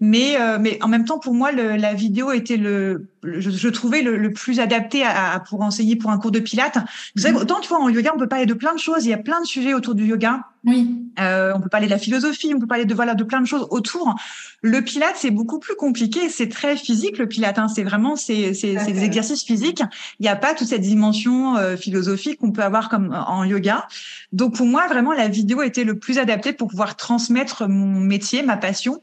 Mais 0.00 0.40
euh, 0.40 0.58
mais 0.58 0.78
en 0.82 0.88
même 0.88 1.04
temps, 1.04 1.18
pour 1.18 1.34
moi, 1.34 1.52
le, 1.52 1.76
la 1.76 1.92
vidéo 1.94 2.32
était 2.32 2.56
le, 2.56 3.08
je, 3.22 3.50
je, 3.50 3.68
trouvais 3.68 4.02
le, 4.02 4.16
le 4.16 4.32
plus 4.32 4.60
adapté 4.60 5.02
à, 5.04 5.32
à, 5.32 5.40
pour 5.40 5.60
enseigner 5.60 5.96
pour 5.96 6.10
un 6.10 6.18
cours 6.18 6.30
de 6.30 6.40
pilates. 6.40 6.78
Vous 7.16 7.22
savez, 7.22 7.36
autant 7.36 7.60
tu 7.60 7.68
vois 7.68 7.80
en 7.80 7.88
yoga, 7.88 8.12
on 8.14 8.18
peut 8.18 8.28
parler 8.28 8.46
de 8.46 8.54
plein 8.54 8.74
de 8.74 8.78
choses. 8.78 9.04
Il 9.04 9.10
y 9.10 9.14
a 9.14 9.18
plein 9.18 9.40
de 9.40 9.46
sujets 9.46 9.74
autour 9.74 9.94
du 9.94 10.06
yoga. 10.06 10.44
Oui. 10.64 11.04
Euh, 11.20 11.52
on 11.54 11.60
peut 11.60 11.68
parler 11.68 11.86
de 11.86 11.92
la 11.92 11.98
philosophie, 11.98 12.52
on 12.54 12.58
peut 12.58 12.66
parler 12.66 12.84
de 12.84 12.94
voilà 12.94 13.14
de 13.14 13.24
plein 13.24 13.40
de 13.40 13.46
choses 13.46 13.66
autour. 13.70 14.14
Le 14.62 14.82
pilate, 14.82 15.14
c'est 15.16 15.30
beaucoup 15.30 15.58
plus 15.58 15.74
compliqué. 15.74 16.28
C'est 16.28 16.48
très 16.48 16.76
physique 16.76 17.18
le 17.18 17.26
pilate. 17.26 17.58
Hein. 17.58 17.68
C'est 17.68 17.84
vraiment 17.84 18.16
c'est 18.16 18.52
des 18.52 19.04
exercices 19.04 19.44
physiques. 19.44 19.82
Il 20.18 20.27
n'y 20.28 20.36
a 20.36 20.36
pas 20.36 20.54
toute 20.54 20.68
cette 20.68 20.82
dimension 20.82 21.56
euh, 21.56 21.76
philosophique 21.76 22.38
qu'on 22.38 22.52
peut 22.52 22.62
avoir 22.62 22.88
comme 22.88 23.12
en 23.26 23.44
yoga. 23.44 23.86
Donc 24.32 24.54
pour 24.54 24.66
moi, 24.66 24.86
vraiment, 24.88 25.12
la 25.12 25.28
vidéo 25.28 25.62
était 25.62 25.84
le 25.84 25.98
plus 25.98 26.18
adapté 26.18 26.52
pour 26.52 26.68
pouvoir 26.68 26.96
transmettre 26.96 27.68
mon 27.68 28.00
métier, 28.00 28.42
ma 28.42 28.56
passion. 28.56 29.00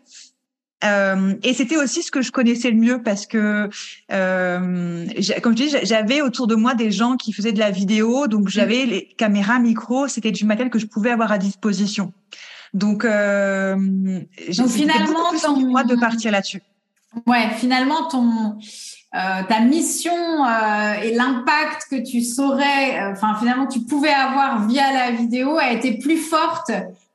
Euh, 0.84 1.36
et 1.42 1.54
c'était 1.54 1.78
aussi 1.78 2.04
ce 2.04 2.12
que 2.12 2.22
je 2.22 2.32
connaissais 2.32 2.70
le 2.70 2.78
mieux 2.78 3.02
parce 3.02 3.26
que, 3.26 3.70
euh, 4.12 5.06
comme 5.42 5.58
je 5.58 5.64
dis, 5.64 5.76
j'avais 5.84 6.22
autour 6.22 6.48
de 6.48 6.56
moi 6.56 6.76
des 6.76 6.92
gens 6.92 7.16
qui 7.16 7.34
faisaient 7.34 7.54
de 7.54 7.60
la 7.60 7.72
vidéo, 7.72 8.28
donc 8.28 8.50
j'avais 8.50 8.86
les 8.86 9.08
caméras, 9.18 9.60
micros, 9.60 10.08
c'était 10.08 10.32
du 10.32 10.46
matériel 10.46 10.70
que 10.70 10.80
je 10.80 10.86
pouvais 10.86 11.12
avoir 11.12 11.32
à 11.32 11.38
disposition. 11.38 12.14
Donc, 12.74 13.06
euh, 13.06 13.76
donc 13.76 14.70
finalement, 14.70 15.32
ton... 15.42 15.58
moi 15.62 15.84
de 15.86 15.96
partir 15.96 16.32
là-dessus. 16.32 16.62
Ouais, 17.26 17.50
finalement, 17.58 18.08
ton 18.10 18.60
euh, 19.16 19.44
ta 19.48 19.62
mission 19.62 20.12
euh, 20.12 20.94
et 21.02 21.14
l'impact 21.14 21.88
que 21.90 21.96
tu 21.96 22.22
saurais, 22.22 23.00
euh, 23.00 23.12
enfin 23.14 23.36
finalement 23.40 23.66
tu 23.66 23.80
pouvais 23.80 24.12
avoir 24.12 24.68
via 24.68 24.92
la 24.92 25.12
vidéo 25.12 25.58
a 25.58 25.72
été 25.72 25.98
plus 25.98 26.18
forte 26.18 26.70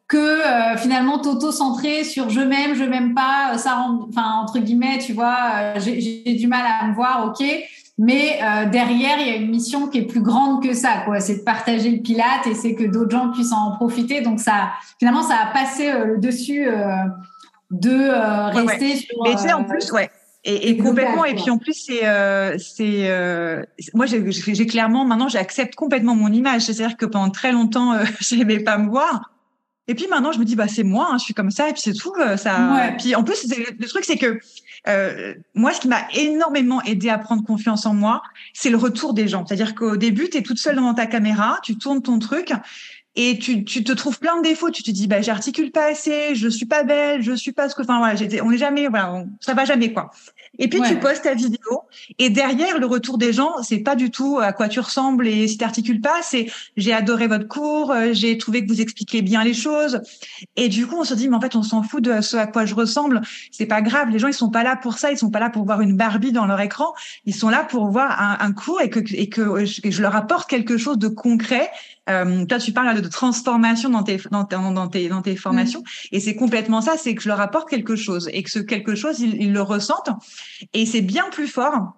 que 0.08 0.40
finalement 0.78 1.18
t'auto-centrer 1.20 2.02
sur 2.02 2.30
je 2.30 2.40
m'aime, 2.40 2.74
je 2.74 2.82
m'aime 2.82 3.14
pas, 3.14 3.56
ça 3.58 3.74
rend, 3.74 4.06
enfin 4.08 4.40
entre 4.42 4.58
guillemets, 4.58 4.98
tu 4.98 5.12
vois, 5.12 5.74
j'ai 5.76 6.34
du 6.34 6.48
mal 6.48 6.62
à 6.66 6.88
me 6.88 6.94
voir, 6.94 7.26
ok, 7.28 7.46
mais 7.96 8.40
derrière 8.72 9.20
il 9.20 9.28
y 9.28 9.30
a 9.30 9.36
une 9.36 9.50
mission 9.50 9.86
qui 9.86 9.98
est 9.98 10.06
plus 10.06 10.20
grande 10.20 10.64
que 10.64 10.74
ça, 10.74 11.02
quoi. 11.04 11.20
C'est 11.20 11.36
de 11.36 11.42
partager 11.42 11.90
le 11.90 11.98
Pilate 11.98 12.44
et 12.46 12.54
c'est 12.54 12.74
que 12.74 12.82
d'autres 12.82 13.12
gens 13.12 13.30
puissent 13.30 13.52
en 13.52 13.76
profiter. 13.76 14.20
Donc 14.20 14.40
ça, 14.40 14.70
finalement, 14.98 15.22
ça 15.22 15.36
a 15.44 15.52
passé 15.52 15.92
le 15.92 16.18
dessus 16.18 16.68
de 17.70 18.50
rester 18.50 18.96
sur. 18.96 19.22
Mais 19.22 19.36
tu 19.36 19.42
sais, 19.42 19.52
en 19.52 19.62
plus, 19.62 19.92
ouais 19.92 20.10
et, 20.44 20.70
et 20.70 20.76
complètement. 20.76 21.24
Et 21.24 21.34
puis 21.34 21.50
en 21.50 21.58
plus, 21.58 21.74
c'est, 21.74 22.06
euh, 22.06 22.56
c'est, 22.58 23.10
euh, 23.10 23.62
moi, 23.94 24.06
j'ai, 24.06 24.24
j'ai 24.30 24.66
clairement 24.66 25.04
maintenant, 25.04 25.28
j'accepte 25.28 25.74
complètement 25.74 26.14
mon 26.14 26.32
image. 26.32 26.62
C'est-à-dire 26.62 26.96
que 26.96 27.06
pendant 27.06 27.30
très 27.30 27.52
longtemps, 27.52 27.92
euh, 27.92 28.04
j'aimais 28.20 28.60
pas 28.60 28.78
me 28.78 28.88
voir. 28.88 29.32
Et 29.88 29.94
puis 29.94 30.06
maintenant, 30.08 30.30
je 30.30 30.38
me 30.38 30.44
dis, 30.44 30.54
bah 30.54 30.68
c'est 30.68 30.84
moi, 30.84 31.08
hein, 31.10 31.18
je 31.18 31.24
suis 31.24 31.34
comme 31.34 31.50
ça, 31.50 31.68
et 31.68 31.72
puis 31.72 31.82
c'est 31.82 31.94
tout. 31.94 32.14
Euh, 32.20 32.36
ça. 32.36 32.88
Et 32.88 32.96
puis 32.96 33.14
en 33.16 33.24
plus, 33.24 33.46
le 33.48 33.86
truc, 33.88 34.04
c'est 34.04 34.18
que 34.18 34.38
euh, 34.88 35.34
moi, 35.54 35.72
ce 35.72 35.80
qui 35.80 35.88
m'a 35.88 36.02
énormément 36.14 36.80
aidé 36.82 37.10
à 37.10 37.18
prendre 37.18 37.44
confiance 37.44 37.86
en 37.86 37.94
moi, 37.94 38.22
c'est 38.54 38.70
le 38.70 38.76
retour 38.76 39.14
des 39.14 39.28
gens. 39.28 39.44
C'est-à-dire 39.44 39.74
qu'au 39.74 39.96
début, 39.96 40.30
tu 40.30 40.38
es 40.38 40.42
toute 40.42 40.58
seule 40.58 40.76
devant 40.76 40.94
ta 40.94 41.06
caméra, 41.06 41.58
tu 41.62 41.76
tournes 41.76 42.02
ton 42.02 42.18
truc, 42.18 42.52
et 43.22 43.38
tu, 43.38 43.64
tu 43.64 43.84
te 43.84 43.92
trouves 43.92 44.18
plein 44.18 44.38
de 44.38 44.42
défauts. 44.42 44.70
Tu 44.70 44.82
te 44.82 44.90
dis, 44.90 45.06
bah, 45.06 45.20
j'articule 45.20 45.72
pas 45.72 45.90
assez, 45.90 46.34
je 46.34 46.48
suis 46.48 46.64
pas 46.64 46.84
belle, 46.84 47.20
je 47.20 47.32
suis 47.32 47.52
pas 47.52 47.68
ce 47.68 47.74
que, 47.74 47.82
enfin, 47.82 47.98
voilà, 47.98 48.14
j'étais, 48.14 48.40
on 48.40 48.50
est 48.50 48.56
jamais, 48.56 48.88
voilà, 48.88 49.24
ça 49.40 49.52
va 49.52 49.66
jamais, 49.66 49.92
quoi. 49.92 50.10
Et 50.58 50.68
puis, 50.68 50.80
tu 50.82 50.96
postes 50.98 51.24
ta 51.24 51.34
vidéo. 51.34 51.82
Et 52.18 52.30
derrière, 52.30 52.78
le 52.78 52.86
retour 52.86 53.18
des 53.18 53.34
gens, 53.34 53.62
c'est 53.62 53.80
pas 53.80 53.94
du 53.94 54.10
tout 54.10 54.38
à 54.40 54.52
quoi 54.54 54.68
tu 54.68 54.80
ressembles 54.80 55.28
et 55.28 55.46
si 55.48 55.58
t'articules 55.58 56.00
pas, 56.00 56.22
c'est, 56.22 56.50
j'ai 56.78 56.94
adoré 56.94 57.28
votre 57.28 57.46
cours, 57.46 57.92
euh, 57.92 58.08
j'ai 58.12 58.36
trouvé 58.38 58.64
que 58.64 58.72
vous 58.72 58.80
expliquez 58.80 59.20
bien 59.20 59.44
les 59.44 59.54
choses. 59.54 60.00
Et 60.56 60.68
du 60.68 60.86
coup, 60.86 60.96
on 60.96 61.04
se 61.04 61.14
dit, 61.14 61.28
mais 61.28 61.36
en 61.36 61.40
fait, 61.40 61.56
on 61.56 61.62
s'en 61.62 61.82
fout 61.82 62.02
de 62.02 62.22
ce 62.22 62.38
à 62.38 62.46
quoi 62.46 62.64
je 62.64 62.74
ressemble. 62.74 63.20
C'est 63.52 63.66
pas 63.66 63.82
grave. 63.82 64.08
Les 64.08 64.18
gens, 64.18 64.28
ils 64.28 64.34
sont 64.34 64.50
pas 64.50 64.64
là 64.64 64.76
pour 64.76 64.98
ça. 64.98 65.12
Ils 65.12 65.18
sont 65.18 65.30
pas 65.30 65.40
là 65.40 65.50
pour 65.50 65.64
voir 65.64 65.82
une 65.82 65.96
Barbie 65.96 66.32
dans 66.32 66.46
leur 66.46 66.60
écran. 66.60 66.94
Ils 67.26 67.34
sont 67.34 67.50
là 67.50 67.64
pour 67.64 67.86
voir 67.90 68.20
un, 68.20 68.38
un 68.40 68.52
cours 68.52 68.80
et 68.80 68.88
que, 68.88 69.00
et 69.14 69.28
que 69.28 69.64
je 69.66 70.02
leur 70.02 70.16
apporte 70.16 70.48
quelque 70.48 70.78
chose 70.78 70.98
de 70.98 71.08
concret 71.08 71.70
euh, 72.10 72.44
toi, 72.44 72.58
tu 72.58 72.72
parles 72.72 73.00
de 73.00 73.08
transformation 73.08 73.88
dans 73.88 74.02
tes, 74.02 74.18
dans, 74.30 74.44
dans 74.44 74.88
tes, 74.88 75.08
dans 75.08 75.22
tes 75.22 75.36
formations. 75.36 75.80
Mm. 75.80 76.16
Et 76.16 76.20
c'est 76.20 76.34
complètement 76.34 76.80
ça, 76.80 76.96
c'est 76.96 77.14
que 77.14 77.22
je 77.22 77.28
leur 77.28 77.40
apporte 77.40 77.68
quelque 77.68 77.96
chose 77.96 78.28
et 78.32 78.42
que 78.42 78.50
ce 78.50 78.58
quelque 78.58 78.94
chose, 78.94 79.20
ils, 79.20 79.52
le 79.52 79.62
ressentent. 79.62 80.10
Et 80.74 80.86
c'est 80.86 81.00
bien 81.00 81.24
plus 81.30 81.48
fort 81.48 81.94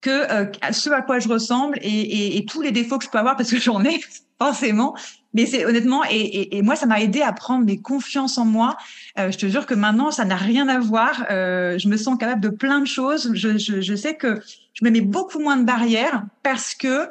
que 0.00 0.10
euh, 0.10 0.46
ce 0.72 0.90
à 0.90 1.02
quoi 1.02 1.18
je 1.18 1.28
ressemble 1.28 1.78
et, 1.80 1.88
et, 1.88 2.36
et, 2.36 2.44
tous 2.44 2.60
les 2.60 2.70
défauts 2.70 2.98
que 2.98 3.04
je 3.04 3.10
peux 3.10 3.18
avoir 3.18 3.36
parce 3.36 3.50
que 3.50 3.58
j'en 3.58 3.82
ai 3.84 4.00
forcément. 4.38 4.94
Mais 5.34 5.44
c'est 5.44 5.66
honnêtement, 5.66 6.02
et, 6.08 6.56
et, 6.56 6.62
moi, 6.62 6.76
ça 6.76 6.86
m'a 6.86 7.00
aidé 7.00 7.20
à 7.20 7.30
prendre 7.32 7.66
des 7.66 7.78
confiance 7.78 8.38
en 8.38 8.46
moi. 8.46 8.76
Euh, 9.18 9.30
je 9.30 9.36
te 9.36 9.46
jure 9.46 9.66
que 9.66 9.74
maintenant, 9.74 10.10
ça 10.10 10.24
n'a 10.24 10.36
rien 10.36 10.66
à 10.68 10.78
voir. 10.78 11.26
Euh, 11.30 11.76
je 11.78 11.88
me 11.88 11.98
sens 11.98 12.16
capable 12.18 12.40
de 12.40 12.48
plein 12.48 12.80
de 12.80 12.86
choses. 12.86 13.32
Je, 13.34 13.58
je, 13.58 13.82
je 13.82 13.94
sais 13.94 14.14
que 14.16 14.40
je 14.72 14.84
me 14.84 14.90
mets 14.90 15.02
beaucoup 15.02 15.38
moins 15.38 15.58
de 15.58 15.64
barrières 15.64 16.24
parce 16.42 16.74
que 16.74 17.08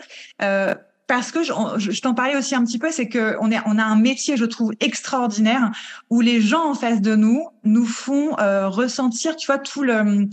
parce 1.07 1.31
que 1.31 1.43
je, 1.43 1.53
je 1.77 2.01
t'en 2.01 2.13
parlais 2.13 2.35
aussi 2.35 2.55
un 2.55 2.63
petit 2.63 2.79
peu, 2.79 2.91
c'est 2.91 3.07
que 3.07 3.35
on, 3.39 3.51
est, 3.51 3.59
on 3.65 3.77
a 3.77 3.83
un 3.83 3.95
métier, 3.95 4.37
je 4.37 4.45
trouve, 4.45 4.71
extraordinaire 4.79 5.71
où 6.09 6.21
les 6.21 6.41
gens 6.41 6.69
en 6.69 6.73
face 6.73 7.01
de 7.01 7.15
nous 7.15 7.47
nous 7.63 7.85
font 7.85 8.37
euh, 8.39 8.67
ressentir, 8.69 9.35
tu 9.35 9.45
vois, 9.45 9.59
tout 9.59 9.83
le, 9.83 9.93
euh, 9.93 10.25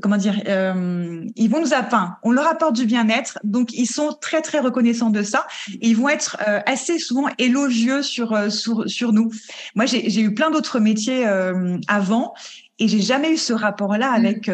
comment 0.00 0.16
dire, 0.16 0.40
euh, 0.46 1.24
ils 1.36 1.50
vont 1.50 1.60
nous 1.60 1.74
appeindre, 1.74 2.16
on 2.22 2.32
leur 2.32 2.46
apporte 2.46 2.74
du 2.74 2.86
bien-être, 2.86 3.38
donc 3.44 3.72
ils 3.74 3.86
sont 3.86 4.16
très 4.18 4.40
très 4.40 4.60
reconnaissants 4.60 5.10
de 5.10 5.22
ça. 5.22 5.46
Ils 5.82 5.96
vont 5.96 6.08
être 6.08 6.38
euh, 6.48 6.60
assez 6.66 6.98
souvent 6.98 7.28
élogieux 7.38 8.02
sur 8.02 8.50
sur, 8.50 8.88
sur 8.88 9.12
nous. 9.12 9.30
Moi, 9.74 9.84
j'ai 9.86 10.20
eu 10.20 10.34
plein 10.34 10.50
d'autres 10.50 10.80
métiers 10.80 11.26
avant 11.88 12.34
et 12.78 12.88
j'ai 12.88 13.00
jamais 13.00 13.32
eu 13.32 13.36
ce 13.36 13.52
rapport-là 13.52 14.10
avec 14.10 14.50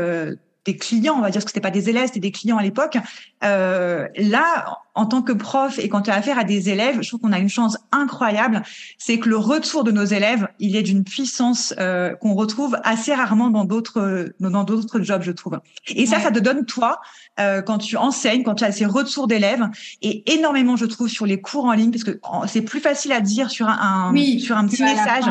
des 0.65 0.77
clients, 0.77 1.15
on 1.17 1.21
va 1.21 1.31
dire, 1.31 1.35
parce 1.35 1.47
que 1.47 1.51
c'était 1.51 1.61
pas 1.61 1.71
des 1.71 1.89
élèves, 1.89 2.07
c'était 2.07 2.21
des 2.21 2.33
clients 2.33 2.59
à 2.59 2.63
l'époque. 2.63 2.99
Euh, 3.43 4.07
là, 4.17 4.81
en 4.95 5.07
tant 5.07 5.23
que 5.23 5.33
prof 5.33 5.79
et 5.79 5.89
quand 5.89 6.03
tu 6.03 6.11
as 6.11 6.15
affaire 6.15 6.39
à 6.39 6.45
des 6.45 6.69
élèves, 6.69 6.99
je 7.01 7.09
trouve 7.09 7.21
qu'on 7.21 7.33
a 7.33 7.39
une 7.39 7.49
chance 7.49 7.79
incroyable, 7.93 8.63
c'est 8.99 9.19
que 9.19 9.29
le 9.29 9.37
retour 9.37 9.85
de 9.85 9.93
nos 9.93 10.05
élèves, 10.05 10.49
il 10.59 10.77
est 10.77 10.83
d'une 10.83 11.05
puissance 11.05 11.73
euh, 11.79 12.15
qu'on 12.17 12.35
retrouve 12.35 12.77
assez 12.83 13.15
rarement 13.15 13.51
dans 13.51 13.65
d'autres 13.65 14.33
dans 14.41 14.65
d'autres 14.65 15.01
jobs, 15.01 15.23
je 15.23 15.33
trouve. 15.33 15.61
Et 15.89 16.07
ça, 16.07 16.21
ça 16.21 16.31
te 16.31 16.39
donne 16.39 16.67
toi 16.67 17.01
euh, 17.39 17.63
quand 17.63 17.79
tu 17.79 17.97
enseignes, 17.97 18.43
quand 18.43 18.57
tu 18.57 18.65
as 18.65 18.73
ces 18.73 18.85
retours 18.85 19.27
d'élèves, 19.27 19.67
et 20.03 20.35
énormément, 20.35 20.77
je 20.77 20.87
trouve, 20.87 21.09
sur 21.09 21.25
les 21.25 21.41
cours 21.41 21.65
en 21.65 21.73
ligne, 21.73 21.91
parce 21.91 22.05
que 22.05 22.21
c'est 22.47 22.63
plus 22.63 22.81
facile 22.81 23.13
à 23.13 23.21
dire 23.21 23.51
sur 23.51 23.69
un, 23.69 24.13
sur 24.39 24.57
un 24.59 24.67
petit 24.67 24.83
message 24.83 25.25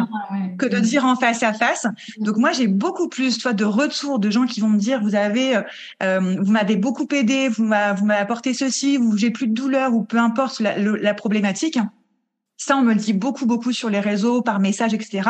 que 0.57 0.66
de 0.66 0.80
dire 0.80 1.05
en 1.05 1.16
face 1.16 1.43
à 1.43 1.53
face. 1.53 1.86
Donc 2.20 2.38
moi, 2.38 2.51
j'ai 2.53 2.68
beaucoup 2.68 3.10
plus, 3.10 3.38
toi, 3.38 3.53
de 3.53 3.66
retours 3.66 4.20
de 4.20 4.30
gens 4.30 4.45
qui 4.45 4.62
vont 4.62 4.70
me 4.70 4.80
dire, 4.80 5.01
vous 5.01 5.16
avez, 5.16 5.62
euh, 6.01 6.38
vous 6.41 6.51
m'avez 6.51 6.76
beaucoup 6.76 7.07
aidé, 7.12 7.49
vous 7.49 7.66
m'avez 7.66 7.99
apporté 8.10 8.54
ceci, 8.54 8.97
ou 8.97 9.18
j'ai 9.18 9.32
plus 9.32 9.47
de 9.47 9.54
douleur, 9.54 9.93
ou 9.93 10.04
peu 10.04 10.18
importe 10.18 10.60
la, 10.60 10.78
la 10.78 11.14
problématique. 11.14 11.80
Ça, 12.58 12.76
on 12.78 12.82
me 12.82 12.93
le 12.93 13.00
dit 13.00 13.14
beaucoup, 13.14 13.45
beaucoup 13.45 13.72
sur 13.72 13.89
les 13.89 14.00
réseaux, 14.00 14.41
par 14.41 14.60
message, 14.60 14.93
etc. 14.93 15.30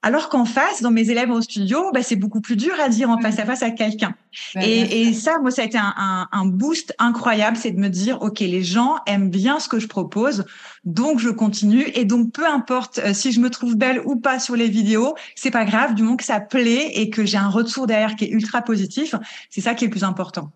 Alors 0.00 0.28
qu'en 0.28 0.44
face, 0.44 0.80
dans 0.80 0.92
mes 0.92 1.10
élèves 1.10 1.30
au 1.30 1.42
studio, 1.42 1.90
bah, 1.92 2.04
c'est 2.04 2.14
beaucoup 2.14 2.40
plus 2.40 2.54
dur 2.54 2.72
à 2.80 2.88
dire 2.88 3.10
en 3.10 3.18
face 3.18 3.40
à 3.40 3.44
face 3.44 3.64
à 3.64 3.72
quelqu'un. 3.72 4.14
et, 4.54 5.12
ça, 5.12 5.40
moi, 5.40 5.50
ça 5.50 5.62
a 5.62 5.64
été 5.64 5.76
un, 5.76 6.28
un 6.30 6.46
boost 6.46 6.94
incroyable, 7.00 7.56
c'est 7.56 7.72
de 7.72 7.80
me 7.80 7.88
dire, 7.88 8.22
OK, 8.22 8.38
les 8.38 8.62
gens 8.62 8.98
aiment 9.06 9.28
bien 9.28 9.58
ce 9.58 9.68
que 9.68 9.80
je 9.80 9.88
propose, 9.88 10.44
donc 10.84 11.18
je 11.18 11.30
continue. 11.30 11.84
Et 11.94 12.04
donc, 12.04 12.32
peu 12.32 12.46
importe 12.46 12.98
euh, 12.98 13.12
si 13.12 13.32
je 13.32 13.40
me 13.40 13.50
trouve 13.50 13.76
belle 13.76 14.00
ou 14.04 14.14
pas 14.14 14.38
sur 14.38 14.54
les 14.54 14.68
vidéos, 14.68 15.16
c'est 15.34 15.50
pas 15.50 15.64
grave, 15.64 15.94
du 15.94 16.04
moment 16.04 16.16
que 16.16 16.24
ça 16.24 16.38
plaît 16.38 16.92
et 16.94 17.10
que 17.10 17.24
j'ai 17.24 17.38
un 17.38 17.48
retour 17.48 17.88
derrière 17.88 18.14
qui 18.14 18.26
est 18.26 18.30
ultra 18.30 18.62
positif, 18.62 19.16
c'est 19.50 19.60
ça 19.60 19.74
qui 19.74 19.84
est 19.84 19.88
le 19.88 19.92
plus 19.92 20.04
important. 20.04 20.52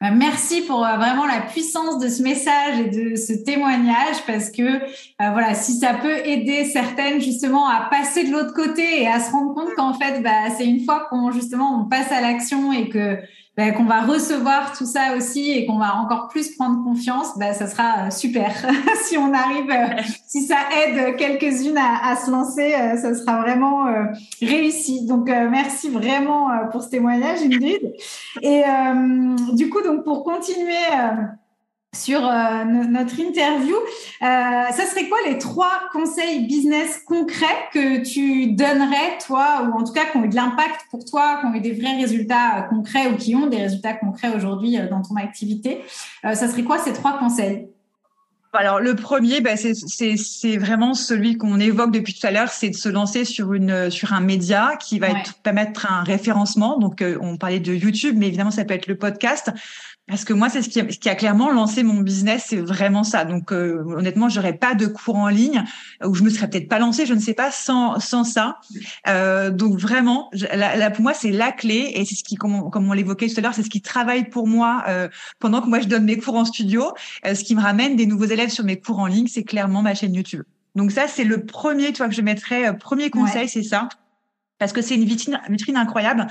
Bah, 0.00 0.12
merci 0.12 0.62
pour 0.62 0.86
euh, 0.86 0.96
vraiment 0.96 1.26
la 1.26 1.40
puissance 1.40 1.98
de 1.98 2.08
ce 2.08 2.22
message 2.22 2.78
et 2.78 2.88
de 2.88 3.16
ce 3.16 3.32
témoignage 3.32 4.24
parce 4.28 4.48
que 4.48 4.62
euh, 4.62 4.80
voilà, 5.18 5.54
si 5.54 5.72
ça 5.72 5.94
peut 5.94 6.24
aider 6.24 6.66
certaines 6.66 7.20
justement 7.20 7.68
à 7.68 7.88
passer 7.90 8.22
de 8.22 8.30
l'autre 8.30 8.54
côté 8.54 9.02
et 9.02 9.08
à 9.08 9.18
se 9.18 9.32
rendre 9.32 9.54
compte 9.54 9.74
qu'en 9.74 9.94
fait, 9.94 10.22
bah, 10.22 10.50
c'est 10.56 10.66
une 10.66 10.84
fois 10.84 11.08
qu'on 11.10 11.32
justement 11.32 11.80
on 11.80 11.88
passe 11.88 12.12
à 12.12 12.20
l'action 12.20 12.72
et 12.72 12.88
que 12.88 13.18
ben, 13.58 13.74
qu'on 13.74 13.86
va 13.86 14.02
recevoir 14.02 14.78
tout 14.78 14.86
ça 14.86 15.16
aussi 15.16 15.50
et 15.50 15.66
qu'on 15.66 15.78
va 15.78 15.96
encore 15.96 16.28
plus 16.28 16.54
prendre 16.54 16.84
confiance, 16.84 17.36
ben, 17.36 17.52
ça 17.52 17.66
sera 17.66 18.06
euh, 18.06 18.10
super. 18.10 18.52
si 19.02 19.18
on 19.18 19.34
arrive, 19.34 19.68
euh, 19.68 20.00
si 20.28 20.42
ça 20.42 20.58
aide 20.76 21.16
quelques-unes 21.16 21.76
à, 21.76 22.12
à, 22.12 22.14
se 22.14 22.30
lancer, 22.30 22.72
euh, 22.72 22.96
ça 22.96 23.16
sera 23.16 23.40
vraiment 23.40 23.86
réussi. 24.40 25.04
Donc, 25.06 25.28
merci 25.28 25.88
vraiment 25.90 26.50
pour 26.70 26.82
ce 26.82 26.90
témoignage, 26.90 27.40
Ingrid. 27.42 27.94
Et 28.42 28.62
du 29.54 29.68
coup, 29.68 29.82
donc 29.82 30.04
pour 30.04 30.22
continuer 30.22 30.76
sur 31.94 32.20
euh, 32.24 32.64
notre 32.64 33.18
interview. 33.18 33.74
Euh, 33.74 33.84
ça 34.20 34.84
serait 34.84 35.08
quoi 35.08 35.18
les 35.26 35.38
trois 35.38 35.80
conseils 35.92 36.46
business 36.46 37.02
concrets 37.06 37.46
que 37.72 38.02
tu 38.02 38.52
donnerais, 38.52 39.18
toi, 39.26 39.66
ou 39.66 39.78
en 39.78 39.84
tout 39.84 39.92
cas 39.92 40.04
qui 40.10 40.18
ont 40.18 40.24
eu 40.24 40.28
de 40.28 40.36
l'impact 40.36 40.82
pour 40.90 41.04
toi, 41.04 41.38
qui 41.40 41.46
ont 41.46 41.54
eu 41.54 41.60
des 41.60 41.72
vrais 41.72 41.96
résultats 41.96 42.58
euh, 42.58 42.62
concrets 42.62 43.08
ou 43.08 43.16
qui 43.16 43.34
ont 43.34 43.46
des 43.46 43.58
résultats 43.58 43.94
concrets 43.94 44.34
aujourd'hui 44.34 44.78
dans 44.90 45.02
ton 45.02 45.16
activité? 45.16 45.82
Ça 46.22 46.48
serait 46.48 46.62
quoi 46.62 46.78
ces 46.78 46.92
trois 46.92 47.18
conseils? 47.18 47.68
Alors 48.54 48.80
le 48.80 48.94
premier, 48.94 49.40
bah, 49.40 49.56
c'est 49.56 50.56
vraiment 50.56 50.94
celui 50.94 51.36
qu'on 51.36 51.60
évoque 51.60 51.92
depuis 51.92 52.14
tout 52.14 52.26
à 52.26 52.30
l'heure, 52.30 52.48
c'est 52.48 52.70
de 52.70 52.74
se 52.74 52.88
lancer 52.88 53.24
sur 53.24 53.52
une 53.52 53.90
sur 53.90 54.14
un 54.14 54.20
média 54.20 54.76
qui 54.80 54.98
va 54.98 55.10
être, 55.10 55.34
permettre 55.42 55.90
un 55.92 56.02
référencement. 56.02 56.78
Donc 56.78 57.04
on 57.20 57.36
parlait 57.36 57.60
de 57.60 57.74
YouTube, 57.74 58.16
mais 58.18 58.26
évidemment 58.28 58.50
ça 58.50 58.64
peut 58.64 58.74
être 58.74 58.86
le 58.86 58.96
podcast. 58.96 59.52
Parce 60.08 60.24
que 60.24 60.32
moi, 60.32 60.48
c'est 60.48 60.62
ce 60.62 60.70
qui, 60.70 60.80
a, 60.80 60.90
ce 60.90 60.98
qui 60.98 61.10
a 61.10 61.14
clairement 61.14 61.52
lancé 61.52 61.82
mon 61.82 62.00
business, 62.00 62.46
c'est 62.48 62.56
vraiment 62.56 63.04
ça. 63.04 63.26
Donc, 63.26 63.52
euh, 63.52 63.84
honnêtement, 63.84 64.30
j'aurais 64.30 64.54
pas 64.54 64.74
de 64.74 64.86
cours 64.86 65.16
en 65.16 65.28
ligne 65.28 65.64
ou 66.02 66.14
je 66.14 66.22
me 66.22 66.30
serais 66.30 66.48
peut-être 66.48 66.68
pas 66.68 66.78
lancée, 66.78 67.04
je 67.04 67.12
ne 67.12 67.20
sais 67.20 67.34
pas, 67.34 67.50
sans 67.50 68.00
sans 68.00 68.24
ça. 68.24 68.58
Euh, 69.06 69.50
donc 69.50 69.78
vraiment, 69.78 70.30
là, 70.32 70.90
pour 70.90 71.02
moi, 71.02 71.12
c'est 71.12 71.30
la 71.30 71.52
clé 71.52 71.92
et 71.94 72.04
c'est 72.06 72.14
ce 72.14 72.24
qui, 72.24 72.36
comme 72.36 72.54
on, 72.72 72.92
l'évoquait 72.92 73.28
tout 73.28 73.34
à 73.38 73.40
l'heure, 73.42 73.54
c'est 73.54 73.62
ce 73.62 73.70
qui 73.70 73.82
travaille 73.82 74.28
pour 74.30 74.46
moi 74.46 74.82
euh, 74.88 75.08
pendant 75.38 75.60
que 75.60 75.68
moi 75.68 75.80
je 75.80 75.88
donne 75.88 76.04
mes 76.04 76.16
cours 76.16 76.36
en 76.36 76.44
studio. 76.44 76.92
Euh, 77.26 77.34
ce 77.34 77.44
qui 77.44 77.54
me 77.54 77.60
ramène 77.60 77.96
des 77.96 78.06
nouveaux 78.06 78.24
élèves 78.24 78.50
sur 78.50 78.64
mes 78.64 78.80
cours 78.80 78.98
en 78.98 79.06
ligne, 79.06 79.26
c'est 79.26 79.44
clairement 79.44 79.82
ma 79.82 79.94
chaîne 79.94 80.14
YouTube. 80.14 80.42
Donc 80.74 80.92
ça, 80.92 81.06
c'est 81.08 81.24
le 81.24 81.44
premier, 81.44 81.92
tu 81.92 81.98
vois, 81.98 82.08
que 82.08 82.14
je 82.14 82.22
mettrais. 82.22 82.68
Euh, 82.68 82.72
premier 82.72 83.10
conseil, 83.10 83.48
c'est 83.48 83.62
ça 83.62 83.88
parce 84.58 84.72
que 84.72 84.82
c'est 84.82 84.96
une 84.96 85.04
vitrine, 85.04 85.40
vitrine 85.48 85.76
incroyable 85.76 86.26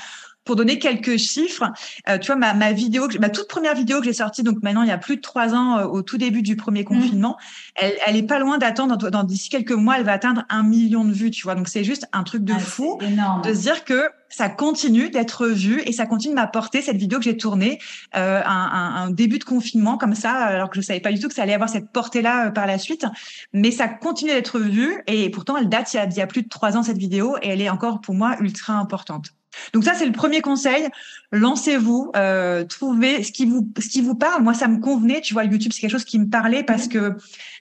pour 0.47 0.55
donner 0.55 0.79
quelques 0.79 1.17
chiffres, 1.17 1.65
euh, 2.09 2.17
tu 2.17 2.27
vois, 2.27 2.37
ma, 2.37 2.53
ma 2.53 2.71
vidéo, 2.71 3.07
ma 3.19 3.29
toute 3.29 3.47
première 3.47 3.75
vidéo 3.75 3.99
que 3.99 4.05
j'ai 4.05 4.13
sortie, 4.13 4.41
donc 4.41 4.63
maintenant 4.63 4.81
il 4.81 4.87
y 4.87 4.91
a 4.91 4.97
plus 4.97 5.17
de 5.17 5.21
trois 5.21 5.53
ans, 5.53 5.77
euh, 5.77 5.85
au 5.85 6.01
tout 6.01 6.17
début 6.17 6.41
du 6.41 6.55
premier 6.55 6.81
mmh. 6.81 6.85
confinement, 6.85 7.37
elle, 7.75 7.93
elle 8.07 8.15
est 8.15 8.23
pas 8.23 8.39
loin 8.39 8.57
d'attendre, 8.57 8.97
dans, 8.97 9.23
d'ici 9.23 9.49
quelques 9.49 9.73
mois, 9.73 9.97
elle 9.97 10.05
va 10.05 10.13
atteindre 10.13 10.45
un 10.49 10.63
million 10.63 11.05
de 11.05 11.11
vues, 11.11 11.29
tu 11.29 11.43
vois. 11.43 11.53
Donc 11.53 11.67
c'est 11.67 11.83
juste 11.83 12.07
un 12.13 12.23
truc 12.23 12.43
de 12.43 12.53
ah, 12.53 12.59
fou 12.59 12.97
de 13.43 13.53
se 13.53 13.61
dire 13.61 13.83
que 13.83 14.09
ça 14.29 14.49
continue 14.49 15.09
d'être 15.09 15.47
vu 15.47 15.81
et 15.85 15.91
ça 15.91 16.05
continue 16.05 16.33
de 16.33 16.39
m'apporter 16.39 16.81
cette 16.81 16.97
vidéo 16.97 17.19
que 17.19 17.25
j'ai 17.25 17.37
tournée 17.37 17.79
euh, 18.15 18.41
un, 18.45 18.93
un, 18.95 19.11
début 19.11 19.39
de 19.39 19.43
confinement 19.43 19.97
comme 19.97 20.15
ça, 20.15 20.31
alors 20.31 20.69
que 20.69 20.75
je 20.75 20.81
savais 20.81 20.99
pas 20.99 21.11
du 21.11 21.19
tout 21.19 21.27
que 21.27 21.33
ça 21.33 21.43
allait 21.43 21.53
avoir 21.53 21.69
cette 21.69 21.91
portée-là 21.91 22.47
euh, 22.47 22.51
par 22.51 22.67
la 22.67 22.77
suite. 22.77 23.05
Mais 23.53 23.71
ça 23.71 23.87
continue 23.87 24.31
d'être 24.31 24.59
vu 24.59 25.01
et 25.07 25.29
pourtant 25.29 25.57
elle 25.57 25.69
date 25.69 25.93
il 25.93 25.97
y, 25.97 25.99
a, 25.99 26.05
il 26.05 26.15
y 26.15 26.21
a 26.21 26.27
plus 26.27 26.43
de 26.43 26.49
trois 26.49 26.77
ans 26.77 26.83
cette 26.83 26.97
vidéo 26.97 27.37
et 27.41 27.49
elle 27.49 27.61
est 27.61 27.69
encore 27.69 28.01
pour 28.01 28.15
moi 28.15 28.37
ultra 28.39 28.73
importante. 28.73 29.36
Donc 29.73 29.83
ça, 29.83 29.93
c'est 29.93 30.05
le 30.05 30.11
premier 30.11 30.41
conseil. 30.41 30.87
Lancez-vous, 31.31 32.11
euh, 32.15 32.63
trouvez 32.65 33.23
ce 33.23 33.31
qui 33.31 33.45
vous 33.45 33.67
ce 33.79 33.87
qui 33.87 34.01
vous 34.01 34.15
parle. 34.15 34.43
Moi, 34.43 34.53
ça 34.53 34.67
me 34.67 34.79
convenait. 34.79 35.21
Tu 35.21 35.33
vois, 35.33 35.43
YouTube, 35.43 35.71
c'est 35.73 35.81
quelque 35.81 35.91
chose 35.91 36.05
qui 36.05 36.19
me 36.19 36.29
parlait 36.29 36.63
parce 36.63 36.87
que 36.87 37.15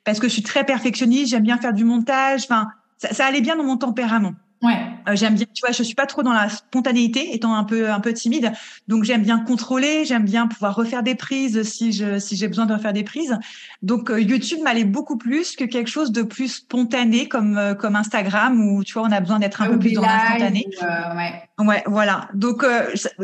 parce 0.04 0.20
que 0.20 0.28
je 0.28 0.32
suis 0.32 0.42
très 0.42 0.64
perfectionniste. 0.64 1.30
J'aime 1.30 1.42
bien 1.42 1.58
faire 1.58 1.72
du 1.72 1.84
montage. 1.84 2.44
Enfin, 2.44 2.68
ça, 2.98 3.12
ça 3.12 3.26
allait 3.26 3.40
bien 3.40 3.56
dans 3.56 3.64
mon 3.64 3.76
tempérament. 3.76 4.32
Ouais. 4.62 4.78
Euh, 5.08 5.14
j'aime 5.14 5.34
bien, 5.34 5.46
tu 5.52 5.60
vois, 5.60 5.72
je 5.72 5.82
suis 5.82 5.94
pas 5.94 6.06
trop 6.06 6.22
dans 6.22 6.32
la 6.32 6.48
spontanéité, 6.48 7.34
étant 7.34 7.54
un 7.54 7.64
peu 7.64 7.90
un 7.90 8.00
peu 8.00 8.12
timide. 8.12 8.52
Donc 8.88 9.04
j'aime 9.04 9.22
bien 9.22 9.38
contrôler, 9.38 10.04
j'aime 10.04 10.24
bien 10.24 10.46
pouvoir 10.46 10.74
refaire 10.74 11.02
des 11.02 11.14
prises 11.14 11.62
si 11.62 11.92
je 11.92 12.18
si 12.18 12.36
j'ai 12.36 12.48
besoin 12.48 12.66
de 12.66 12.72
refaire 12.72 12.94
des 12.94 13.04
prises. 13.04 13.38
Donc 13.82 14.10
euh, 14.10 14.20
YouTube 14.20 14.60
m'allait 14.62 14.84
beaucoup 14.84 15.18
plus 15.18 15.56
que 15.56 15.64
quelque 15.64 15.90
chose 15.90 16.10
de 16.10 16.22
plus 16.22 16.48
spontané 16.48 17.28
comme 17.28 17.58
euh, 17.58 17.74
comme 17.74 17.96
Instagram 17.96 18.60
où 18.60 18.82
tu 18.82 18.94
vois 18.94 19.02
on 19.02 19.12
a 19.12 19.20
besoin 19.20 19.38
d'être 19.38 19.60
un 19.60 19.68
peu 19.68 19.78
plus 19.78 19.92
dans 19.92 20.02
l'instantané. 20.02 20.66
ouais. 20.80 21.45
Ouais, 21.58 21.82
voilà. 21.86 22.28
Donc 22.34 22.66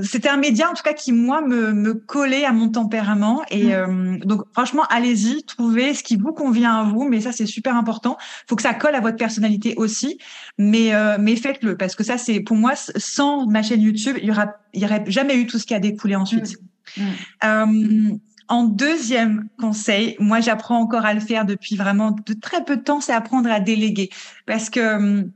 c'était 0.03 0.31
un 0.31 0.39
média 0.39 0.71
en 0.71 0.75
tout 0.75 0.83
cas 0.83 0.95
qui 0.95 1.13
moi 1.13 1.43
me 1.43 1.73
me 1.73 1.93
collait 1.93 2.47
à 2.47 2.53
mon 2.53 2.71
tempérament 2.71 3.43
et 3.51 3.77
mm. 3.77 4.21
donc 4.21 4.45
franchement 4.55 4.85
allez-y, 4.89 5.43
trouvez 5.43 5.93
ce 5.93 6.03
qui 6.03 6.17
vous 6.17 6.33
convient 6.33 6.77
à 6.79 6.85
vous, 6.85 7.07
mais 7.07 7.21
ça 7.21 7.33
c'est 7.33 7.45
super 7.45 7.77
important. 7.77 8.17
Faut 8.49 8.57
que 8.57 8.63
ça 8.63 8.73
colle 8.73 8.95
à 8.95 9.01
votre 9.01 9.19
personnalité 9.19 9.75
aussi, 9.77 10.19
mais 10.57 10.93
mais 11.19 11.37
faites-le 11.37 11.77
parce 11.77 11.95
que 11.95 12.05
ça, 12.05 12.19
c'est 12.19 12.41
pour 12.41 12.57
moi, 12.57 12.73
sans 12.77 13.47
ma 13.47 13.63
chaîne 13.63 13.81
YouTube, 13.83 14.17
il 14.21 14.29
y 14.29 14.31
aura, 14.31 14.55
il 14.73 14.83
y 14.83 14.85
aurait 14.85 15.05
jamais 15.07 15.37
eu 15.37 15.47
tout 15.47 15.59
ce 15.59 15.67
qui 15.67 15.75
a 15.75 15.81
découlé 15.81 16.17
ensuite. 16.17 16.57
Mmh. 16.97 17.03
Mmh. 17.03 17.05
Euh, 17.45 18.17
en 18.49 18.65
deuxième 18.65 19.49
conseil, 19.59 20.17
moi, 20.19 20.41
j'apprends 20.41 20.79
encore 20.79 21.07
à 21.07 21.15
le 21.15 21.21
faire 21.21 21.45
depuis 21.45 21.77
vraiment 21.77 22.11
de 22.11 22.33
très 22.35 22.65
peu 22.65 22.77
de 22.77 22.83
temps, 22.83 23.01
c'est 23.01 23.13
apprendre 23.13 23.51
à 23.51 23.61
déléguer 23.61 24.11
parce 24.47 24.69
que 24.69 25.27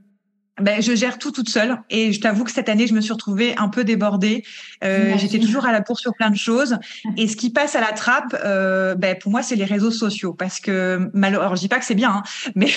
ben, 0.61 0.81
je 0.81 0.95
gère 0.95 1.19
tout 1.19 1.33
toute 1.33 1.49
seule 1.49 1.79
et 1.91 2.13
je 2.13 2.21
t'avoue 2.21 2.45
que 2.45 2.51
cette 2.51 2.69
année 2.69 2.87
je 2.87 2.95
me 2.95 3.01
suis 3.01 3.13
retrouvée 3.13 3.55
un 3.59 3.69
peu 3.69 3.85
débordée. 3.85 4.43
Euh, 4.85 5.17
J'étais 5.19 5.39
toujours 5.39 5.67
à 5.67 5.73
la 5.73 5.83
course 5.83 6.01
sur 6.01 6.15
plein 6.15 6.31
de 6.31 6.37
choses 6.37 6.79
et 7.17 7.29
ce 7.29 7.37
qui 7.37 7.51
passe 7.51 7.75
à 7.75 7.81
la 7.81 7.93
trappe, 7.93 8.35
euh, 8.45 8.95
ben, 8.95 9.17
pour 9.19 9.31
moi 9.31 9.43
c'est 9.43 9.57
les 9.57 9.65
réseaux 9.65 9.91
sociaux 9.91 10.33
parce 10.33 10.61
que 10.61 11.11
malheureusement, 11.13 11.55
je 11.57 11.61
dis 11.61 11.69
pas 11.69 11.79
que 11.79 11.85
c'est 11.85 11.95
bien, 11.95 12.11
hein, 12.11 12.23
mais 12.55 12.69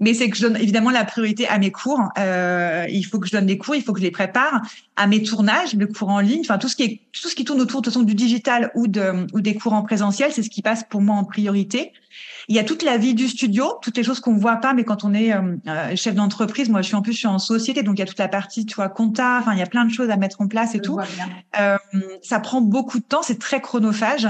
mais 0.00 0.14
c'est 0.14 0.30
que 0.30 0.36
je 0.36 0.42
donne 0.42 0.56
évidemment 0.56 0.90
la 0.90 1.04
priorité 1.04 1.46
à 1.46 1.58
mes 1.58 1.70
cours. 1.70 2.00
Euh, 2.18 2.86
il 2.90 3.04
faut 3.04 3.20
que 3.20 3.26
je 3.26 3.32
donne 3.32 3.46
des 3.46 3.58
cours, 3.58 3.76
il 3.76 3.82
faut 3.82 3.92
que 3.92 4.00
je 4.00 4.04
les 4.04 4.10
prépare 4.10 4.60
à 4.96 5.06
mes 5.06 5.22
tournages, 5.22 5.74
le 5.74 5.86
cours 5.86 6.08
en 6.08 6.20
ligne, 6.20 6.40
enfin 6.40 6.58
tout 6.58 6.68
ce 6.68 6.76
qui 6.76 6.82
est 6.82 7.00
tout 7.12 7.28
ce 7.28 7.34
qui 7.34 7.44
tourne 7.44 7.60
autour 7.60 7.82
de 7.82 7.86
toute 7.86 7.94
façon 7.94 8.04
du 8.04 8.14
digital 8.14 8.70
ou 8.74 8.88
de 8.88 9.26
ou 9.32 9.40
des 9.40 9.54
cours 9.54 9.74
en 9.74 9.82
présentiel, 9.82 10.32
c'est 10.32 10.42
ce 10.42 10.50
qui 10.50 10.62
passe 10.62 10.84
pour 10.88 11.00
moi 11.00 11.14
en 11.16 11.24
priorité. 11.24 11.92
Il 12.48 12.56
y 12.56 12.58
a 12.58 12.64
toute 12.64 12.82
la 12.82 12.96
vie 12.96 13.14
du 13.14 13.28
studio, 13.28 13.74
toutes 13.82 13.96
les 13.96 14.02
choses 14.02 14.20
qu'on 14.20 14.34
voit 14.34 14.56
pas, 14.56 14.74
mais 14.74 14.84
quand 14.84 15.04
on 15.04 15.14
est 15.14 15.32
euh, 15.32 15.56
euh, 15.66 15.96
chef 15.96 16.14
d'entreprise, 16.14 16.68
moi 16.68 16.82
je 16.82 16.88
suis 16.88 16.96
en 16.96 17.02
plus 17.02 17.12
je 17.12 17.18
suis 17.18 17.26
en 17.26 17.38
société, 17.38 17.82
donc 17.82 17.96
il 17.96 18.00
y 18.00 18.02
a 18.02 18.06
toute 18.06 18.18
la 18.18 18.28
partie 18.28 18.66
tu 18.66 18.74
vois 18.74 18.88
compta, 18.88 19.38
enfin 19.40 19.52
il 19.52 19.58
y 19.58 19.62
a 19.62 19.66
plein 19.66 19.84
de 19.84 19.92
choses 19.92 20.10
à 20.10 20.16
mettre 20.16 20.40
en 20.40 20.48
place 20.48 20.74
et 20.74 20.80
tout. 20.80 20.98
Euh, 21.60 21.76
ça 22.22 22.40
prend 22.40 22.60
beaucoup 22.60 22.98
de 22.98 23.04
temps, 23.04 23.22
c'est 23.22 23.38
très 23.38 23.60
chronophage. 23.60 24.28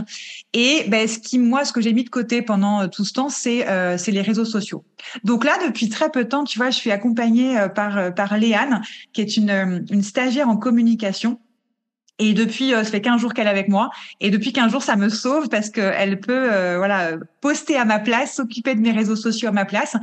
Et 0.52 0.84
ben 0.88 1.06
ce 1.08 1.18
qui 1.18 1.38
moi 1.38 1.64
ce 1.64 1.72
que 1.72 1.80
j'ai 1.80 1.92
mis 1.92 2.04
de 2.04 2.10
côté 2.10 2.42
pendant 2.42 2.88
tout 2.88 3.04
ce 3.04 3.12
temps, 3.12 3.28
c'est 3.28 3.66
c'est 3.98 4.12
les 4.12 4.22
réseaux 4.22 4.44
sociaux. 4.44 4.84
Donc 5.24 5.44
là 5.44 5.52
depuis 5.66 5.88
très 5.88 6.10
peu 6.10 6.24
de 6.24 6.28
temps, 6.28 6.44
tu 6.44 6.58
vois, 6.58 6.70
je 6.70 6.76
suis 6.76 6.90
accompagnée 6.90 7.56
par 7.74 8.14
par 8.14 8.36
Léane, 8.36 8.82
qui 9.12 9.20
est 9.20 9.36
une 9.36 9.84
une 9.90 10.02
stagiaire 10.02 10.48
en 10.48 10.56
communication 10.56 11.38
Et 12.18 12.34
depuis, 12.34 12.74
euh, 12.74 12.84
ça 12.84 12.90
fait 12.90 13.00
15 13.00 13.20
jours 13.20 13.34
qu'elle 13.34 13.46
est 13.46 13.50
avec 13.50 13.68
moi. 13.68 13.90
Et 14.20 14.30
depuis 14.30 14.52
15 14.52 14.70
jours, 14.70 14.82
ça 14.82 14.96
me 14.96 15.08
sauve 15.08 15.48
parce 15.48 15.70
qu'elle 15.70 16.20
peut 16.20 16.52
euh, 16.52 16.76
voilà 16.76 17.12
poster 17.40 17.76
à 17.76 17.84
ma 17.84 17.98
place, 17.98 18.36
s'occuper 18.36 18.74
de 18.74 18.80
mes 18.80 18.92
réseaux 18.92 19.16
sociaux 19.16 19.48
à 19.48 19.52
ma 19.52 19.64
place. 19.64 19.96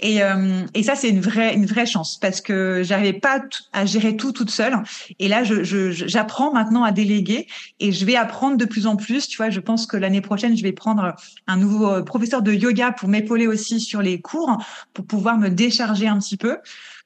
Et, 0.00 0.22
euh, 0.22 0.62
et 0.74 0.82
ça, 0.82 0.94
c'est 0.94 1.10
une 1.10 1.20
vraie 1.20 1.54
une 1.54 1.66
vraie 1.66 1.84
chance 1.84 2.18
parce 2.18 2.40
que 2.40 2.82
j'arrivais 2.82 3.18
pas 3.18 3.42
à 3.72 3.84
gérer 3.84 4.16
tout 4.16 4.32
toute 4.32 4.50
seule. 4.50 4.76
Et 5.18 5.28
là, 5.28 5.44
je, 5.44 5.64
je, 5.64 5.90
j'apprends 5.90 6.52
maintenant 6.52 6.84
à 6.84 6.92
déléguer 6.92 7.46
et 7.80 7.92
je 7.92 8.04
vais 8.04 8.16
apprendre 8.16 8.56
de 8.56 8.64
plus 8.64 8.86
en 8.86 8.96
plus. 8.96 9.26
Tu 9.26 9.36
vois, 9.36 9.50
je 9.50 9.60
pense 9.60 9.86
que 9.86 9.96
l'année 9.96 10.20
prochaine, 10.20 10.56
je 10.56 10.62
vais 10.62 10.72
prendre 10.72 11.14
un 11.46 11.56
nouveau 11.56 12.02
professeur 12.04 12.42
de 12.42 12.52
yoga 12.52 12.92
pour 12.92 13.08
m'épauler 13.08 13.48
aussi 13.48 13.80
sur 13.80 14.02
les 14.02 14.20
cours, 14.20 14.56
pour 14.94 15.04
pouvoir 15.04 15.36
me 15.36 15.48
décharger 15.48 16.06
un 16.06 16.18
petit 16.18 16.36
peu. 16.36 16.58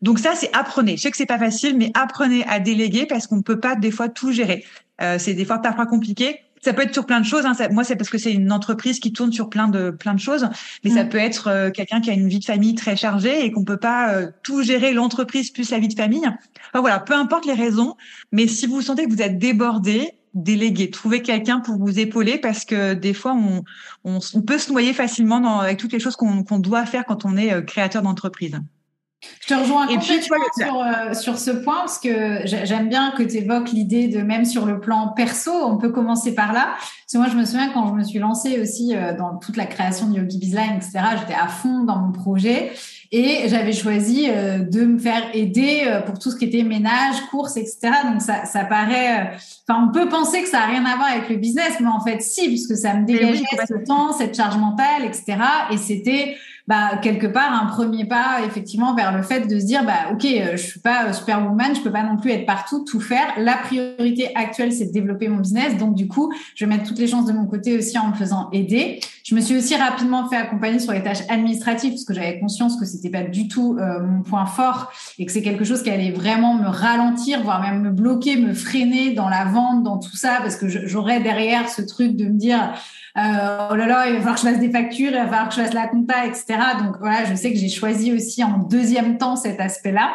Donc 0.02 0.18
ça, 0.18 0.34
c'est 0.34 0.54
apprenez. 0.54 0.96
Je 0.96 1.02
sais 1.02 1.10
que 1.10 1.16
c'est 1.16 1.26
pas 1.26 1.38
facile, 1.38 1.76
mais 1.76 1.90
apprenez 1.94 2.44
à 2.46 2.58
déléguer 2.58 3.06
parce 3.06 3.26
qu'on 3.26 3.36
ne 3.36 3.42
peut 3.42 3.60
pas 3.60 3.76
des 3.76 3.90
fois 3.90 4.08
tout 4.08 4.32
gérer. 4.32 4.64
Euh, 5.02 5.18
c'est 5.18 5.34
des 5.34 5.44
fois 5.44 5.58
parfois 5.58 5.86
compliqué. 5.86 6.40
Ça 6.62 6.74
peut 6.74 6.82
être 6.82 6.92
sur 6.92 7.06
plein 7.06 7.20
de 7.20 7.24
choses. 7.24 7.46
Hein. 7.46 7.54
moi, 7.70 7.84
c'est 7.84 7.96
parce 7.96 8.10
que 8.10 8.18
c'est 8.18 8.32
une 8.32 8.52
entreprise 8.52 9.00
qui 9.00 9.12
tourne 9.12 9.32
sur 9.32 9.48
plein 9.48 9.68
de 9.68 9.90
plein 9.90 10.12
de 10.12 10.20
choses, 10.20 10.46
mais 10.84 10.90
ça 10.90 11.04
mm. 11.04 11.08
peut 11.08 11.18
être 11.18 11.48
euh, 11.48 11.70
quelqu'un 11.70 12.02
qui 12.02 12.10
a 12.10 12.12
une 12.12 12.28
vie 12.28 12.38
de 12.38 12.44
famille 12.44 12.74
très 12.74 12.96
chargée 12.96 13.44
et 13.44 13.50
qu'on 13.50 13.64
peut 13.64 13.78
pas 13.78 14.12
euh, 14.12 14.30
tout 14.42 14.62
gérer 14.62 14.92
l'entreprise 14.92 15.50
plus 15.50 15.70
la 15.70 15.78
vie 15.78 15.88
de 15.88 15.94
famille. 15.94 16.26
Enfin 16.26 16.80
voilà, 16.80 16.98
peu 16.98 17.14
importe 17.14 17.46
les 17.46 17.54
raisons, 17.54 17.96
mais 18.30 18.46
si 18.46 18.66
vous 18.66 18.82
sentez 18.82 19.06
que 19.06 19.10
vous 19.10 19.22
êtes 19.22 19.38
débordé, 19.38 20.10
déléguer, 20.34 20.90
trouver 20.90 21.22
quelqu'un 21.22 21.60
pour 21.60 21.78
vous 21.78 21.98
épauler 21.98 22.36
parce 22.36 22.66
que 22.66 22.92
des 22.92 23.14
fois 23.14 23.34
on, 23.34 23.62
on, 24.04 24.42
peut 24.42 24.58
se 24.58 24.70
noyer 24.70 24.92
facilement 24.92 25.40
dans, 25.40 25.60
avec 25.60 25.78
toutes 25.78 25.92
les 25.92 25.98
choses 25.98 26.14
qu'on 26.14 26.58
doit 26.58 26.84
faire 26.84 27.04
quand 27.06 27.24
on 27.24 27.36
est 27.36 27.64
créateur 27.64 28.02
d'entreprise. 28.02 28.60
Je 29.40 29.48
te 29.48 29.54
rejoins 29.54 29.86
et 29.88 29.96
complètement 29.96 30.38
sur, 30.56 30.80
euh, 30.80 31.14
sur 31.14 31.38
ce 31.38 31.50
point 31.50 31.80
parce 31.80 31.98
que 31.98 32.40
j'aime 32.44 32.88
bien 32.88 33.10
que 33.10 33.22
tu 33.22 33.36
évoques 33.36 33.70
l'idée 33.70 34.08
de 34.08 34.22
même 34.22 34.46
sur 34.46 34.64
le 34.64 34.80
plan 34.80 35.08
perso, 35.08 35.50
on 35.52 35.76
peut 35.76 35.90
commencer 35.90 36.34
par 36.34 36.54
là. 36.54 36.70
Parce 36.78 37.12
que 37.12 37.18
moi, 37.18 37.26
je 37.30 37.36
me 37.36 37.44
souviens 37.44 37.70
quand 37.70 37.86
je 37.88 37.92
me 37.92 38.02
suis 38.02 38.18
lancée 38.18 38.58
aussi 38.60 38.96
euh, 38.96 39.14
dans 39.14 39.36
toute 39.36 39.58
la 39.58 39.66
création 39.66 40.06
de 40.06 40.16
Yogi 40.16 40.38
Bizline, 40.38 40.76
etc., 40.76 41.00
j'étais 41.20 41.38
à 41.38 41.48
fond 41.48 41.84
dans 41.84 41.98
mon 41.98 42.12
projet 42.12 42.72
et 43.12 43.48
j'avais 43.48 43.72
choisi 43.72 44.28
euh, 44.30 44.60
de 44.60 44.86
me 44.86 44.98
faire 44.98 45.24
aider 45.34 46.00
pour 46.06 46.18
tout 46.18 46.30
ce 46.30 46.36
qui 46.36 46.46
était 46.46 46.62
ménage, 46.62 47.20
courses, 47.30 47.58
etc. 47.58 47.90
Donc 48.10 48.22
ça, 48.22 48.46
ça 48.46 48.64
paraît, 48.64 49.32
enfin, 49.68 49.86
on 49.86 49.92
peut 49.92 50.08
penser 50.08 50.42
que 50.42 50.48
ça 50.48 50.62
a 50.62 50.66
rien 50.66 50.84
à 50.86 50.96
voir 50.96 51.08
avec 51.10 51.28
le 51.28 51.36
business, 51.36 51.74
mais 51.80 51.88
en 51.88 52.00
fait, 52.00 52.22
si, 52.22 52.46
puisque 52.46 52.76
ça 52.76 52.94
me 52.94 53.04
dégageait 53.04 53.44
ce 53.68 53.84
temps, 53.84 54.12
cette 54.12 54.34
charge 54.34 54.56
mentale, 54.56 55.04
etc. 55.04 55.36
Et 55.72 55.76
c'était 55.76 56.36
bah, 56.70 56.98
quelque 57.02 57.26
part 57.26 57.52
un 57.52 57.66
premier 57.66 58.04
pas 58.04 58.42
effectivement 58.46 58.94
vers 58.94 59.10
le 59.16 59.24
fait 59.24 59.48
de 59.48 59.58
se 59.58 59.64
dire 59.64 59.84
bah 59.84 60.12
ok 60.12 60.24
euh, 60.24 60.52
je 60.52 60.62
suis 60.62 60.78
pas 60.78 61.06
euh, 61.06 61.12
superwoman 61.12 61.74
je 61.74 61.80
peux 61.80 61.90
pas 61.90 62.04
non 62.04 62.16
plus 62.16 62.30
être 62.30 62.46
partout 62.46 62.84
tout 62.88 63.00
faire. 63.00 63.26
La 63.38 63.56
priorité 63.56 64.30
actuelle 64.36 64.70
c'est 64.72 64.86
de 64.86 64.92
développer 64.92 65.26
mon 65.26 65.38
business. 65.38 65.76
Donc 65.78 65.96
du 65.96 66.06
coup 66.06 66.32
je 66.54 66.64
vais 66.64 66.68
mettre 66.68 66.84
toutes 66.84 67.00
les 67.00 67.08
chances 67.08 67.26
de 67.26 67.32
mon 67.32 67.46
côté 67.46 67.76
aussi 67.76 67.98
en 67.98 68.10
me 68.10 68.14
faisant 68.14 68.50
aider. 68.52 69.00
Je 69.24 69.34
me 69.34 69.40
suis 69.40 69.56
aussi 69.56 69.74
rapidement 69.74 70.28
fait 70.28 70.36
accompagner 70.36 70.78
sur 70.78 70.92
les 70.92 71.02
tâches 71.02 71.22
administratives 71.28 71.90
parce 71.90 72.04
que 72.04 72.14
j'avais 72.14 72.38
conscience 72.38 72.78
que 72.78 72.86
c'était 72.86 73.10
pas 73.10 73.22
du 73.22 73.48
tout 73.48 73.76
euh, 73.80 74.00
mon 74.00 74.22
point 74.22 74.46
fort 74.46 74.92
et 75.18 75.26
que 75.26 75.32
c'est 75.32 75.42
quelque 75.42 75.64
chose 75.64 75.82
qui 75.82 75.90
allait 75.90 76.12
vraiment 76.12 76.54
me 76.54 76.68
ralentir 76.68 77.42
voire 77.42 77.60
même 77.62 77.82
me 77.82 77.90
bloquer 77.90 78.36
me 78.36 78.54
freiner 78.54 79.12
dans 79.12 79.28
la 79.28 79.44
vente 79.44 79.82
dans 79.82 79.98
tout 79.98 80.14
ça 80.14 80.38
parce 80.40 80.54
que 80.54 80.68
j'aurais 80.68 81.18
derrière 81.18 81.68
ce 81.68 81.82
truc 81.82 82.14
de 82.14 82.26
me 82.26 82.38
dire 82.38 82.74
euh, 83.20 83.68
oh 83.70 83.74
là 83.74 83.86
là, 83.86 84.06
il 84.06 84.14
va 84.14 84.18
falloir 84.20 84.34
que 84.36 84.40
je 84.40 84.46
fasse 84.46 84.60
des 84.60 84.70
factures, 84.70 85.10
il 85.10 85.16
va 85.16 85.26
falloir 85.26 85.48
que 85.48 85.54
je 85.54 85.60
fasse 85.60 85.74
la 85.74 85.88
compta, 85.88 86.26
etc. 86.26 86.46
Donc 86.78 86.96
voilà, 87.00 87.24
je 87.24 87.34
sais 87.34 87.52
que 87.52 87.58
j'ai 87.58 87.68
choisi 87.68 88.12
aussi 88.12 88.42
en 88.42 88.58
deuxième 88.58 89.18
temps 89.18 89.36
cet 89.36 89.60
aspect-là. 89.60 90.10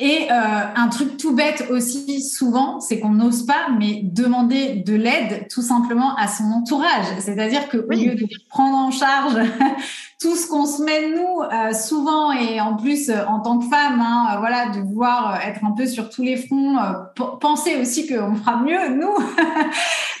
Et 0.00 0.26
euh, 0.30 0.34
un 0.74 0.88
truc 0.88 1.16
tout 1.16 1.34
bête 1.34 1.66
aussi 1.70 2.22
souvent, 2.22 2.80
c'est 2.80 2.98
qu'on 2.98 3.10
n'ose 3.10 3.46
pas, 3.46 3.68
mais 3.78 4.00
demander 4.02 4.82
de 4.86 4.94
l'aide 4.94 5.46
tout 5.50 5.62
simplement 5.62 6.16
à 6.16 6.26
son 6.26 6.44
entourage. 6.44 7.06
C'est-à-dire 7.20 7.68
que 7.68 7.78
au 7.78 7.90
lieu 7.90 8.14
de 8.14 8.26
prendre 8.48 8.76
en 8.76 8.90
charge 8.90 9.34
tout 10.20 10.34
ce 10.34 10.48
qu'on 10.48 10.66
se 10.66 10.82
met 10.82 11.10
nous 11.10 11.42
euh, 11.42 11.72
souvent 11.72 12.32
et 12.32 12.60
en 12.60 12.76
plus 12.76 13.08
euh, 13.08 13.24
en 13.28 13.40
tant 13.40 13.58
que 13.58 13.66
femme, 13.66 14.00
hein, 14.00 14.36
voilà, 14.38 14.70
de 14.70 14.80
voir 14.80 15.40
être 15.46 15.64
un 15.64 15.72
peu 15.72 15.86
sur 15.86 16.10
tous 16.10 16.22
les 16.22 16.36
fronts, 16.36 16.76
penser 17.40 17.76
aussi 17.76 18.06
qu'on 18.06 18.34
fera 18.34 18.56
mieux 18.56 18.94
nous. 18.94 19.14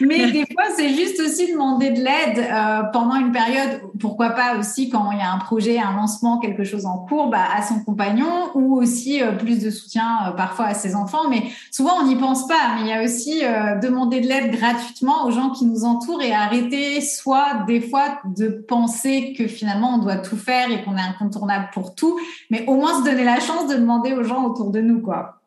mais 0.00 0.30
des 0.30 0.46
fois, 0.52 0.64
c'est 0.76 0.90
juste 0.90 1.20
aussi 1.20 1.52
demander 1.52 1.90
de 1.90 2.00
l'aide 2.00 2.92
pendant 2.92 3.16
une 3.16 3.32
période. 3.32 3.80
Pourquoi 3.98 4.30
pas 4.30 4.56
aussi 4.58 4.88
quand 4.90 5.10
il 5.12 5.18
y 5.18 5.22
a 5.22 5.32
un 5.32 5.38
projet, 5.38 5.78
un 5.78 5.94
lancement, 5.94 6.38
quelque 6.38 6.64
chose 6.64 6.86
en 6.86 6.98
cours, 6.98 7.28
bah, 7.28 7.44
à 7.56 7.62
son 7.62 7.80
compagnon 7.80 8.50
ou 8.54 8.76
aussi 8.76 9.20
plus 9.38 9.62
de 9.62 9.63
soutien 9.70 10.28
euh, 10.28 10.30
parfois 10.32 10.66
à 10.66 10.74
ses 10.74 10.94
enfants, 10.94 11.28
mais 11.28 11.42
souvent 11.70 12.00
on 12.00 12.06
n'y 12.06 12.16
pense 12.16 12.46
pas. 12.46 12.74
Mais 12.74 12.80
il 12.82 12.86
y 12.88 12.92
a 12.92 13.02
aussi 13.02 13.44
euh, 13.44 13.78
demander 13.78 14.20
de 14.20 14.26
l'aide 14.26 14.50
gratuitement 14.52 15.26
aux 15.26 15.30
gens 15.30 15.50
qui 15.50 15.66
nous 15.66 15.84
entourent 15.84 16.22
et 16.22 16.32
arrêter 16.32 17.00
soit 17.00 17.64
des 17.66 17.80
fois 17.80 18.18
de 18.24 18.48
penser 18.48 19.34
que 19.36 19.46
finalement 19.46 19.94
on 19.94 19.98
doit 19.98 20.16
tout 20.16 20.36
faire 20.36 20.70
et 20.70 20.82
qu'on 20.84 20.96
est 20.96 21.02
incontournable 21.02 21.68
pour 21.72 21.94
tout, 21.94 22.18
mais 22.50 22.64
au 22.66 22.76
moins 22.76 23.00
se 23.00 23.04
donner 23.04 23.24
la 23.24 23.40
chance 23.40 23.68
de 23.68 23.74
demander 23.74 24.12
aux 24.12 24.24
gens 24.24 24.44
autour 24.44 24.70
de 24.70 24.80
nous, 24.80 25.00
quoi. 25.00 25.40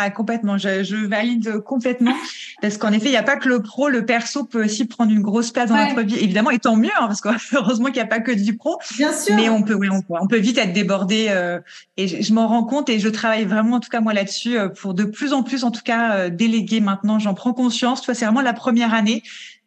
Ah, 0.00 0.10
complètement, 0.10 0.58
je, 0.58 0.84
je, 0.84 0.94
valide 0.94 1.58
complètement. 1.58 2.14
Parce 2.60 2.76
qu'en 2.76 2.92
effet, 2.92 3.06
il 3.06 3.10
n'y 3.12 3.16
a 3.16 3.22
pas 3.22 3.36
que 3.36 3.48
le 3.48 3.62
pro, 3.62 3.88
le 3.88 4.04
perso 4.04 4.44
peut 4.44 4.64
aussi 4.64 4.84
prendre 4.84 5.12
une 5.12 5.22
grosse 5.22 5.52
place 5.52 5.68
dans 5.68 5.76
notre 5.76 6.02
vie. 6.02 6.16
Évidemment, 6.16 6.50
et 6.50 6.58
tant 6.58 6.76
mieux, 6.76 6.90
hein, 6.98 7.06
parce 7.06 7.20
que 7.20 7.28
heureusement 7.54 7.86
qu'il 7.86 7.94
n'y 7.94 8.00
a 8.00 8.06
pas 8.06 8.20
que 8.20 8.32
du 8.32 8.56
pro. 8.56 8.78
Bien 8.96 9.12
sûr. 9.12 9.36
Mais 9.36 9.48
on 9.48 9.62
peut, 9.62 9.74
oui, 9.74 9.88
on 9.92 10.02
peut, 10.02 10.14
on 10.20 10.26
peut 10.26 10.38
vite 10.38 10.58
être 10.58 10.72
débordé. 10.72 11.26
Euh, 11.30 11.60
et 11.96 12.22
je, 12.22 12.32
m'en 12.34 12.48
rends 12.48 12.64
compte 12.64 12.88
et 12.88 12.98
je 12.98 13.08
travaille 13.08 13.44
vraiment, 13.44 13.76
en 13.76 13.80
tout 13.80 13.90
cas 13.90 14.00
moi 14.00 14.12
là-dessus, 14.12 14.58
euh, 14.58 14.68
pour 14.68 14.94
de 14.94 15.04
plus 15.04 15.32
en 15.32 15.44
plus, 15.44 15.62
en 15.62 15.70
tout 15.70 15.82
cas, 15.84 16.14
euh, 16.14 16.30
déléguer 16.30 16.80
maintenant. 16.80 17.18
J'en 17.20 17.34
prends 17.34 17.52
conscience. 17.52 18.02
Toi, 18.02 18.14
c'est 18.14 18.24
vraiment 18.24 18.40
la 18.40 18.54
première 18.54 18.92
année. 18.92 19.22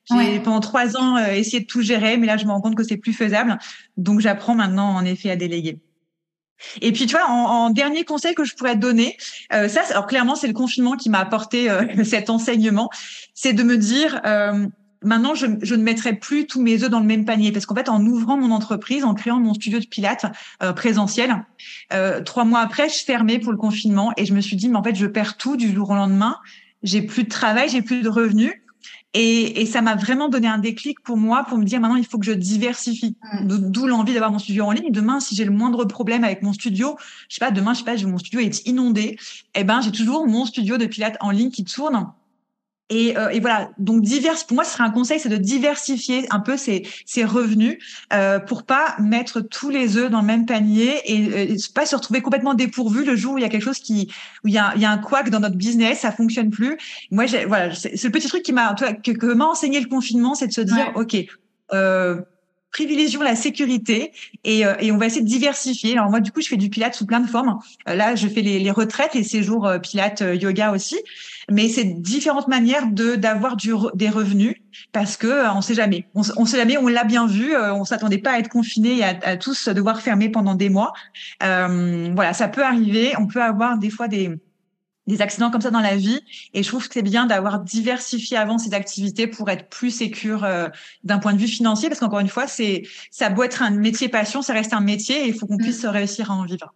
J'ai 0.10 0.40
pendant 0.40 0.60
trois 0.60 0.98
ans 0.98 1.18
essayé 1.18 1.62
de 1.62 1.68
tout 1.68 1.82
gérer, 1.82 2.18
mais 2.18 2.28
là, 2.28 2.36
je 2.36 2.46
me 2.46 2.52
rends 2.52 2.60
compte 2.60 2.76
que 2.76 2.84
c'est 2.84 2.98
plus 2.98 3.14
faisable. 3.14 3.58
Donc, 3.96 4.20
j'apprends 4.20 4.56
maintenant, 4.56 4.90
en 4.90 5.06
effet, 5.06 5.32
à 5.32 5.38
déléguer. 5.38 5.80
Et 6.82 6.92
puis, 6.92 7.06
tu 7.06 7.16
vois, 7.16 7.28
en, 7.28 7.70
dernier 7.70 8.04
conseil 8.04 8.36
que 8.36 8.44
je 8.44 8.56
pourrais 8.56 8.76
te 8.76 8.80
donner, 8.80 9.18
euh, 9.54 9.68
ça, 9.68 9.82
alors 9.90 10.08
clairement, 10.08 10.36
c'est 10.36 10.48
le 10.48 10.54
confinement 10.54 10.96
qui 10.96 11.10
m'a 11.10 11.20
apporté 11.20 11.70
euh, 11.70 11.86
cet 12.04 12.30
enseignement, 12.30 12.90
c'est 13.34 13.54
de 13.54 13.64
me 13.64 13.78
dire, 13.78 14.22
euh, 14.26 14.68
maintenant, 15.04 15.36
je, 15.36 15.46
ne 15.46 15.84
mettrai 15.84 16.14
plus 16.14 16.48
tous 16.48 16.62
mes 16.62 16.84
œufs 16.84 16.90
dans 16.90 17.00
le 17.00 17.06
même 17.06 17.26
panier, 17.26 17.52
parce 17.52 17.66
qu'en 17.66 17.76
fait, 17.76 17.90
en 17.90 18.06
ouvrant 18.06 18.38
mon 18.38 18.52
entreprise, 18.52 19.04
en 19.04 19.14
créant 19.14 19.40
mon 19.40 19.54
studio 19.54 19.80
de 19.80 19.86
pilates 19.86 20.26
présentiel, 20.76 21.46
trois 22.26 22.46
mois 22.46 22.60
après, 22.60 22.90
je 22.90 23.04
fermais 23.04 23.40
pour 23.40 23.52
le 23.52 23.58
confinement, 23.58 24.14
et 24.18 24.26
je 24.26 24.34
me 24.34 24.42
suis 24.42 24.56
dit, 24.56 24.70
mais 24.70 24.78
en 24.78 24.84
fait, 24.84 24.96
je 24.96 25.08
perds 25.08 25.38
tout 25.38 25.58
du 25.58 25.74
jour 25.74 25.90
au 25.90 25.96
lendemain. 25.96 26.38
J'ai 26.84 27.02
plus 27.02 27.24
de 27.24 27.30
travail, 27.30 27.70
j'ai 27.70 27.82
plus 27.82 28.02
de 28.02 28.10
revenus. 28.10 28.54
Et, 29.14 29.62
et, 29.62 29.66
ça 29.66 29.82
m'a 29.82 29.96
vraiment 29.96 30.30
donné 30.30 30.48
un 30.48 30.58
déclic 30.58 31.02
pour 31.02 31.18
moi, 31.18 31.44
pour 31.44 31.58
me 31.58 31.66
dire 31.66 31.82
maintenant 31.82 31.98
il 31.98 32.06
faut 32.06 32.18
que 32.18 32.26
je 32.26 32.32
diversifie. 32.32 33.18
Mm. 33.34 33.70
D'où 33.70 33.86
l'envie 33.86 34.14
d'avoir 34.14 34.32
mon 34.32 34.40
studio 34.40 34.64
en 34.64 34.72
ligne. 34.72 34.92
Demain, 34.92 35.20
si 35.20 35.36
j'ai 35.36 35.44
le 35.44 35.52
moindre 35.52 35.84
problème 35.84 36.24
avec 36.24 36.42
mon 36.44 36.54
studio, 36.54 36.96
je 37.28 37.36
sais 37.36 37.40
pas, 37.40 37.52
demain, 37.52 37.74
je 37.74 37.80
sais 37.80 37.86
pas, 37.86 37.98
mon 38.08 38.18
studio 38.18 38.40
est 38.40 38.66
inondé, 38.66 39.18
eh 39.54 39.64
ben 39.66 39.82
j'ai 39.82 39.92
toujours 39.92 40.28
mon 40.28 40.46
studio 40.46 40.78
de 40.78 40.86
pilates 40.86 41.18
en 41.20 41.32
ligne 41.32 41.52
qui 41.52 41.66
tourne 41.66 42.12
et, 42.92 43.18
euh, 43.18 43.30
et, 43.30 43.40
voilà, 43.40 43.72
donc 43.78 44.02
divers. 44.02 44.36
Pour 44.46 44.56
moi, 44.56 44.66
ce 44.66 44.74
serait 44.74 44.84
un 44.84 44.92
conseil, 44.92 45.18
c'est 45.20 45.30
de 45.30 45.38
diversifier 45.38 46.28
un 46.30 46.42
peu 46.42 46.58
ses, 46.58 46.86
ses 47.06 47.24
revenus 47.24 47.78
euh, 48.12 48.38
pour 48.38 48.64
pas 48.64 48.96
mettre 49.00 49.40
tous 49.40 49.70
les 49.70 49.96
œufs 49.96 50.12
dans 50.12 50.20
le 50.20 50.28
même 50.28 50.46
panier 50.46 51.00
et, 51.06 51.56
pas 51.74 51.86
se 51.86 51.96
retrouver 51.96 52.22
complètement 52.22 52.54
dépourvu 52.54 53.06
le 53.06 53.16
jour 53.16 53.36
où 53.36 53.38
il 53.38 53.42
y 53.42 53.46
a 53.46 53.50
quelque 53.50 53.64
chose 53.64 53.80
qui, 53.80 54.12
où 54.44 54.50
il 54.50 54.54
y 54.54 54.58
a, 54.58 54.74
il 54.76 54.82
y 54.82 54.86
a 54.86 54.92
un 54.92 54.98
couac 54.98 55.30
dans 55.30 55.40
notre 55.40 55.56
business, 55.56 56.00
ça 56.00 56.12
fonctionne 56.12 56.50
plus. 56.50 56.78
Moi, 57.12 57.26
voilà, 57.48 57.74
c'est 57.74 58.04
le 58.04 58.12
petit 58.12 58.28
truc 58.28 58.44
qui 58.44 58.52
m'a, 58.52 58.76
que, 58.76 59.12
que 59.12 59.34
m'a 59.34 59.46
enseigné 59.46 59.80
le 59.80 59.88
confinement, 59.88 60.36
c'est 60.36 60.48
de 60.48 60.54
se 60.54 60.62
dire, 60.62 60.92
ok. 60.96 61.16
Euh, 61.74 62.22
privilégions 62.72 63.22
la 63.22 63.36
sécurité 63.36 64.12
et, 64.44 64.66
euh, 64.66 64.76
et, 64.80 64.92
on 64.92 64.98
va 64.98 65.08
essayer 65.08 65.22
de 65.22 65.28
diversifier. 65.28 65.94
Alors 65.94 66.10
moi, 66.10 66.20
du 66.20 66.32
coup, 66.32 66.42
je 66.42 66.48
fais 66.48 66.58
du 66.58 66.70
pilates 66.70 66.96
sous 66.96 67.06
plein 67.06 67.20
de 67.20 67.28
formes. 67.28 67.60
Euh, 67.88 67.96
là, 67.96 68.16
je 68.16 68.28
fais 68.28 68.42
les, 68.42 68.60
les 68.60 68.72
retraites, 68.72 69.14
les 69.14 69.24
séjours 69.24 69.68
euh, 69.68 69.80
pilates, 69.80 70.22
yoga 70.22 70.72
aussi. 70.72 70.98
Mais 71.50 71.68
c'est 71.70 71.84
différentes 71.84 72.48
manières 72.48 72.88
de 72.88 73.16
d'avoir 73.16 73.58
des 73.58 74.10
revenus 74.10 74.56
parce 74.94 75.18
que 75.18 75.50
on 75.56 75.62
sait 75.62 75.74
jamais. 75.74 76.08
On, 76.16 76.22
on 76.38 76.46
sait 76.46 76.58
jamais. 76.58 76.78
On 76.78 76.88
l'a 76.88 77.04
bien 77.04 77.28
vu. 77.28 77.56
on 77.56 77.84
s'attendait 77.84 78.20
pas 78.20 78.32
à 78.32 78.40
être 78.40 78.48
confiné 78.48 79.00
et 79.00 79.04
à, 79.04 79.38
tous 79.38 79.68
devoir 79.68 80.02
fermer 80.02 80.30
pendant 80.30 80.56
des 80.56 80.70
mois. 80.70 80.94
voilà, 81.42 82.34
ça 82.34 82.48
peut 82.48 82.64
arriver. 82.64 83.14
On 83.20 83.28
peut 83.28 83.42
avoir 83.42 83.78
des 83.78 83.90
fois 83.90 84.08
des 84.08 84.30
des 85.12 85.22
accidents 85.22 85.52
comme 85.52 85.62
ça 85.62 85.72
dans 85.72 85.82
la 85.82 85.96
vie. 85.96 86.22
Et 86.54 86.64
je 86.64 86.68
trouve 86.68 86.88
que 86.88 86.94
c'est 86.94 87.02
bien 87.02 87.26
d'avoir 87.26 87.60
diversifié 87.60 88.38
avant 88.38 88.58
ces 88.58 88.74
activités 88.74 89.28
pour 89.28 89.50
être 89.50 89.70
plus 89.70 89.92
sécure 89.92 90.44
euh, 90.44 90.70
d'un 91.04 91.20
point 91.20 91.34
de 91.34 91.38
vue 91.38 91.48
financier, 91.48 91.90
parce 91.90 92.00
qu'encore 92.00 92.20
une 92.20 92.30
fois, 92.30 92.48
c'est 92.48 92.84
ça 93.12 93.30
doit 93.30 93.46
être 93.46 93.62
un 93.62 93.72
métier 93.72 94.08
passion, 94.08 94.42
ça 94.42 94.54
reste 94.54 94.74
un 94.74 94.80
métier 94.80 95.24
et 95.24 95.28
il 95.28 95.34
faut 95.34 95.46
qu'on 95.46 95.58
puisse 95.58 95.84
mm. 95.84 95.88
réussir 95.88 96.32
à 96.32 96.36
en 96.36 96.46
vivre. 96.46 96.74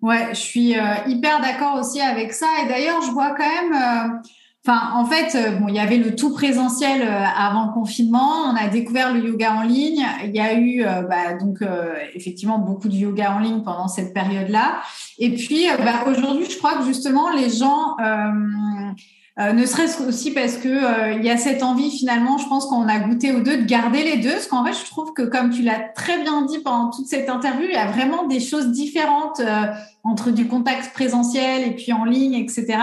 Ouais, 0.00 0.30
je 0.30 0.40
suis 0.40 0.76
euh, 0.76 0.94
hyper 1.06 1.40
d'accord 1.40 1.78
aussi 1.78 2.00
avec 2.00 2.32
ça. 2.32 2.48
Et 2.64 2.68
d'ailleurs, 2.68 3.02
je 3.02 3.10
vois 3.10 3.34
quand 3.36 3.48
même. 3.48 4.22
Enfin, 4.64 4.92
en 4.94 5.04
fait, 5.06 5.34
euh, 5.34 5.56
bon, 5.56 5.66
il 5.66 5.74
y 5.74 5.80
avait 5.80 5.96
le 5.96 6.14
tout 6.14 6.32
présentiel 6.32 7.02
euh, 7.02 7.24
avant 7.36 7.66
le 7.66 7.72
confinement. 7.72 8.44
On 8.46 8.54
a 8.54 8.68
découvert 8.68 9.12
le 9.12 9.18
yoga 9.18 9.54
en 9.54 9.62
ligne. 9.62 10.06
Il 10.24 10.30
y 10.30 10.38
a 10.38 10.54
eu, 10.54 10.84
euh, 10.84 11.02
bah, 11.02 11.34
donc, 11.34 11.58
effectivement, 12.14 12.58
beaucoup 12.58 12.88
de 12.88 12.94
yoga 12.94 13.32
en 13.32 13.40
ligne 13.40 13.62
pendant 13.62 13.88
cette 13.88 14.14
période-là. 14.14 14.80
Et 15.18 15.34
puis, 15.34 15.66
bah, 15.84 16.04
aujourd'hui, 16.06 16.46
je 16.48 16.58
crois 16.58 16.78
que 16.78 16.84
justement, 16.84 17.30
les 17.30 17.50
gens 17.50 17.96
Euh, 19.38 19.54
ne 19.54 19.64
serait-ce 19.64 20.02
aussi 20.02 20.32
parce 20.32 20.58
que 20.58 20.68
euh, 20.68 21.12
il 21.14 21.24
y 21.24 21.30
a 21.30 21.38
cette 21.38 21.62
envie 21.62 21.90
finalement, 21.90 22.36
je 22.36 22.46
pense 22.48 22.66
qu'on 22.66 22.86
a 22.86 22.98
goûté 22.98 23.32
aux 23.32 23.40
deux 23.40 23.56
de 23.56 23.64
garder 23.64 24.04
les 24.04 24.18
deux, 24.18 24.32
parce 24.32 24.46
qu'en 24.46 24.62
fait, 24.62 24.74
je 24.74 24.84
trouve 24.84 25.14
que 25.14 25.22
comme 25.22 25.48
tu 25.48 25.62
l'as 25.62 25.80
très 25.94 26.20
bien 26.22 26.42
dit 26.42 26.58
pendant 26.58 26.90
toute 26.90 27.06
cette 27.06 27.30
interview, 27.30 27.64
il 27.64 27.72
y 27.72 27.76
a 27.76 27.86
vraiment 27.86 28.26
des 28.26 28.40
choses 28.40 28.66
différentes 28.72 29.40
euh, 29.40 29.72
entre 30.04 30.32
du 30.32 30.46
contact 30.46 30.92
présentiel 30.92 31.66
et 31.66 31.74
puis 31.74 31.94
en 31.94 32.04
ligne, 32.04 32.34
etc. 32.34 32.76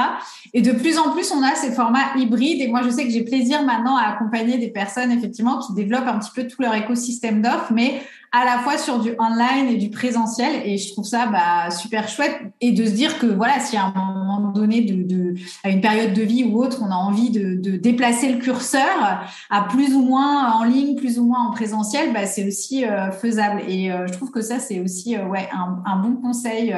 Et 0.56 0.64
de 0.64 0.72
plus 0.72 0.98
en 0.98 1.12
plus, 1.12 1.32
on 1.32 1.44
a 1.44 1.54
ces 1.54 1.72
formats 1.72 2.16
hybrides. 2.16 2.62
Et 2.62 2.68
moi, 2.68 2.82
je 2.82 2.90
sais 2.90 3.04
que 3.04 3.12
j'ai 3.12 3.24
plaisir 3.24 3.62
maintenant 3.64 3.96
à 3.96 4.08
accompagner 4.08 4.58
des 4.58 4.70
personnes 4.70 5.12
effectivement 5.12 5.60
qui 5.60 5.74
développent 5.74 6.08
un 6.08 6.18
petit 6.18 6.32
peu 6.34 6.48
tout 6.48 6.64
leur 6.64 6.74
écosystème 6.74 7.44
d'offres, 7.44 7.72
mais 7.72 8.02
à 8.32 8.46
la 8.46 8.60
fois 8.60 8.78
sur 8.78 9.00
du 9.00 9.12
online 9.20 9.68
et 9.70 9.78
du 9.78 9.90
présentiel. 9.90 10.62
Et 10.66 10.78
je 10.78 10.92
trouve 10.94 11.06
ça 11.06 11.28
bah, 11.28 11.72
super 11.72 12.08
chouette. 12.08 12.40
Et 12.62 12.72
de 12.72 12.86
se 12.86 12.92
dire 12.92 13.20
que 13.20 13.26
voilà, 13.26 13.60
si 13.60 13.78
à 13.78 13.86
un 13.86 14.14
moment 14.14 14.52
donné, 14.52 14.82
de, 14.82 15.04
de, 15.04 15.34
à 15.64 15.70
une 15.70 15.82
période 15.82 16.14
de 16.14 16.22
vie 16.22 16.44
ou 16.44 16.62
autre, 16.62 16.82
on 16.82 16.92
a 16.92 16.96
envie 16.96 17.30
de, 17.32 17.56
de, 17.56 17.78
déplacer 17.78 18.32
le 18.32 18.40
curseur 18.40 19.26
à 19.50 19.62
plus 19.64 19.94
ou 19.94 20.04
moins 20.04 20.54
en 20.54 20.64
ligne, 20.64 20.96
plus 20.96 21.20
ou 21.20 21.26
moins 21.26 21.48
en 21.48 21.52
présentiel, 21.52 22.14
bah, 22.14 22.26
c'est 22.26 22.48
aussi 22.48 22.86
euh, 22.86 23.12
faisable. 23.12 23.62
Et 23.68 23.92
euh, 23.92 24.08
je 24.08 24.14
trouve 24.14 24.32
que 24.32 24.42
ça, 24.42 24.60
c'est 24.60 24.80
aussi 24.80 25.16
euh, 25.16 25.26
ouais, 25.26 25.48
un, 25.52 25.82
un, 25.86 25.98
bon 25.98 26.16
conseil 26.16 26.76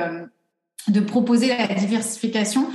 de 0.87 0.99
proposer 0.99 1.47
la 1.47 1.67
diversification. 1.67 2.67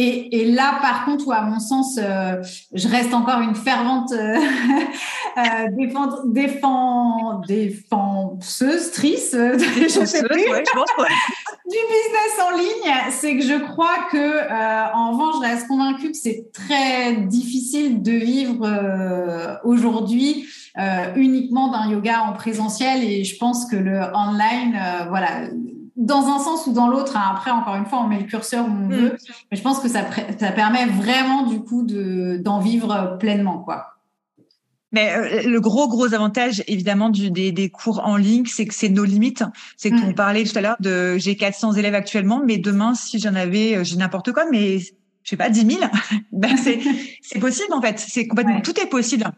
Et, 0.00 0.40
et, 0.40 0.44
là, 0.52 0.78
par 0.80 1.04
contre, 1.04 1.26
où 1.26 1.32
à 1.32 1.42
mon 1.42 1.58
sens, 1.58 1.98
euh, 1.98 2.40
je 2.72 2.86
reste 2.86 3.12
encore 3.12 3.40
une 3.40 3.56
fervente 3.56 4.12
euh, 4.12 4.36
euh, 5.36 5.42
défend, 5.72 6.08
défend, 6.24 7.40
défenseuse, 7.40 8.92
trice, 8.92 9.32
je 9.34 10.04
sais 10.04 10.22
plus, 10.22 10.50
ouais, 10.50 10.62
je 10.64 10.72
pense, 10.72 10.88
ouais. 11.00 11.08
du 11.68 11.78
business 11.88 12.46
en 12.46 12.56
ligne, 12.56 12.94
c'est 13.10 13.36
que 13.38 13.42
je 13.42 13.58
crois 13.72 14.06
que, 14.12 14.94
en 14.94 15.10
revanche, 15.10 15.34
je 15.42 15.50
reste 15.50 15.66
convaincue 15.66 16.12
que 16.12 16.16
c'est 16.16 16.44
très 16.52 17.16
difficile 17.16 18.00
de 18.00 18.12
vivre 18.12 18.68
aujourd'hui 19.64 20.46
uniquement 21.16 21.72
d'un 21.72 21.90
yoga 21.90 22.22
en 22.22 22.34
présentiel. 22.34 23.02
Et 23.02 23.24
je 23.24 23.36
pense 23.36 23.66
que 23.66 23.76
le 23.76 24.00
online, 24.14 24.80
voilà 25.08 25.48
dans 25.98 26.28
un 26.28 26.38
sens 26.38 26.66
ou 26.66 26.72
dans 26.72 26.88
l'autre. 26.88 27.16
Hein. 27.16 27.32
Après, 27.32 27.50
encore 27.50 27.74
une 27.74 27.84
fois, 27.84 28.00
on 28.00 28.06
met 28.06 28.18
le 28.18 28.24
curseur 28.24 28.64
où 28.64 28.70
on 28.70 28.86
mm. 28.86 28.92
veut, 28.92 29.16
mais 29.50 29.56
je 29.56 29.62
pense 29.62 29.80
que 29.80 29.88
ça, 29.88 30.04
ça 30.38 30.52
permet 30.52 30.86
vraiment 30.86 31.44
du 31.44 31.60
coup 31.60 31.82
de, 31.82 32.40
d'en 32.42 32.60
vivre 32.60 33.18
pleinement, 33.18 33.58
quoi. 33.58 33.94
Mais 34.90 35.12
euh, 35.14 35.42
le 35.42 35.60
gros 35.60 35.86
gros 35.86 36.14
avantage 36.14 36.62
évidemment 36.66 37.10
du, 37.10 37.30
des, 37.30 37.52
des 37.52 37.68
cours 37.68 38.00
en 38.06 38.16
ligne, 38.16 38.46
c'est 38.46 38.64
que 38.64 38.72
c'est 38.72 38.88
nos 38.88 39.04
limites. 39.04 39.44
C'est 39.76 39.90
qu'on 39.90 40.10
mm. 40.10 40.14
parlait 40.14 40.44
tout 40.44 40.56
à 40.56 40.62
l'heure 40.62 40.76
de 40.80 41.18
j'ai 41.18 41.36
400 41.36 41.74
élèves 41.74 41.94
actuellement, 41.94 42.40
mais 42.42 42.56
demain 42.56 42.94
si 42.94 43.18
j'en 43.18 43.34
avais, 43.34 43.76
euh, 43.76 43.84
j'ai 43.84 43.96
n'importe 43.96 44.32
quoi, 44.32 44.44
mais 44.50 44.78
je 44.78 44.90
sais 45.24 45.36
pas 45.36 45.50
10 45.50 45.66
000, 45.66 45.80
ben 46.32 46.56
c'est 46.56 46.80
c'est 47.20 47.38
possible 47.38 47.74
en 47.74 47.82
fait. 47.82 47.98
C'est 47.98 48.26
complètement 48.26 48.62
tout 48.62 48.80
est 48.80 48.88
possible 48.88 49.30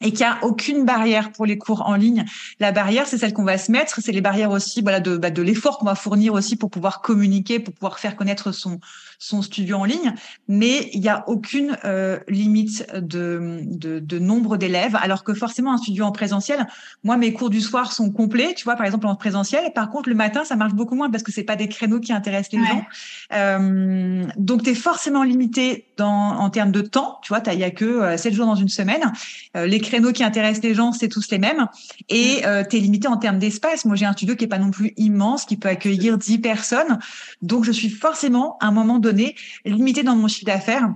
et 0.00 0.10
qu'il 0.10 0.26
n'y 0.26 0.32
a 0.32 0.38
aucune 0.42 0.84
barrière 0.84 1.32
pour 1.32 1.46
les 1.46 1.56
cours 1.56 1.86
en 1.86 1.94
ligne. 1.94 2.24
La 2.60 2.72
barrière, 2.72 3.06
c'est 3.06 3.18
celle 3.18 3.32
qu'on 3.32 3.44
va 3.44 3.58
se 3.58 3.72
mettre, 3.72 4.00
c'est 4.02 4.12
les 4.12 4.20
barrières 4.20 4.50
aussi, 4.50 4.82
voilà, 4.82 5.00
de, 5.00 5.16
bah, 5.16 5.30
de 5.30 5.42
l'effort 5.42 5.78
qu'on 5.78 5.86
va 5.86 5.94
fournir 5.94 6.34
aussi 6.34 6.56
pour 6.56 6.70
pouvoir 6.70 7.00
communiquer, 7.00 7.60
pour 7.60 7.72
pouvoir 7.72 7.98
faire 7.98 8.16
connaître 8.16 8.52
son 8.52 8.78
son 9.18 9.42
studio 9.42 9.78
en 9.78 9.84
ligne. 9.84 10.14
Mais 10.48 10.90
il 10.92 11.00
n'y 11.00 11.08
a 11.08 11.28
aucune 11.28 11.76
euh, 11.84 12.18
limite 12.28 12.86
de, 12.94 13.60
de, 13.62 13.98
de 13.98 14.18
nombre 14.18 14.56
d'élèves, 14.56 14.96
alors 15.00 15.24
que 15.24 15.34
forcément 15.34 15.72
un 15.72 15.78
studio 15.78 16.04
en 16.04 16.12
présentiel, 16.12 16.66
moi 17.04 17.16
mes 17.16 17.32
cours 17.32 17.50
du 17.50 17.60
soir 17.60 17.92
sont 17.92 18.10
complets, 18.10 18.54
tu 18.54 18.64
vois, 18.64 18.76
par 18.76 18.86
exemple 18.86 19.06
en 19.06 19.16
présentiel. 19.16 19.72
Par 19.74 19.90
contre, 19.90 20.08
le 20.08 20.14
matin, 20.14 20.44
ça 20.44 20.56
marche 20.56 20.74
beaucoup 20.74 20.94
moins 20.94 21.10
parce 21.10 21.22
que 21.22 21.32
c'est 21.32 21.44
pas 21.44 21.56
des 21.56 21.68
créneaux 21.68 22.00
qui 22.00 22.12
intéressent 22.12 22.52
les 22.52 22.66
gens. 22.66 22.84
Euh, 23.32 24.26
donc 24.36 24.62
tu 24.62 24.70
es 24.70 24.74
forcément 24.74 25.22
limité 25.22 25.86
dans 25.96 26.38
en 26.38 26.50
termes 26.50 26.72
de 26.72 26.80
temps, 26.80 27.18
tu 27.22 27.28
vois, 27.28 27.40
il 27.52 27.58
y 27.58 27.64
a 27.64 27.70
que 27.70 28.16
7 28.16 28.32
euh, 28.32 28.36
jours 28.36 28.46
dans 28.46 28.54
une 28.54 28.68
semaine. 28.68 29.12
Euh, 29.56 29.66
les 29.66 29.80
créneaux 29.80 30.12
qui 30.12 30.24
intéressent 30.24 30.62
les 30.62 30.74
gens, 30.74 30.92
c'est 30.92 31.08
tous 31.08 31.30
les 31.30 31.38
mêmes. 31.38 31.66
Et 32.08 32.40
mm. 32.40 32.46
euh, 32.46 32.64
tu 32.68 32.76
es 32.76 32.80
limité 32.80 33.08
en 33.08 33.16
termes 33.16 33.38
d'espace. 33.38 33.84
Moi, 33.84 33.96
j'ai 33.96 34.06
un 34.06 34.12
studio 34.12 34.36
qui 34.36 34.44
est 34.44 34.48
pas 34.48 34.58
non 34.58 34.70
plus 34.70 34.92
immense, 34.96 35.44
qui 35.44 35.56
peut 35.56 35.68
accueillir 35.68 36.18
10 36.18 36.38
personnes. 36.38 36.98
Donc, 37.42 37.64
je 37.64 37.72
suis 37.72 37.90
forcément, 37.90 38.56
à 38.60 38.66
un 38.66 38.72
moment 38.72 38.98
donné, 39.06 39.34
limité 39.64 40.02
dans 40.02 40.16
mon 40.16 40.28
chiffre 40.28 40.46
d'affaires 40.46 40.90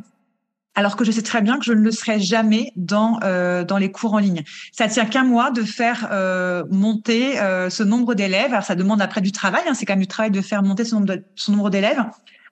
alors 0.75 0.97
que 0.97 1.05
je 1.05 1.11
sais 1.11 1.23
très 1.23 1.43
bien 1.43 1.59
que 1.59 1.65
je 1.65 1.73
ne 1.73 1.81
le 1.81 1.91
serai 1.91 2.21
jamais 2.21 2.73
dans 2.77 3.19
euh, 3.25 3.65
les 3.79 3.91
cours 3.91 4.15
en 4.15 4.19
ligne. 4.19 4.45
Ça 4.73 4.89
tient 4.89 5.05
qu'à 5.05 5.25
moi 5.25 5.51
de 5.51 5.63
faire 5.63 6.09
euh, 6.13 6.65
monter 6.71 7.41
euh, 7.41 7.71
ce 7.71 7.83
nombre 7.83 8.15
d'élèves. 8.15 8.53
Alors 8.53 8.65
ça 8.65 8.77
demande 8.77 9.03
après 9.03 9.21
du 9.21 9.33
travail, 9.33 9.63
hein, 9.67 9.75
c'est 9.75 9.85
quand 9.85 9.95
même 9.95 10.01
du 10.01 10.07
travail 10.07 10.31
de 10.31 10.41
faire 10.41 10.63
monter 10.63 10.85
ce 10.85 10.97
ce 11.35 11.51
nombre 11.51 11.71
d'élèves, 11.71 12.03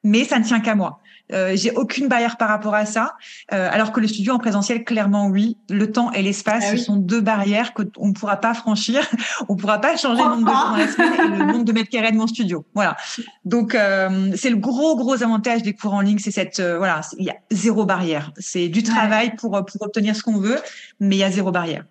mais 0.03 0.25
ça 0.25 0.39
ne 0.39 0.45
tient 0.45 0.61
qu'à 0.61 0.75
moi. 0.75 1.01
Euh, 1.33 1.53
j'ai 1.55 1.73
aucune 1.73 2.09
barrière 2.09 2.37
par 2.37 2.49
rapport 2.49 2.75
à 2.75 2.87
ça. 2.87 3.15
Euh, 3.53 3.69
alors 3.71 3.93
que 3.93 4.01
le 4.01 4.09
studio 4.09 4.35
en 4.35 4.39
présentiel, 4.39 4.85
clairement 4.85 5.27
oui. 5.27 5.57
Le 5.69 5.91
temps 5.91 6.11
et 6.13 6.23
l'espace, 6.23 6.65
ah 6.69 6.71
ce 6.73 6.77
sont 6.77 6.97
deux 6.97 7.21
barrières 7.21 7.75
qu'on 7.75 8.09
ne 8.09 8.13
pourra 8.13 8.37
pas 8.37 8.55
franchir. 8.55 9.07
On 9.49 9.55
ne 9.55 9.59
pourra 9.59 9.81
pas 9.81 9.97
changer 9.97 10.23
le 10.23 10.29
nombre 10.29 10.45
de 10.45 10.51
jours 10.51 10.69
dans 10.71 10.77
la 10.77 10.89
semaine 10.89 11.35
et 11.35 11.39
le 11.39 11.45
nombre 11.45 11.65
de 11.65 11.73
mètres 11.73 11.91
carrés 11.91 12.13
de 12.13 12.17
mon 12.17 12.27
studio. 12.27 12.65
Voilà. 12.75 12.97
Donc 13.45 13.75
euh, 13.75 14.31
c'est 14.37 14.51
le 14.51 14.57
gros 14.57 14.97
gros 14.97 15.23
avantage 15.23 15.63
des 15.63 15.75
cours 15.75 15.95
en 15.95 16.01
ligne, 16.01 16.19
c'est 16.19 16.31
cette 16.31 16.61
voilà, 16.61 17.01
il 17.19 17.25
y 17.25 17.31
a 17.31 17.37
zéro 17.51 17.85
barrière. 17.85 18.33
C'est 18.39 18.69
du 18.69 18.83
travail 18.83 19.35
pour 19.37 19.51
pour 19.65 19.83
obtenir 19.83 20.17
ce 20.17 20.23
qu'on 20.23 20.39
veut, 20.39 20.59
mais 21.01 21.17
il 21.17 21.21
y 21.21 21.25
a 21.25 21.31
zéro 21.31 21.51
barrière. 21.51 21.85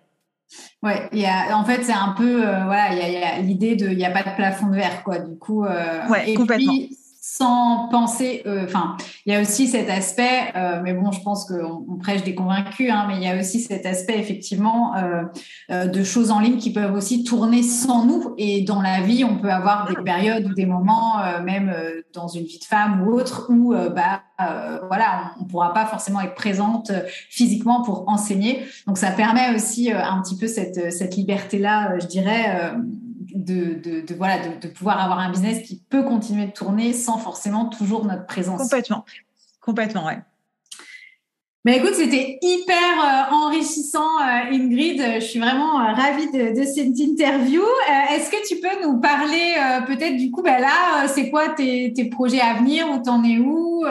Ouais, 0.82 1.08
il 1.12 1.18
y 1.18 1.26
a, 1.26 1.56
en 1.58 1.64
fait, 1.64 1.82
c'est 1.82 1.92
un 1.92 2.14
peu, 2.16 2.36
voilà, 2.40 2.92
il 2.92 3.12
y 3.12 3.22
a, 3.22 3.34
a 3.34 3.38
l'idée 3.40 3.76
de, 3.76 3.88
il 3.88 3.96
n'y 3.98 4.06
a 4.06 4.10
pas 4.10 4.22
de 4.22 4.34
plafond 4.34 4.68
de 4.68 4.76
verre, 4.76 5.02
quoi. 5.02 5.18
Du 5.18 5.36
coup, 5.36 5.64
ouais, 5.64 6.34
complètement 6.34 6.72
sans 7.30 7.88
penser. 7.88 8.42
Euh, 8.46 8.64
enfin, 8.64 8.96
il 9.26 9.32
y 9.32 9.36
a 9.36 9.42
aussi 9.42 9.68
cet 9.68 9.90
aspect, 9.90 10.50
euh, 10.56 10.80
mais 10.82 10.94
bon, 10.94 11.12
je 11.12 11.20
pense 11.20 11.44
qu'on 11.44 11.84
on 11.86 11.96
prêche 11.96 12.24
des 12.24 12.34
convaincus, 12.34 12.90
hein, 12.90 13.04
mais 13.06 13.16
il 13.16 13.22
y 13.22 13.28
a 13.28 13.38
aussi 13.38 13.60
cet 13.60 13.84
aspect 13.84 14.18
effectivement 14.18 14.94
euh, 14.96 15.86
de 15.86 16.02
choses 16.02 16.30
en 16.30 16.40
ligne 16.40 16.56
qui 16.56 16.72
peuvent 16.72 16.94
aussi 16.94 17.24
tourner 17.24 17.62
sans 17.62 18.06
nous. 18.06 18.34
Et 18.38 18.62
dans 18.62 18.80
la 18.80 19.02
vie, 19.02 19.24
on 19.24 19.36
peut 19.36 19.50
avoir 19.50 19.88
des 19.88 20.02
périodes 20.02 20.46
ou 20.46 20.54
des 20.54 20.64
moments, 20.64 21.16
même 21.44 21.74
dans 22.14 22.28
une 22.28 22.44
vie 22.44 22.58
de 22.58 22.64
femme 22.64 23.06
ou 23.06 23.12
autre, 23.12 23.46
où 23.50 23.74
bah 23.74 24.22
voilà, 24.88 25.32
on 25.38 25.44
ne 25.44 25.48
pourra 25.48 25.74
pas 25.74 25.86
forcément 25.86 26.20
être 26.20 26.34
présente 26.34 26.90
physiquement 27.28 27.82
pour 27.82 28.08
enseigner. 28.08 28.64
Donc 28.86 28.96
ça 28.96 29.10
permet 29.10 29.54
aussi 29.54 29.92
un 29.92 30.22
petit 30.22 30.36
peu 30.36 30.46
cette, 30.46 30.92
cette 30.92 31.16
liberté-là, 31.16 31.98
je 31.98 32.06
dirais 32.06 32.72
de, 33.38 34.02
de, 34.02 34.14
voilà, 34.14 34.38
de, 34.48 34.68
pouvoir 34.68 35.00
avoir 35.00 35.20
un 35.20 35.30
business 35.30 35.62
qui 35.66 35.80
peut 35.88 36.02
continuer 36.02 36.46
de 36.46 36.52
tourner 36.52 36.92
sans 36.92 37.18
forcément 37.18 37.66
toujours 37.66 38.04
notre 38.04 38.26
présence. 38.26 38.60
Complètement, 38.60 39.04
complètement, 39.60 40.06
ouais. 40.06 40.18
Mais 41.64 41.76
écoute, 41.76 41.94
c'était 41.94 42.38
hyper 42.40 42.74
euh, 42.76 43.34
enrichissant, 43.34 44.20
euh, 44.20 44.52
Ingrid. 44.52 45.02
Je 45.16 45.24
suis 45.24 45.38
vraiment 45.38 45.80
euh, 45.80 45.92
ravie 45.92 46.30
de, 46.30 46.62
cette 46.64 46.98
interview. 46.98 47.62
Est-ce 48.10 48.30
que 48.30 48.48
tu 48.48 48.60
peux 48.60 48.86
nous 48.86 49.00
parler 49.00 49.54
peut-être 49.86 50.16
du 50.16 50.30
coup, 50.30 50.42
ben 50.42 50.60
là, 50.60 51.06
c'est 51.08 51.30
quoi 51.30 51.50
tes, 51.50 51.92
tes, 51.92 52.06
projets 52.06 52.40
à 52.40 52.54
venir? 52.54 52.88
Où 52.90 53.02
t'en 53.02 53.22
es 53.22 53.38
où 53.38 53.84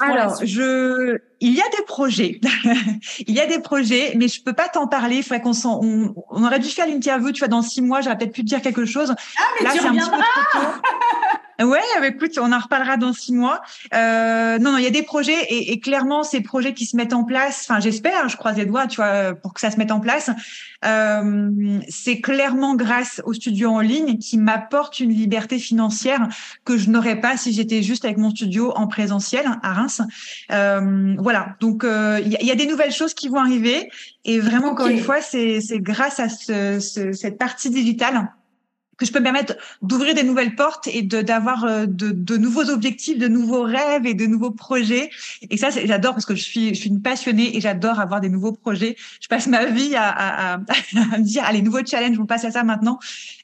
alors, 0.00 0.44
je, 0.44 1.18
il 1.40 1.54
y 1.54 1.60
a 1.60 1.68
des 1.76 1.84
projets, 1.86 2.40
il 3.26 3.34
y 3.34 3.40
a 3.40 3.46
des 3.46 3.60
projets, 3.60 4.14
mais 4.16 4.28
je 4.28 4.42
peux 4.42 4.52
pas 4.52 4.68
t'en 4.68 4.86
parler. 4.86 5.16
Il 5.16 5.22
faudrait 5.22 5.40
qu'on 5.40 5.52
on, 5.64 6.14
on, 6.30 6.44
aurait 6.44 6.58
dû 6.58 6.68
faire 6.68 6.86
l'interview, 6.86 7.32
tu 7.32 7.40
vois, 7.40 7.48
dans 7.48 7.62
six 7.62 7.82
mois, 7.82 8.00
j'aurais 8.00 8.18
peut-être 8.18 8.32
pu 8.32 8.42
te 8.42 8.46
dire 8.46 8.62
quelque 8.62 8.84
chose. 8.84 9.14
Ah, 9.38 9.42
mais 9.58 9.66
Là, 9.66 9.72
tu 9.72 9.80
reviendras. 9.86 10.24
Ouais, 11.60 11.80
écoute, 12.04 12.38
on 12.40 12.52
en 12.52 12.58
reparlera 12.58 12.96
dans 12.96 13.12
six 13.12 13.32
mois. 13.32 13.62
Euh, 13.94 14.58
non, 14.58 14.72
non, 14.72 14.78
il 14.78 14.84
y 14.84 14.86
a 14.86 14.90
des 14.90 15.02
projets 15.02 15.42
et, 15.48 15.72
et, 15.72 15.80
clairement 15.80 16.22
ces 16.22 16.40
projets 16.40 16.74
qui 16.74 16.84
se 16.86 16.96
mettent 16.96 17.14
en 17.14 17.24
place. 17.24 17.66
Enfin, 17.68 17.80
j'espère, 17.80 18.28
je 18.28 18.36
croise 18.36 18.56
les 18.56 18.66
doigts, 18.66 18.86
tu 18.86 18.96
vois, 18.96 19.34
pour 19.34 19.54
que 19.54 19.60
ça 19.60 19.70
se 19.70 19.78
mette 19.78 19.90
en 19.90 20.00
place. 20.00 20.30
Euh, 20.84 21.80
c'est 21.88 22.20
clairement 22.20 22.74
grâce 22.74 23.22
au 23.24 23.32
studio 23.32 23.70
en 23.70 23.80
ligne 23.80 24.18
qui 24.18 24.38
m'apporte 24.38 25.00
une 25.00 25.10
liberté 25.10 25.58
financière 25.58 26.28
que 26.64 26.76
je 26.76 26.90
n'aurais 26.90 27.20
pas 27.20 27.36
si 27.36 27.52
j'étais 27.52 27.82
juste 27.82 28.04
avec 28.04 28.18
mon 28.18 28.30
studio 28.30 28.72
en 28.76 28.86
présentiel 28.86 29.46
à 29.62 29.72
Reims. 29.72 30.02
Euh, 30.52 31.14
voilà, 31.18 31.56
donc 31.60 31.84
euh, 31.84 32.20
il 32.24 32.32
y, 32.32 32.46
y, 32.46 32.50
a 32.50 32.54
des 32.54 32.66
nouvelles 32.66 32.92
choses 32.92 33.14
qui 33.14 33.28
vont 33.28 33.38
arriver 33.38 33.88
et 34.24 34.38
vraiment 34.38 34.68
encore 34.68 34.88
une 34.88 35.00
fois, 35.00 35.20
c'est 35.20 35.60
grâce 35.78 36.20
à 36.20 36.28
ce, 36.28 36.80
ce, 36.80 37.12
cette 37.12 37.38
partie 37.38 37.70
digitale 37.70 38.28
que 38.96 39.04
je 39.04 39.12
peux 39.12 39.18
me 39.18 39.24
permettre 39.24 39.56
d'ouvrir 39.82 40.14
des 40.14 40.22
nouvelles 40.22 40.54
portes 40.54 40.86
et 40.86 41.02
de 41.02 41.20
d'avoir 41.20 41.64
euh, 41.64 41.86
de, 41.86 42.10
de, 42.10 42.36
nouveaux 42.36 42.70
objectifs, 42.70 43.18
de 43.18 43.28
nouveaux 43.28 43.62
rêves 43.62 44.06
et 44.06 44.14
de 44.14 44.26
nouveaux 44.26 44.50
projets. 44.50 45.10
Et 45.50 45.56
ça, 45.56 45.68
j'adore 45.70 46.12
parce 46.14 46.26
que 46.26 46.34
je 46.34 46.42
suis 46.42 46.74
je 46.74 46.80
suis 46.80 46.88
une 46.88 47.02
passionnée 47.02 47.56
et 47.56 47.60
j'adore 47.60 48.00
avoir 48.00 48.20
des 48.20 48.28
nouveaux 48.28 48.52
projets. 48.52 48.96
Je 49.20 49.28
passe 49.28 49.46
ma 49.46 49.66
vie 49.66 49.94
à, 49.94 50.08
à, 50.08 50.54
à, 50.54 50.58
me 51.18 51.22
dire 51.22 51.44
allez 51.44 51.62
nouveaux 51.62 51.84
challenges, 51.84 52.18
on 52.18 52.26
passe 52.26 52.44
à 52.44 52.50
ça 52.50 52.62
maintenant. 52.62 52.98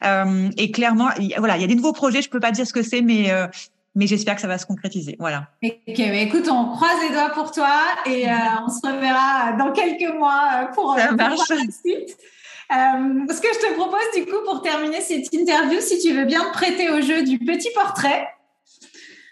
Euh, 0.04 0.50
et 0.56 0.70
clairement, 0.70 1.10
voilà, 1.38 1.56
il 1.56 1.60
y 1.60 1.64
a 1.64 1.68
des 1.68 1.74
nouveaux 1.74 1.92
projets. 1.92 2.22
Je 2.22 2.30
peux 2.30 2.40
pas 2.40 2.50
dire 2.50 2.66
ce 2.66 2.72
que 2.72 2.82
c'est, 2.82 3.02
mais 3.02 3.30
euh, 3.30 3.46
mais 3.94 4.06
j'espère 4.06 4.36
que 4.36 4.40
ça 4.40 4.48
va 4.48 4.56
se 4.56 4.66
concrétiser. 4.66 5.16
Voilà. 5.18 5.48
Ok, 5.62 5.74
bah, 5.86 6.16
écoute, 6.16 6.48
on 6.50 6.70
croise 6.70 6.96
les 7.02 7.10
doigts 7.10 7.30
pour 7.30 7.50
toi 7.52 7.76
et 8.06 8.28
euh, 8.28 8.34
on 8.64 8.70
se 8.70 8.86
reverra 8.86 9.52
dans 9.58 9.72
quelques 9.72 10.14
mois 10.14 10.70
pour, 10.74 10.96
ça 10.96 11.12
marche. 11.12 11.48
la 11.50 11.56
suite. 11.56 12.16
Euh, 12.72 13.26
ce 13.28 13.40
que 13.40 13.48
je 13.52 13.66
te 13.66 13.74
propose 13.74 14.00
du 14.14 14.24
coup 14.24 14.42
pour 14.44 14.62
terminer 14.62 15.00
cette 15.00 15.32
interview, 15.32 15.80
si 15.80 15.98
tu 15.98 16.14
veux 16.14 16.24
bien 16.24 16.44
te 16.46 16.52
prêter 16.52 16.90
au 16.90 17.00
jeu 17.02 17.22
du 17.22 17.38
petit 17.38 17.68
portrait. 17.74 18.28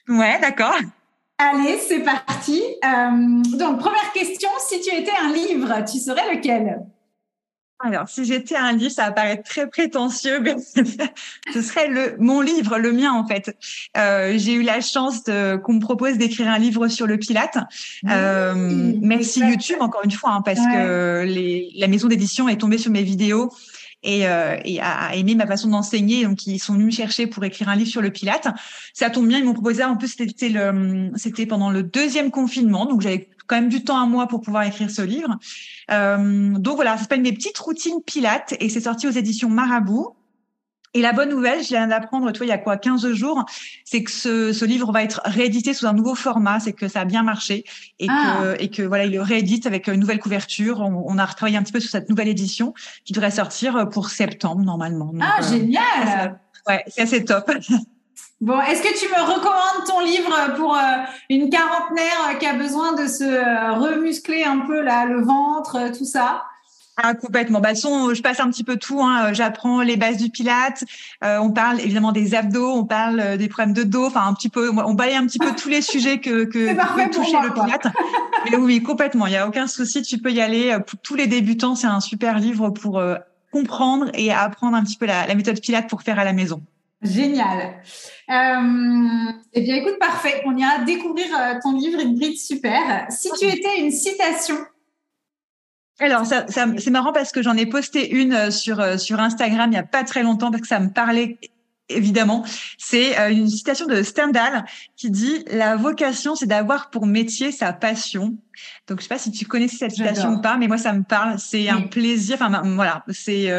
Ouais, 0.09 0.39
d'accord. 0.41 0.77
Allez, 1.39 1.79
c'est 1.79 2.01
parti. 2.01 2.63
Euh, 2.85 3.57
donc, 3.57 3.79
première 3.79 4.13
question, 4.13 4.51
si 4.69 4.81
tu 4.83 4.95
étais 4.95 5.13
un 5.23 5.33
livre, 5.33 5.85
tu 5.91 5.99
serais 5.99 6.35
lequel? 6.35 6.81
Alors, 7.83 8.09
si 8.09 8.27
j'étais 8.27 8.57
un 8.57 8.73
livre, 8.73 8.93
ça 8.93 9.07
va 9.07 9.13
paraître 9.13 9.43
très 9.43 9.67
prétentieux, 9.67 10.39
mais 10.41 10.57
ce 11.55 11.63
serait 11.63 11.89
le 11.89 12.17
mon 12.19 12.43
livre, 12.43 12.79
le 12.79 12.93
mien 12.93 13.13
en 13.13 13.27
fait. 13.27 13.57
Euh, 13.97 14.35
j'ai 14.37 14.53
eu 14.53 14.63
la 14.63 14.83
chance 14.83 15.23
qu'on 15.25 15.73
me 15.73 15.81
propose 15.81 16.19
d'écrire 16.19 16.49
un 16.49 16.59
livre 16.59 16.89
sur 16.89 17.07
le 17.07 17.17
Pilate. 17.17 17.57
Euh, 18.09 18.93
merci 19.01 19.41
YouTube 19.41 19.79
encore 19.81 20.03
une 20.05 20.11
fois, 20.11 20.33
hein, 20.33 20.43
parce 20.43 20.61
que 20.61 21.25
les, 21.25 21.73
la 21.77 21.89
maison 21.89 22.09
d'édition 22.09 22.49
est 22.49 22.59
tombée 22.59 22.79
sur 22.79 22.91
mes 22.91 23.03
vidéos 23.03 23.51
et, 24.03 24.27
euh, 24.27 24.57
et 24.65 24.81
a, 24.81 25.15
aimé 25.15 25.35
ma 25.35 25.47
façon 25.47 25.69
d'enseigner. 25.69 26.25
Donc, 26.25 26.47
ils 26.47 26.59
sont 26.59 26.75
venus 26.75 26.87
me 26.87 26.93
chercher 26.93 27.27
pour 27.27 27.45
écrire 27.45 27.69
un 27.69 27.77
livre 27.77 27.91
sur 27.91 28.03
le 28.03 28.11
Pilate. 28.11 28.49
Ça 28.93 29.11
tombe 29.11 29.27
bien, 29.27 29.39
ils 29.39 29.45
m'ont 29.45 29.55
proposé. 29.55 29.85
En 29.85 29.97
plus, 29.97 30.09
c'était 30.09 30.49
le, 30.49 31.11
c'était 31.17 31.47
pendant 31.47 31.71
le 31.71 31.83
deuxième 31.83 32.31
confinement, 32.31 32.87
donc 32.87 33.01
j'avais 33.01 33.29
quand 33.51 33.57
même 33.57 33.69
du 33.69 33.83
temps 33.83 34.01
à 34.01 34.07
moi 34.07 34.29
pour 34.29 34.41
pouvoir 34.41 34.63
écrire 34.63 34.91
ce 34.91 35.03
livre. 35.03 35.37
Euh, 35.91 36.53
donc 36.57 36.77
voilà, 36.77 36.93
ça 36.97 37.03
s'appelle 37.03 37.21
mes 37.21 37.33
petites 37.33 37.59
routines 37.59 38.01
Pilates 38.07 38.55
et 38.61 38.69
c'est 38.69 38.83
sorti 38.83 39.09
aux 39.09 39.11
éditions 39.11 39.49
Marabout. 39.49 40.15
Et 40.95 41.03
la 41.03 41.13
bonne 41.13 41.31
nouvelle, 41.31 41.63
je 41.63 41.69
viens 41.69 41.87
d'apprendre, 41.87 42.31
toi, 42.33 42.47
il 42.47 42.49
y 42.49 42.53
a 42.53 42.59
quoi, 42.59 42.77
15 42.77 43.13
jours, 43.13 43.45
c'est 43.85 44.03
que 44.03 44.11
ce, 44.11 44.53
ce, 44.53 44.65
livre 44.65 44.91
va 44.93 45.05
être 45.05 45.21
réédité 45.25 45.73
sous 45.73 45.87
un 45.87 45.93
nouveau 45.93 46.17
format, 46.17 46.59
c'est 46.59 46.73
que 46.73 46.89
ça 46.89 47.03
a 47.03 47.05
bien 47.05 47.23
marché 47.23 47.65
et 48.01 48.09
ah. 48.09 48.39
que 48.43 48.63
et 48.63 48.71
que 48.71 48.83
voilà, 48.83 49.05
il 49.05 49.13
le 49.13 49.23
réédite 49.23 49.67
avec 49.67 49.87
une 49.87 50.01
nouvelle 50.01 50.19
couverture. 50.19 50.81
On, 50.81 51.05
on, 51.07 51.19
a 51.19 51.27
retravaillé 51.27 51.57
un 51.57 51.63
petit 51.63 51.73
peu 51.73 51.81
sur 51.81 51.91
cette 51.91 52.09
nouvelle 52.09 52.29
édition 52.29 52.75
qui 53.05 53.13
devrait 53.13 53.31
sortir 53.31 53.89
pour 53.89 54.11
septembre 54.11 54.63
normalement. 54.63 55.13
ah 55.21 55.39
euh, 55.41 55.49
génial. 55.49 56.41
Ouais, 56.67 56.85
c'est 56.87 57.25
top. 57.25 57.51
Bon, 58.41 58.61
est-ce 58.61 58.83
que 58.83 58.99
tu 58.99 59.07
me 59.09 59.21
recommandes 59.21 59.87
ton 59.87 60.01
livre 60.01 60.55
pour 60.57 60.75
euh, 60.75 60.81
une 61.29 61.51
quarantenaire 61.51 62.39
qui 62.39 62.47
a 62.47 62.55
besoin 62.55 62.95
de 62.95 63.07
se 63.07 63.25
euh, 63.25 63.75
remuscler 63.75 64.45
un 64.45 64.61
peu 64.61 64.81
là, 64.81 65.05
le 65.05 65.23
ventre, 65.23 65.93
tout 65.97 66.07
ça? 66.07 66.43
Ah, 67.03 67.15
complètement. 67.15 67.61
Bah, 67.61 67.75
son, 67.75 68.13
je 68.15 68.23
passe 68.23 68.41
un 68.41 68.51
petit 68.51 68.65
peu 68.65 68.77
tout. 68.77 69.01
Hein. 69.01 69.33
J'apprends 69.33 69.81
les 69.81 69.97
bases 69.97 70.19
du 70.19 70.29
Pilate. 70.29 70.85
Euh, 71.25 71.39
on 71.39 71.51
parle 71.51 71.81
évidemment 71.81 72.13
des 72.13 72.35
abdos. 72.35 72.73
On 72.73 72.85
parle 72.85 73.21
euh, 73.21 73.37
des 73.37 73.49
problèmes 73.49 73.73
de 73.73 73.85
dos. 73.85 74.07
Enfin, 74.07 74.27
un 74.27 74.35
petit 74.35 74.49
peu. 74.49 74.71
On 74.71 74.95
balaye 74.95 75.17
un 75.17 75.27
petit 75.27 75.39
peu 75.39 75.53
tous 75.55 75.69
les 75.69 75.81
sujets 75.83 76.19
que 76.19 76.45
que 76.45 76.75
peut 76.75 77.11
toucher 77.11 77.39
le 77.43 77.53
Pilate. 77.53 77.87
Mais 78.51 78.57
oui, 78.57 78.83
complètement. 78.83 79.27
Il 79.27 79.33
y 79.33 79.37
a 79.37 79.47
aucun 79.47 79.67
souci. 79.67 80.03
Tu 80.03 80.19
peux 80.19 80.33
y 80.33 80.41
aller. 80.41 80.77
Pour 80.87 80.99
tous 81.01 81.15
les 81.15 81.27
débutants, 81.27 81.75
c'est 81.75 81.87
un 81.87 82.01
super 82.01 82.39
livre 82.39 82.71
pour 82.71 82.99
euh, 82.99 83.17
comprendre 83.51 84.11
et 84.15 84.33
apprendre 84.33 84.77
un 84.77 84.83
petit 84.83 84.97
peu 84.97 85.07
la, 85.07 85.27
la, 85.27 85.35
méthode 85.35 85.61
Pilate 85.61 85.89
pour 85.89 86.03
faire 86.03 86.19
à 86.19 86.25
la 86.25 86.33
maison. 86.33 86.63
Génial. 87.03 87.83
Euh, 88.29 89.33
eh 89.53 89.61
bien, 89.63 89.77
écoute, 89.77 89.99
parfait. 89.99 90.43
On 90.45 90.57
ira 90.57 90.81
découvrir 90.85 91.29
ton 91.63 91.73
livre, 91.73 92.01
Ingrid. 92.01 92.37
Super. 92.37 93.07
Si 93.11 93.31
tu 93.39 93.47
étais 93.47 93.81
une 93.81 93.91
citation 93.91 94.57
alors, 96.01 96.25
ça, 96.25 96.47
ça 96.49 96.67
c'est 96.79 96.91
marrant 96.91 97.13
parce 97.13 97.31
que 97.31 97.43
j'en 97.43 97.57
ai 97.57 97.67
posté 97.67 98.11
une 98.11 98.33
euh, 98.33 98.51
sur 98.51 98.81
euh, 98.81 98.97
sur 98.97 99.21
Instagram 99.21 99.71
il 99.71 99.75
y 99.75 99.79
a 99.79 99.83
pas 99.83 100.03
très 100.03 100.23
longtemps 100.23 100.51
parce 100.51 100.63
que 100.63 100.69
ça 100.69 100.81
me 100.81 100.89
parlait 100.89 101.39
évidemment. 101.91 102.45
C'est 102.79 103.19
euh, 103.19 103.31
une 103.31 103.49
citation 103.49 103.87
de 103.87 104.03
Stendhal 104.03 104.65
qui 104.97 105.11
dit 105.11 105.45
la 105.51 105.77
vocation, 105.77 106.35
c'est 106.35 106.47
d'avoir 106.47 106.91
pour 106.91 107.07
métier 107.07 107.53
sa 107.53 107.73
passion. 107.73 108.37
Donc, 108.87 108.99
je 108.99 109.05
sais 109.05 109.09
pas 109.09 109.19
si 109.19 109.31
tu 109.31 109.47
connais 109.47 109.69
cette 109.69 109.93
citation 109.93 110.35
ou 110.35 110.41
pas, 110.41 110.57
mais 110.57 110.69
moi, 110.69 110.77
ça 110.77 110.93
me 110.93 111.03
parle. 111.03 111.39
C'est 111.39 111.69
un 111.69 111.83
plaisir. 111.83 112.37
Enfin, 112.41 112.63
voilà, 112.75 113.05
c'est 113.09 113.51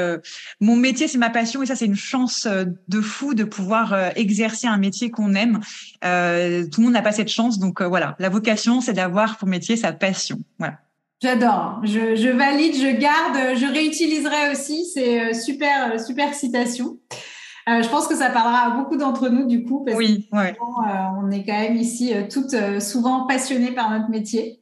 mon 0.59 0.75
métier, 0.75 1.07
c'est 1.07 1.17
ma 1.17 1.31
passion, 1.31 1.63
et 1.63 1.65
ça, 1.65 1.75
c'est 1.75 1.85
une 1.85 1.95
chance 1.95 2.47
de 2.87 3.01
fou 3.01 3.33
de 3.33 3.43
pouvoir 3.43 4.11
exercer 4.15 4.67
un 4.67 4.77
métier 4.77 5.09
qu'on 5.09 5.33
aime. 5.33 5.59
Euh, 6.03 6.67
tout 6.71 6.81
le 6.81 6.85
monde 6.85 6.93
n'a 6.93 7.01
pas 7.01 7.13
cette 7.13 7.29
chance, 7.29 7.57
donc 7.57 7.81
voilà. 7.81 8.15
La 8.19 8.29
vocation, 8.29 8.79
c'est 8.79 8.93
d'avoir 8.93 9.37
pour 9.37 9.47
métier 9.47 9.75
sa 9.75 9.91
passion. 9.91 10.37
Voilà. 10.59 10.77
J'adore. 11.21 11.79
Je, 11.83 12.15
je, 12.15 12.29
valide, 12.29 12.73
je 12.75 12.97
garde, 12.97 13.55
je 13.55 13.71
réutiliserai 13.71 14.51
aussi. 14.51 14.85
C'est 14.91 15.21
euh, 15.21 15.33
super, 15.33 15.93
euh, 15.93 15.97
super 15.99 16.33
citation. 16.33 16.97
Euh, 17.71 17.83
je 17.83 17.89
pense 17.89 18.07
que 18.07 18.15
ça 18.15 18.29
parlera 18.29 18.67
à 18.67 18.69
beaucoup 18.71 18.97
d'entre 18.97 19.29
nous 19.29 19.45
du 19.45 19.63
coup, 19.63 19.83
parce 19.85 19.97
oui, 19.97 20.27
ouais. 20.31 20.55
on 21.21 21.31
est 21.31 21.43
quand 21.45 21.57
même 21.57 21.75
ici 21.75 22.13
toutes 22.31 22.55
souvent 22.79 23.25
passionnées 23.27 23.71
par 23.71 23.91
notre 23.91 24.09
métier. 24.09 24.61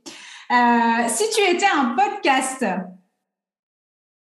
si 1.08 1.24
tu 1.36 1.56
étais 1.56 1.66
un 1.66 1.96
podcast, 1.96 2.66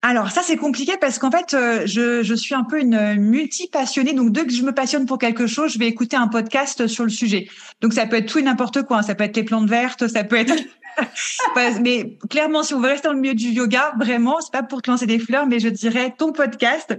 alors 0.05 0.31
ça 0.31 0.41
c'est 0.43 0.57
compliqué 0.57 0.97
parce 0.99 1.17
qu'en 1.17 1.31
fait 1.31 1.55
je, 1.85 2.23
je, 2.23 2.33
suis 2.33 2.53
un 2.53 2.65
peu 2.65 2.79
une 2.81 3.15
multi-passionnée 3.15 4.11
donc 4.11 4.31
dès 4.33 4.45
que 4.45 4.51
je 4.51 4.61
me 4.63 4.73
passionne 4.73 5.05
pour 5.05 5.17
quelque 5.17 5.47
chose 5.47 5.71
je 5.71 5.79
vais 5.79 5.87
écouter 5.87 6.17
un 6.17 6.27
podcast 6.27 6.87
sur 6.87 7.05
le 7.05 7.09
sujet 7.09 7.47
donc 7.79 7.93
ça 7.93 8.05
peut 8.05 8.17
être 8.17 8.25
tout 8.25 8.39
et 8.39 8.43
n'importe 8.43 8.83
quoi 8.83 8.97
hein. 8.97 9.01
ça 9.01 9.15
peut 9.15 9.23
être 9.23 9.37
les 9.37 9.43
plantes 9.43 9.69
vertes 9.69 10.09
ça 10.09 10.25
peut 10.25 10.35
être 10.35 10.53
mais 11.81 12.17
clairement, 12.29 12.63
si 12.63 12.73
on 12.73 12.79
veut 12.79 12.89
rester 12.89 13.07
dans 13.07 13.13
le 13.13 13.19
milieu 13.19 13.35
du 13.35 13.49
yoga, 13.49 13.93
vraiment, 13.99 14.39
c'est 14.41 14.51
pas 14.51 14.63
pour 14.63 14.81
te 14.81 14.89
lancer 14.89 15.05
des 15.05 15.19
fleurs, 15.19 15.45
mais 15.45 15.59
je 15.59 15.69
dirais 15.69 16.13
ton 16.17 16.31
podcast. 16.31 16.95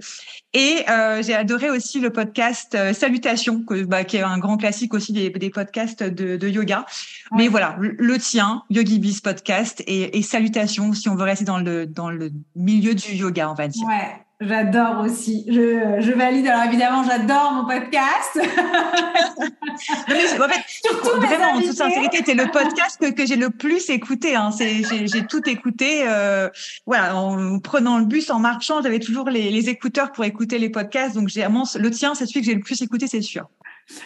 Et 0.52 0.84
euh, 0.88 1.22
j'ai 1.22 1.34
adoré 1.34 1.70
aussi 1.70 1.98
le 2.00 2.10
podcast 2.10 2.74
euh, 2.74 2.92
Salutations, 2.92 3.62
que, 3.64 3.84
bah, 3.84 4.04
qui 4.04 4.18
est 4.18 4.22
un 4.22 4.38
grand 4.38 4.56
classique 4.56 4.94
aussi 4.94 5.12
des, 5.12 5.30
des 5.30 5.50
podcasts 5.50 6.02
de, 6.02 6.36
de 6.36 6.48
yoga. 6.48 6.86
Mais 7.32 7.48
voilà, 7.48 7.76
le, 7.78 8.18
tien, 8.18 8.62
Yogi 8.70 9.00
Biz 9.00 9.20
podcast 9.20 9.82
et, 9.86 10.16
et 10.16 10.22
Salutations, 10.22 10.92
si 10.92 11.08
on 11.08 11.16
veut 11.16 11.24
rester 11.24 11.44
dans 11.44 11.58
le 11.58 11.86
dans 11.86 12.10
le 12.10 12.30
milieu 12.54 12.94
du 12.94 13.14
yoga, 13.14 13.50
on 13.50 13.54
va 13.54 13.68
dire. 13.68 13.86
Ouais. 13.86 14.24
J'adore 14.40 15.04
aussi. 15.04 15.44
Je, 15.48 16.00
je, 16.00 16.12
valide. 16.12 16.46
Alors 16.46 16.64
évidemment, 16.64 17.04
j'adore 17.04 17.52
mon 17.52 17.66
podcast. 17.66 18.34
non, 18.36 18.42
mais, 20.08 20.42
en 20.42 20.48
fait, 20.48 21.08
vraiment, 21.26 21.52
en 21.52 21.60
toute 21.60 21.72
sincérité, 21.72 22.22
c'est 22.24 22.34
le 22.34 22.50
podcast 22.50 22.98
que, 23.00 23.10
que 23.12 23.26
j'ai 23.26 23.36
le 23.36 23.50
plus 23.50 23.88
écouté. 23.90 24.34
Hein. 24.34 24.50
J'ai 24.58 25.26
tout 25.26 25.48
écouté. 25.48 26.04
Euh, 26.06 26.48
voilà, 26.86 27.16
en 27.16 27.58
prenant 27.60 27.98
le 27.98 28.04
bus, 28.04 28.30
en 28.30 28.40
marchant, 28.40 28.82
j'avais 28.82 28.98
toujours 28.98 29.30
les, 29.30 29.50
les, 29.50 29.68
écouteurs 29.68 30.12
pour 30.12 30.24
écouter 30.24 30.58
les 30.58 30.68
podcasts. 30.68 31.14
Donc, 31.14 31.28
j'ai 31.28 31.46
le 31.46 31.90
tien, 31.90 32.14
c'est 32.14 32.26
celui 32.26 32.40
que 32.40 32.46
j'ai 32.46 32.54
le 32.54 32.60
plus 32.60 32.82
écouté, 32.82 33.06
c'est 33.06 33.22
sûr. 33.22 33.48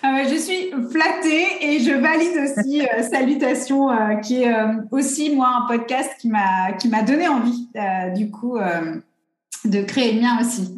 Ah 0.03 0.23
je 0.29 0.35
suis 0.35 0.71
flattée 0.91 1.47
et 1.61 1.79
je 1.79 1.93
valide 1.93 2.37
aussi 2.43 2.83
euh, 2.83 3.03
Salutations, 3.11 3.91
euh, 3.91 4.17
qui 4.17 4.43
est 4.43 4.53
euh, 4.53 4.75
aussi 4.91 5.35
moi 5.35 5.63
un 5.63 5.69
podcast 5.69 6.11
qui 6.19 6.29
m'a 6.29 6.73
qui 6.73 6.89
m'a 6.89 7.03
donné 7.03 7.29
envie. 7.29 7.69
du 8.17 8.31
coup 8.31 8.59
de 9.69 9.83
créer 9.83 10.15
le 10.15 10.21
mien 10.21 10.39
aussi. 10.41 10.77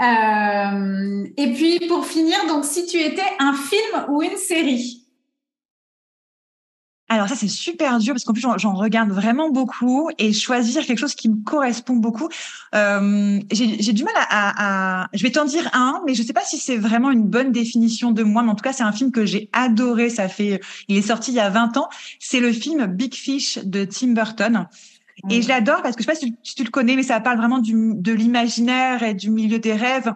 Euh, 0.00 1.26
et 1.36 1.52
puis 1.52 1.78
pour 1.88 2.06
finir, 2.06 2.36
donc 2.48 2.64
si 2.64 2.86
tu 2.86 2.98
étais 2.98 3.22
un 3.38 3.52
film 3.52 4.06
ou 4.08 4.22
une 4.22 4.36
série? 4.36 5.00
Alors 7.10 7.28
ça 7.28 7.34
c'est 7.34 7.48
super 7.48 7.98
dur 7.98 8.14
parce 8.14 8.22
qu'en 8.22 8.32
plus 8.32 8.46
j'en 8.58 8.74
regarde 8.74 9.10
vraiment 9.10 9.50
beaucoup 9.50 10.10
et 10.18 10.32
choisir 10.32 10.86
quelque 10.86 11.00
chose 11.00 11.16
qui 11.16 11.28
me 11.28 11.42
correspond 11.42 11.96
beaucoup. 11.96 12.28
Euh, 12.72 13.40
j'ai 13.50 13.92
du 13.92 14.04
mal 14.04 14.14
à, 14.16 15.02
à, 15.02 15.08
je 15.12 15.20
vais 15.24 15.32
t'en 15.32 15.44
dire 15.44 15.68
un, 15.72 16.00
mais 16.06 16.14
je 16.14 16.22
sais 16.22 16.32
pas 16.32 16.44
si 16.44 16.56
c'est 16.56 16.76
vraiment 16.76 17.10
une 17.10 17.24
bonne 17.24 17.50
définition 17.50 18.12
de 18.12 18.22
moi. 18.22 18.44
Mais 18.44 18.50
en 18.50 18.54
tout 18.54 18.62
cas 18.62 18.72
c'est 18.72 18.84
un 18.84 18.92
film 18.92 19.10
que 19.10 19.26
j'ai 19.26 19.50
adoré. 19.52 20.08
Ça 20.08 20.28
fait, 20.28 20.60
il 20.86 20.96
est 20.96 21.02
sorti 21.02 21.32
il 21.32 21.34
y 21.34 21.40
a 21.40 21.50
20 21.50 21.78
ans. 21.78 21.88
C'est 22.20 22.38
le 22.38 22.52
film 22.52 22.86
Big 22.86 23.12
Fish 23.12 23.58
de 23.58 23.84
Tim 23.84 24.12
Burton. 24.12 24.68
Et 25.28 25.42
je 25.42 25.48
l'adore 25.48 25.82
parce 25.82 25.96
que 25.96 26.02
je 26.02 26.06
sais 26.06 26.12
pas 26.12 26.18
si 26.18 26.54
tu, 26.54 26.64
le 26.64 26.70
connais, 26.70 26.96
mais 26.96 27.02
ça 27.02 27.20
parle 27.20 27.38
vraiment 27.38 27.58
du, 27.58 27.94
de 27.94 28.12
l'imaginaire 28.12 29.02
et 29.02 29.14
du 29.14 29.30
milieu 29.30 29.58
des 29.58 29.74
rêves. 29.74 30.12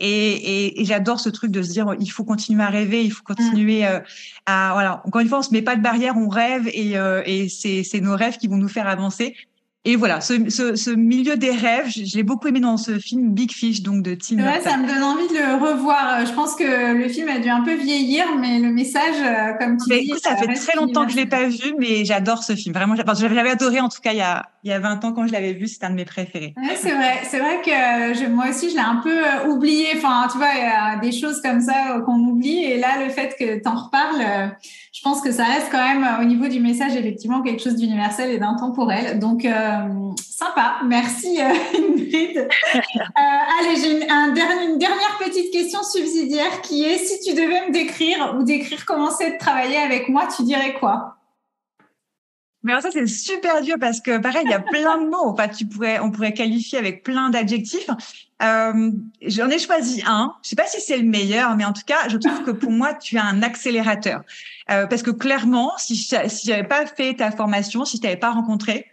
Et, 0.00 0.06
et, 0.06 0.80
et 0.80 0.84
j'adore 0.84 1.20
ce 1.20 1.28
truc 1.28 1.52
de 1.52 1.62
se 1.62 1.70
dire 1.70 1.94
il 2.00 2.10
faut 2.10 2.24
continuer 2.24 2.62
à 2.64 2.68
rêver, 2.68 3.04
il 3.04 3.12
faut 3.12 3.22
continuer 3.22 3.82
mm. 3.82 3.86
euh, 3.86 4.00
à 4.46 4.70
voilà. 4.72 5.02
Encore 5.04 5.20
une 5.20 5.28
fois, 5.28 5.38
on 5.38 5.42
se 5.42 5.52
met 5.52 5.62
pas 5.62 5.76
de 5.76 5.82
barrière, 5.82 6.16
on 6.16 6.28
rêve 6.28 6.68
et, 6.72 6.98
euh, 6.98 7.22
et 7.24 7.48
c'est 7.48 8.00
nos 8.00 8.16
rêves 8.16 8.36
qui 8.36 8.48
vont 8.48 8.56
nous 8.56 8.68
faire 8.68 8.88
avancer. 8.88 9.36
Et 9.84 9.96
voilà, 9.96 10.20
ce, 10.20 10.48
ce, 10.48 10.76
ce, 10.76 10.90
milieu 10.90 11.36
des 11.36 11.50
rêves, 11.50 11.88
je, 11.88 12.16
l'ai 12.16 12.22
beaucoup 12.22 12.46
aimé 12.46 12.60
dans 12.60 12.76
ce 12.76 13.00
film 13.00 13.30
Big 13.30 13.50
Fish, 13.50 13.82
donc 13.82 14.04
de 14.04 14.14
Tim 14.14 14.36
Ouais, 14.36 14.60
ça 14.60 14.76
me 14.76 14.86
donne 14.86 15.02
envie 15.02 15.26
de 15.26 15.34
le 15.34 15.54
revoir. 15.60 16.24
Je 16.24 16.32
pense 16.32 16.54
que 16.54 16.94
le 16.94 17.08
film 17.08 17.28
a 17.28 17.40
dû 17.40 17.48
un 17.48 17.62
peu 17.62 17.74
vieillir, 17.74 18.24
mais 18.38 18.60
le 18.60 18.70
message, 18.70 19.16
euh, 19.20 19.54
comme 19.58 19.78
tu 19.78 19.98
dis, 19.98 20.12
ça, 20.22 20.36
fait 20.36 20.54
très 20.54 20.76
longtemps 20.76 21.04
que 21.04 21.10
je 21.10 21.16
l'ai 21.16 21.26
pas 21.26 21.48
vu, 21.48 21.74
mais 21.80 22.04
j'adore 22.04 22.44
ce 22.44 22.54
film. 22.54 22.72
Vraiment, 22.72 22.94
j'avais 22.94 23.50
adoré 23.50 23.80
en 23.80 23.88
tout 23.88 24.00
cas 24.00 24.12
il 24.12 24.18
y 24.18 24.22
a 24.22 24.51
il 24.62 24.70
y 24.70 24.72
a 24.72 24.78
20 24.78 25.04
ans 25.04 25.12
quand 25.12 25.26
je 25.26 25.32
l'avais 25.32 25.52
vu, 25.52 25.66
c'est 25.66 25.84
un 25.84 25.90
de 25.90 25.94
mes 25.94 26.04
préférés. 26.04 26.54
Ouais, 26.56 26.76
c'est 26.76 26.92
vrai, 26.92 27.20
c'est 27.24 27.38
vrai 27.38 27.60
que 27.64 27.70
je, 28.18 28.28
moi 28.28 28.46
aussi 28.50 28.70
je 28.70 28.74
l'ai 28.74 28.80
un 28.80 28.96
peu 28.96 29.10
euh, 29.10 29.48
oublié. 29.48 29.88
Enfin, 29.96 30.28
tu 30.30 30.38
vois, 30.38 30.50
il 30.54 30.60
y 30.60 30.64
a 30.64 30.98
des 30.98 31.12
choses 31.12 31.40
comme 31.40 31.60
ça 31.60 32.00
qu'on 32.04 32.18
oublie, 32.18 32.64
et 32.64 32.78
là 32.78 33.04
le 33.04 33.10
fait 33.10 33.34
que 33.38 33.60
tu 33.60 33.68
en 33.68 33.76
reparles, 33.76 34.20
euh, 34.20 34.46
je 34.92 35.00
pense 35.02 35.20
que 35.20 35.32
ça 35.32 35.44
reste 35.44 35.68
quand 35.70 35.82
même 35.82 36.06
au 36.20 36.24
niveau 36.24 36.48
du 36.48 36.60
message 36.60 36.96
effectivement 36.96 37.42
quelque 37.42 37.62
chose 37.62 37.76
d'universel 37.76 38.30
et 38.30 38.38
d'intemporel. 38.38 39.18
Donc 39.18 39.46
Sympa, 40.42 40.80
merci 40.84 41.40
euh, 41.40 41.52
Ingrid. 41.78 42.36
Euh, 42.36 42.80
allez, 43.16 43.76
j'ai 43.76 43.96
une, 43.96 44.10
un 44.10 44.34
une 44.34 44.78
dernière 44.78 45.18
petite 45.18 45.52
question 45.52 45.82
subsidiaire 45.84 46.62
qui 46.62 46.84
est 46.84 46.98
si 46.98 47.20
tu 47.20 47.34
devais 47.34 47.68
me 47.68 47.72
décrire 47.72 48.36
ou 48.36 48.42
décrire 48.42 48.84
comment 48.84 49.10
c'est 49.10 49.32
de 49.32 49.38
travailler 49.38 49.76
avec 49.76 50.08
moi, 50.08 50.26
tu 50.34 50.42
dirais 50.42 50.74
quoi? 50.80 51.16
Mais 52.62 52.72
alors 52.72 52.82
ça 52.82 52.90
c'est 52.92 53.06
super 53.06 53.60
dur 53.62 53.76
parce 53.80 54.00
que 54.00 54.18
pareil, 54.18 54.42
il 54.44 54.50
y 54.50 54.54
a 54.54 54.60
plein 54.60 54.98
de 54.98 55.08
mots. 55.08 55.26
Enfin, 55.26 55.48
tu 55.48 55.66
pourrais, 55.66 55.98
on 56.00 56.10
pourrait 56.10 56.32
qualifier 56.32 56.78
avec 56.78 57.02
plein 57.02 57.30
d'adjectifs. 57.30 57.88
Euh, 58.42 58.90
J'en 59.20 59.48
ai 59.50 59.58
choisi 59.58 60.02
un. 60.06 60.34
Je 60.42 60.50
sais 60.50 60.56
pas 60.56 60.66
si 60.66 60.80
c'est 60.80 60.96
le 60.96 61.04
meilleur, 61.04 61.56
mais 61.56 61.64
en 61.64 61.72
tout 61.72 61.82
cas, 61.86 62.08
je 62.08 62.16
trouve 62.16 62.42
que 62.44 62.50
pour 62.50 62.70
moi, 62.70 62.94
tu 62.94 63.16
es 63.16 63.20
un 63.20 63.42
accélérateur. 63.42 64.22
Euh, 64.70 64.86
parce 64.86 65.02
que 65.02 65.10
clairement, 65.10 65.72
si 65.76 65.96
si 65.96 66.16
j'avais 66.44 66.64
pas 66.64 66.86
fait 66.86 67.14
ta 67.14 67.30
formation, 67.30 67.84
si 67.84 67.96
je 67.96 68.02
t'avais 68.02 68.16
pas 68.16 68.30
rencontré, 68.30 68.86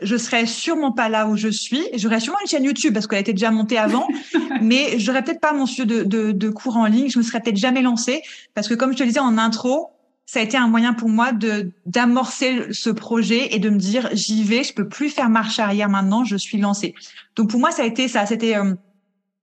je 0.00 0.16
serais 0.16 0.44
sûrement 0.46 0.92
pas 0.92 1.08
là 1.08 1.26
où 1.26 1.36
je 1.36 1.48
suis. 1.48 1.82
J'aurais 1.94 2.20
sûrement 2.20 2.38
une 2.42 2.48
chaîne 2.48 2.64
YouTube 2.64 2.92
parce 2.92 3.06
qu'elle 3.06 3.20
était 3.20 3.32
déjà 3.32 3.50
montée 3.50 3.78
avant, 3.78 4.06
mais 4.60 4.98
j'aurais 4.98 5.22
peut-être 5.22 5.40
pas 5.40 5.52
mon 5.52 5.66
studio 5.66 6.04
de, 6.04 6.04
de, 6.04 6.32
de 6.32 6.48
cours 6.50 6.76
en 6.76 6.86
ligne. 6.86 7.08
Je 7.08 7.18
me 7.18 7.22
serais 7.24 7.40
peut-être 7.40 7.56
jamais 7.56 7.82
lancée 7.82 8.22
parce 8.54 8.68
que 8.68 8.74
comme 8.74 8.92
je 8.92 8.98
te 8.98 9.04
disais 9.04 9.20
en 9.20 9.38
intro, 9.38 9.90
ça 10.26 10.40
a 10.40 10.42
été 10.42 10.56
un 10.56 10.66
moyen 10.68 10.92
pour 10.92 11.08
moi 11.08 11.32
de 11.32 11.70
d'amorcer 11.86 12.72
ce 12.72 12.90
projet 12.90 13.54
et 13.54 13.58
de 13.60 13.70
me 13.70 13.78
dire 13.78 14.08
j'y 14.12 14.42
vais, 14.42 14.64
je 14.64 14.74
peux 14.74 14.88
plus 14.88 15.08
faire 15.08 15.30
marche 15.30 15.58
arrière 15.58 15.88
maintenant, 15.88 16.24
je 16.24 16.36
suis 16.36 16.58
lancée. 16.58 16.94
Donc 17.36 17.50
pour 17.50 17.60
moi 17.60 17.70
ça 17.70 17.82
a 17.82 17.86
été 17.86 18.08
ça, 18.08 18.26
c'était 18.26 18.56
euh, 18.56 18.74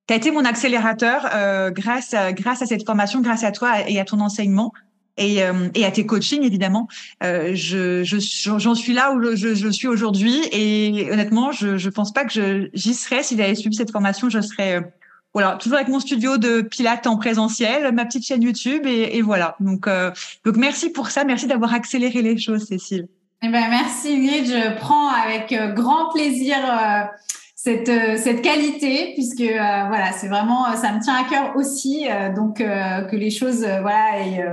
tu 0.07 0.13
as 0.13 0.17
été 0.17 0.31
mon 0.31 0.43
accélérateur 0.43 1.25
euh, 1.33 1.71
grâce 1.71 2.13
à, 2.13 2.33
grâce 2.33 2.61
à 2.61 2.65
cette 2.65 2.85
formation, 2.85 3.21
grâce 3.21 3.43
à 3.43 3.51
toi 3.51 3.89
et 3.89 3.99
à 3.99 4.05
ton 4.05 4.19
enseignement 4.19 4.73
et, 5.17 5.43
euh, 5.43 5.69
et 5.75 5.85
à 5.85 5.91
tes 5.91 6.05
coachings 6.05 6.43
évidemment. 6.43 6.87
Euh, 7.23 7.51
je 7.53 8.03
j'en 8.03 8.75
suis 8.75 8.93
là 8.93 9.13
où 9.13 9.35
je, 9.35 9.55
je 9.55 9.69
suis 9.69 9.87
aujourd'hui 9.87 10.41
et 10.51 11.09
honnêtement 11.11 11.51
je 11.51 11.77
je 11.77 11.89
pense 11.89 12.11
pas 12.11 12.25
que 12.25 12.69
j'y 12.73 12.93
serais 12.93 13.23
si 13.23 13.37
j'avais 13.37 13.55
suivi 13.55 13.75
cette 13.75 13.91
formation, 13.91 14.29
je 14.29 14.41
serais 14.41 14.77
euh, 14.77 14.81
voilà, 15.33 15.57
toujours 15.59 15.77
avec 15.77 15.89
mon 15.89 15.99
studio 15.99 16.37
de 16.37 16.61
pilates 16.61 17.07
en 17.07 17.17
présentiel, 17.17 17.91
ma 17.93 18.05
petite 18.05 18.25
chaîne 18.25 18.43
YouTube 18.43 18.85
et, 18.85 19.17
et 19.17 19.21
voilà. 19.21 19.55
Donc, 19.59 19.87
euh, 19.87 20.11
donc 20.45 20.57
merci 20.57 20.91
pour 20.91 21.09
ça, 21.09 21.23
merci 21.23 21.47
d'avoir 21.47 21.73
accéléré 21.73 22.21
les 22.21 22.37
choses, 22.37 22.67
Cécile. 22.67 23.07
Eh 23.41 23.49
ben 23.49 23.69
merci 23.69 24.13
Ingrid, 24.13 24.45
je 24.45 24.77
prends 24.77 25.09
avec 25.09 25.51
euh, 25.51 25.73
grand 25.73 26.09
plaisir 26.13 26.55
euh, 26.57 27.03
cette 27.55 27.91
cette 28.19 28.41
qualité 28.41 29.11
puisque 29.15 29.41
voilà, 29.41 30.11
c'est 30.13 30.27
vraiment 30.27 30.75
ça 30.75 30.93
me 30.93 31.01
tient 31.01 31.15
à 31.15 31.23
cœur 31.23 31.55
aussi 31.55 32.07
donc 32.35 32.57
que 32.57 33.15
les 33.15 33.29
choses 33.29 33.59
voilà 33.59 34.19
et 34.19 34.43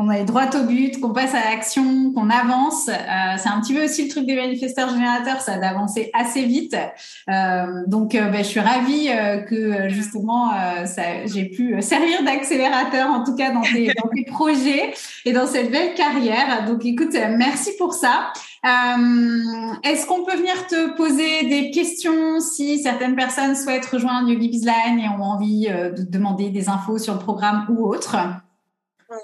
qu'on 0.00 0.08
aille 0.08 0.24
droit 0.24 0.48
au 0.54 0.64
but, 0.64 0.98
qu'on 0.98 1.12
passe 1.12 1.34
à 1.34 1.50
l'action, 1.50 2.12
qu'on 2.12 2.30
avance. 2.30 2.88
Euh, 2.88 3.36
c'est 3.36 3.48
un 3.48 3.60
petit 3.60 3.74
peu 3.74 3.84
aussi 3.84 4.04
le 4.04 4.08
truc 4.08 4.26
des 4.26 4.34
manifesteurs 4.34 4.88
générateurs, 4.88 5.42
ça 5.42 5.58
d'avancer 5.58 6.10
assez 6.14 6.44
vite. 6.44 6.74
Euh, 7.28 7.66
donc, 7.86 8.14
euh, 8.14 8.30
ben, 8.30 8.38
je 8.38 8.48
suis 8.48 8.60
ravie 8.60 9.10
que 9.48 9.88
justement, 9.88 10.52
j'ai 11.26 11.44
pu 11.44 11.80
servir 11.82 12.22
d'accélérateur, 12.24 13.10
en 13.10 13.24
tout 13.24 13.34
cas 13.34 13.50
dans 13.50 13.60
tes, 13.60 13.92
dans 14.02 14.08
tes 14.08 14.24
projets 14.24 14.94
et 15.26 15.32
dans 15.32 15.46
cette 15.46 15.70
belle 15.70 15.94
carrière. 15.94 16.64
Donc, 16.66 16.84
écoute, 16.86 17.14
merci 17.36 17.70
pour 17.78 17.92
ça. 17.92 18.32
Est-ce 18.64 20.06
qu'on 20.06 20.24
peut 20.24 20.36
venir 20.36 20.66
te 20.66 20.96
poser 20.96 21.46
des 21.46 21.70
questions 21.70 22.40
si 22.40 22.78
certaines 22.78 23.16
personnes 23.16 23.54
souhaitent 23.54 23.86
rejoindre 23.86 24.30
Yogi 24.30 24.48
Bizline 24.48 24.98
et 24.98 25.08
ont 25.08 25.22
envie 25.22 25.68
de 25.68 26.02
demander 26.02 26.48
des 26.48 26.68
infos 26.68 26.98
sur 26.98 27.14
le 27.14 27.20
programme 27.20 27.66
ou 27.68 27.86
autre? 27.86 28.16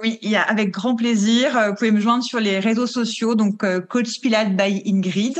Oui, 0.03 0.19
avec 0.35 0.71
grand 0.71 0.97
plaisir. 0.97 1.57
Euh, 1.57 1.69
vous 1.69 1.75
pouvez 1.77 1.93
me 1.93 2.01
joindre 2.01 2.25
sur 2.25 2.41
les 2.41 2.59
réseaux 2.59 2.87
sociaux, 2.87 3.35
donc 3.35 3.63
euh, 3.63 3.81
Coach 3.81 4.21
Pilate 4.21 4.57
by 4.57 4.83
Ingrid, 4.85 5.39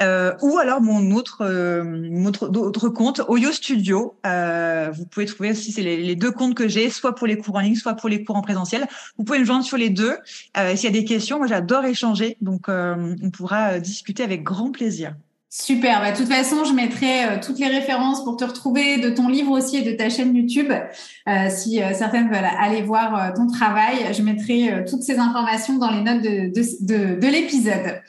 euh, 0.00 0.34
ou 0.42 0.58
alors 0.58 0.82
mon 0.82 1.12
autre, 1.12 1.38
euh, 1.40 2.24
autre, 2.24 2.88
compte, 2.90 3.22
Oyo 3.28 3.50
Studio. 3.50 4.14
Vous 4.24 5.04
pouvez 5.06 5.26
trouver 5.26 5.52
aussi 5.52 5.72
c'est 5.72 5.82
les, 5.82 6.16
deux 6.16 6.30
comptes 6.30 6.54
que 6.54 6.68
j'ai, 6.68 6.90
soit 6.90 7.14
pour 7.14 7.26
les 7.26 7.38
cours 7.38 7.56
en 7.56 7.60
ligne, 7.60 7.76
soit 7.76 7.94
pour 7.94 8.08
les 8.08 8.24
cours 8.24 8.36
en 8.36 8.42
présentiel. 8.42 8.86
Vous 9.16 9.24
pouvez 9.24 9.38
me 9.38 9.44
joindre 9.44 9.64
sur 9.64 9.78
les 9.78 9.90
deux. 9.90 10.16
S'il 10.54 10.84
y 10.84 10.86
a 10.86 10.90
des 10.90 11.04
questions, 11.04 11.38
moi 11.38 11.46
j'adore 11.46 11.84
échanger, 11.84 12.36
donc 12.40 12.68
on 12.68 13.30
pourra 13.32 13.80
discuter 13.80 14.22
avec 14.22 14.42
grand 14.42 14.70
plaisir. 14.70 15.14
Super. 15.60 16.00
Bah, 16.00 16.12
de 16.12 16.16
toute 16.16 16.28
façon, 16.28 16.64
je 16.64 16.72
mettrai 16.72 17.24
euh, 17.24 17.38
toutes 17.44 17.58
les 17.58 17.66
références 17.66 18.22
pour 18.22 18.36
te 18.36 18.44
retrouver 18.44 18.98
de 18.98 19.10
ton 19.10 19.28
livre 19.28 19.50
aussi 19.50 19.76
et 19.76 19.82
de 19.82 19.96
ta 19.96 20.08
chaîne 20.08 20.34
YouTube. 20.34 20.70
Euh, 20.70 21.48
si 21.50 21.82
euh, 21.82 21.92
certaines 21.94 22.28
veulent 22.28 22.48
aller 22.58 22.82
voir 22.82 23.32
ton 23.34 23.48
travail, 23.48 23.96
je 24.12 24.22
mettrai 24.22 24.84
toutes 24.88 25.02
ces 25.02 25.18
informations 25.18 25.76
dans 25.78 25.90
les 25.90 26.02
notes 26.02 26.22
de, 26.22 27.18
de 27.20 27.26
l'épisode. 27.26 28.00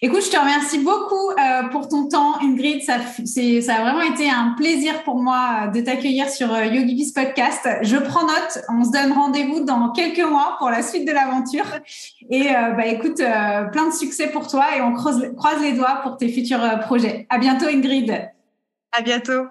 Écoute, 0.00 0.22
je 0.24 0.30
te 0.30 0.38
remercie 0.38 0.78
beaucoup 0.78 1.30
euh, 1.30 1.68
pour 1.72 1.88
ton 1.88 2.08
temps, 2.08 2.40
Ingrid. 2.40 2.82
Ça, 2.82 2.94
a 2.94 3.80
vraiment 3.80 4.02
été 4.02 4.30
un 4.30 4.54
plaisir 4.56 5.02
pour 5.02 5.16
moi 5.16 5.64
euh, 5.64 5.70
de 5.72 5.80
t'accueillir 5.80 6.28
sur 6.30 6.54
euh, 6.54 6.66
Podcast. 7.12 7.68
Je 7.82 7.96
prends 7.96 8.24
note. 8.24 8.62
On 8.68 8.84
se 8.84 8.92
donne 8.92 9.12
rendez-vous 9.12 9.64
dans 9.64 9.90
quelques 9.90 10.20
mois 10.20 10.54
pour 10.58 10.70
la 10.70 10.82
suite 10.82 11.04
de 11.04 11.12
l'aventure. 11.12 11.66
Et 12.30 12.48
bah, 12.50 12.86
écoute, 12.86 13.16
plein 13.16 13.88
de 13.88 13.92
succès 13.92 14.28
pour 14.28 14.46
toi 14.46 14.76
et 14.76 14.80
on 14.80 14.92
croise, 14.92 15.20
croise 15.36 15.60
les 15.62 15.72
doigts 15.72 16.00
pour 16.02 16.16
tes 16.16 16.28
futurs 16.28 16.78
projets. 16.80 17.26
À 17.30 17.38
bientôt, 17.38 17.66
Ingrid. 17.66 18.30
À 18.92 19.02
bientôt. 19.02 19.46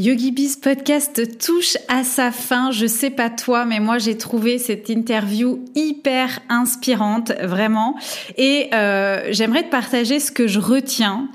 Yogi 0.00 0.30
Biz 0.30 0.58
Podcast 0.58 1.38
touche 1.38 1.76
à 1.88 2.04
sa 2.04 2.30
fin. 2.30 2.70
Je 2.70 2.86
sais 2.86 3.10
pas 3.10 3.30
toi, 3.30 3.64
mais 3.64 3.80
moi 3.80 3.98
j'ai 3.98 4.16
trouvé 4.16 4.58
cette 4.58 4.90
interview 4.90 5.64
hyper 5.74 6.38
inspirante, 6.48 7.32
vraiment. 7.42 7.96
Et 8.36 8.68
euh, 8.74 9.26
j'aimerais 9.32 9.64
te 9.64 9.70
partager 9.70 10.20
ce 10.20 10.30
que 10.30 10.46
je 10.46 10.60
retiens. 10.60 11.28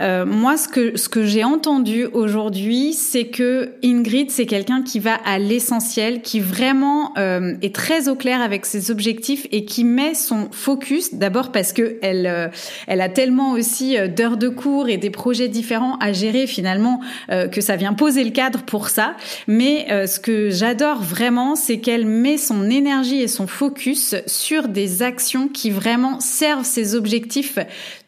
Euh, 0.00 0.24
moi, 0.24 0.56
ce 0.56 0.68
que 0.68 0.96
ce 0.96 1.08
que 1.08 1.24
j'ai 1.24 1.44
entendu 1.44 2.06
aujourd'hui, 2.12 2.92
c'est 2.92 3.26
que 3.26 3.72
Ingrid, 3.82 4.30
c'est 4.30 4.46
quelqu'un 4.46 4.82
qui 4.82 5.00
va 5.00 5.14
à 5.14 5.38
l'essentiel, 5.38 6.22
qui 6.22 6.40
vraiment 6.40 7.16
euh, 7.18 7.54
est 7.62 7.74
très 7.74 8.08
au 8.08 8.14
clair 8.14 8.40
avec 8.40 8.64
ses 8.64 8.90
objectifs 8.90 9.46
et 9.50 9.64
qui 9.64 9.84
met 9.84 10.14
son 10.14 10.48
focus. 10.52 11.14
D'abord 11.14 11.50
parce 11.50 11.72
que 11.72 11.96
elle 12.02 12.26
euh, 12.26 12.48
elle 12.86 13.00
a 13.00 13.08
tellement 13.08 13.52
aussi 13.52 13.96
d'heures 14.08 14.36
de 14.36 14.48
cours 14.48 14.88
et 14.88 14.98
des 14.98 15.10
projets 15.10 15.48
différents 15.48 15.96
à 15.98 16.12
gérer 16.12 16.46
finalement 16.46 17.00
que 17.28 17.60
ça 17.60 17.76
vient 17.76 17.92
poser 17.92 18.24
le 18.24 18.30
cadre 18.30 18.62
pour 18.62 18.88
ça. 18.88 19.14
Mais 19.46 20.06
ce 20.06 20.18
que 20.20 20.50
j'adore 20.50 21.02
vraiment, 21.02 21.56
c'est 21.56 21.78
qu'elle 21.78 22.06
met 22.06 22.36
son 22.36 22.70
énergie 22.70 23.20
et 23.20 23.28
son 23.28 23.46
focus 23.46 24.14
sur 24.26 24.68
des 24.68 25.02
actions 25.02 25.48
qui 25.48 25.70
vraiment 25.70 26.20
servent 26.20 26.64
ses 26.64 26.94
objectifs 26.94 27.58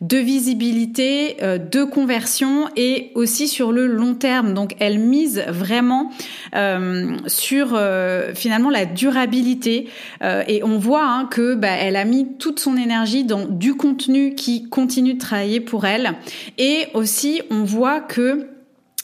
de 0.00 0.16
visibilité, 0.16 1.36
de 1.40 1.79
conversion 1.84 2.68
et 2.76 3.10
aussi 3.14 3.48
sur 3.48 3.72
le 3.72 3.86
long 3.86 4.14
terme. 4.14 4.54
Donc 4.54 4.74
elle 4.78 4.98
mise 4.98 5.42
vraiment 5.48 6.10
euh, 6.54 7.16
sur 7.26 7.70
euh, 7.74 8.34
finalement 8.34 8.70
la 8.70 8.84
durabilité 8.84 9.88
euh, 10.22 10.42
et 10.46 10.62
on 10.62 10.78
voit 10.78 11.06
hein, 11.06 11.28
que 11.30 11.54
bah, 11.54 11.68
elle 11.68 11.96
a 11.96 12.04
mis 12.04 12.34
toute 12.38 12.60
son 12.60 12.76
énergie 12.76 13.24
dans 13.24 13.46
du 13.46 13.74
contenu 13.74 14.34
qui 14.34 14.68
continue 14.68 15.14
de 15.14 15.18
travailler 15.18 15.60
pour 15.60 15.84
elle 15.86 16.14
et 16.58 16.86
aussi 16.94 17.42
on 17.50 17.64
voit 17.64 18.00
que 18.00 18.49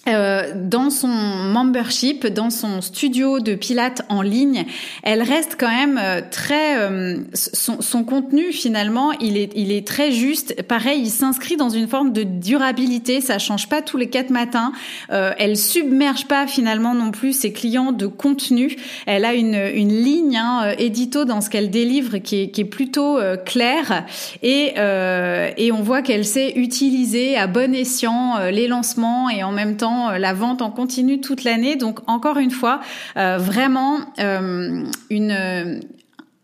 euh, 0.09 0.53
dans 0.55 0.91
son 0.91 1.09
membership, 1.09 2.29
dans 2.29 2.51
son 2.51 2.81
studio 2.81 3.41
de 3.41 3.55
pilates 3.55 4.03
en 4.09 4.23
ligne, 4.23 4.65
elle 5.03 5.21
reste 5.21 5.57
quand 5.59 5.69
même 5.69 5.99
euh, 6.01 6.21
très 6.31 6.79
euh, 6.79 7.19
son, 7.35 7.81
son, 7.81 8.05
contenu 8.05 8.53
finalement, 8.53 9.11
il 9.21 9.37
est 9.37 9.51
il 9.57 9.73
est 9.73 9.87
très 9.87 10.13
juste. 10.13 10.63
Pareil, 10.63 11.01
il 11.03 11.11
s'inscrit 11.11 11.57
dans 11.57 11.71
une 11.71 11.89
forme 11.89 12.13
de 12.13 12.23
durabilité. 12.23 13.21
Ça 13.21 13.39
change 13.39 13.69
pas 13.69 13.83
tous 13.83 13.97
les 13.97 14.09
quatre 14.09 14.31
matins. 14.31 14.73
elle 15.09 15.57
submerge 15.57 16.27
pas 16.27 16.47
finalement 16.47 16.95
non 16.95 17.11
plus 17.11 17.33
ses 17.33 17.53
clients 17.53 17.93
de 17.93 18.07
contenu. 18.07 18.77
Elle 19.07 19.25
a 19.25 19.35
une 19.35 19.57
une 19.75 19.93
ligne 19.93 20.37
hein, 20.37 20.73
édito 20.79 21.25
dans 21.25 21.41
ce 21.41 21.51
qu'elle 21.51 21.71
délivre 21.71 22.19
qui 22.19 22.43
est 22.43 22.51
qui 22.51 22.61
est 22.61 22.65
plutôt 22.65 23.19
claire 23.45 24.05
et 24.43 24.75
et 24.77 25.73
on 25.73 25.83
voit 25.83 26.03
qu'elle 26.03 26.25
sait 26.25 26.53
utiliser 26.57 27.37
à 27.37 27.47
bon 27.47 27.75
escient 27.75 28.39
les 28.51 28.69
lancements 28.69 29.29
et 29.31 29.43
en 29.43 29.53
même 29.53 29.77
temps 29.77 29.96
euh, 29.97 30.19
la 30.19 30.33
vente 30.33 30.63
en 30.63 30.71
continu 30.71 31.21
toute 31.21 31.45
l'année. 31.45 31.77
Donc 31.77 32.01
encore 32.07 32.39
une 32.39 32.51
fois, 32.51 32.81
euh, 33.17 33.39
vraiment 33.39 33.99
euh, 34.19 34.85
une 35.11 35.81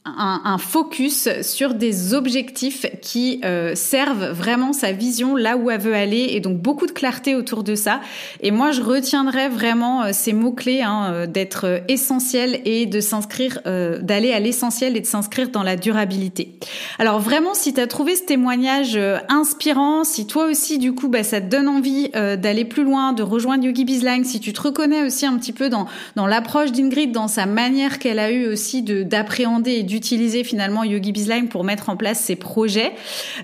un, 0.05 0.59
focus 0.59 1.29
sur 1.43 1.75
des 1.75 2.13
objectifs 2.13 2.87
qui 3.01 3.41
euh, 3.45 3.75
servent 3.77 4.33
vraiment 4.33 4.73
sa 4.73 4.91
vision 4.91 5.37
là 5.37 5.57
où 5.57 5.71
elle 5.71 5.81
veut 5.81 5.95
aller 5.95 6.29
et 6.31 6.41
donc 6.41 6.59
beaucoup 6.59 6.87
de 6.87 6.93
clarté 6.93 7.37
autour 7.37 7.63
de 7.63 7.77
ça. 7.77 8.01
Et 8.41 8.51
moi, 8.51 8.73
je 8.73 8.83
retiendrai 8.83 9.49
vraiment 9.49 10.03
euh, 10.03 10.11
ces 10.13 10.33
mots-clés 10.33 10.83
hein, 10.83 11.11
euh, 11.13 11.27
d'être 11.27 11.83
essentiel 11.89 12.61
et 12.65 12.87
de 12.87 13.01
s'inscrire, 13.01 13.61
d'aller 13.65 14.33
à 14.33 14.41
l'essentiel 14.41 14.97
et 14.97 15.01
de 15.01 15.07
s'inscrire 15.07 15.51
dans 15.51 15.63
la 15.63 15.77
durabilité. 15.77 16.59
Alors 16.99 17.21
vraiment, 17.21 17.55
si 17.55 17.73
tu 17.73 17.81
as 17.81 17.87
trouvé 17.87 18.17
ce 18.17 18.23
témoignage 18.23 18.99
inspirant, 19.29 20.05
si 20.05 20.27
toi 20.27 20.47
aussi, 20.47 20.79
du 20.79 20.95
coup, 20.95 21.09
bah, 21.09 21.23
ça 21.23 21.41
te 21.41 21.47
donne 21.47 21.69
envie 21.69 22.11
d'aller 22.11 22.65
plus 22.65 22.85
loin, 22.85 23.13
de 23.13 23.23
rejoindre 23.23 23.65
Yogi 23.65 23.85
Bizline, 23.85 24.25
si 24.25 24.41
tu 24.41 24.53
te 24.53 24.61
reconnais 24.61 25.03
aussi 25.03 25.27
un 25.27 25.37
petit 25.39 25.53
peu 25.53 25.69
dans, 25.69 25.87
dans 26.17 26.27
l'approche 26.27 26.73
d'Ingrid, 26.73 27.13
dans 27.13 27.29
sa 27.29 27.47
manière 27.47 27.99
qu'elle 27.99 28.19
a 28.19 28.31
eu 28.31 28.47
aussi 28.47 28.83
de 28.83 29.03
d'appréhender 29.03 29.83
d'utiliser 29.93 30.43
finalement 30.43 30.85
Yogi 30.85 31.13
Bizline 31.13 31.49
pour 31.49 31.65
mettre 31.65 31.91
en 31.91 31.97
place 31.97 32.19
ses 32.19 32.35
projets, 32.35 32.93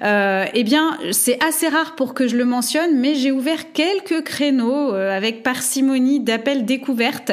euh, 0.02 0.46
eh 0.54 0.64
bien, 0.64 0.96
c'est 1.12 1.38
assez 1.44 1.68
rare 1.68 1.94
pour 1.94 2.14
que 2.14 2.26
je 2.26 2.36
le 2.36 2.46
mentionne, 2.46 2.98
mais 2.98 3.14
j'ai 3.14 3.30
ouvert 3.30 3.72
quelques 3.72 4.24
créneaux 4.24 4.94
euh, 4.94 5.14
avec 5.14 5.42
parcimonie 5.42 6.20
d'appels 6.20 6.64
découvertes. 6.64 7.32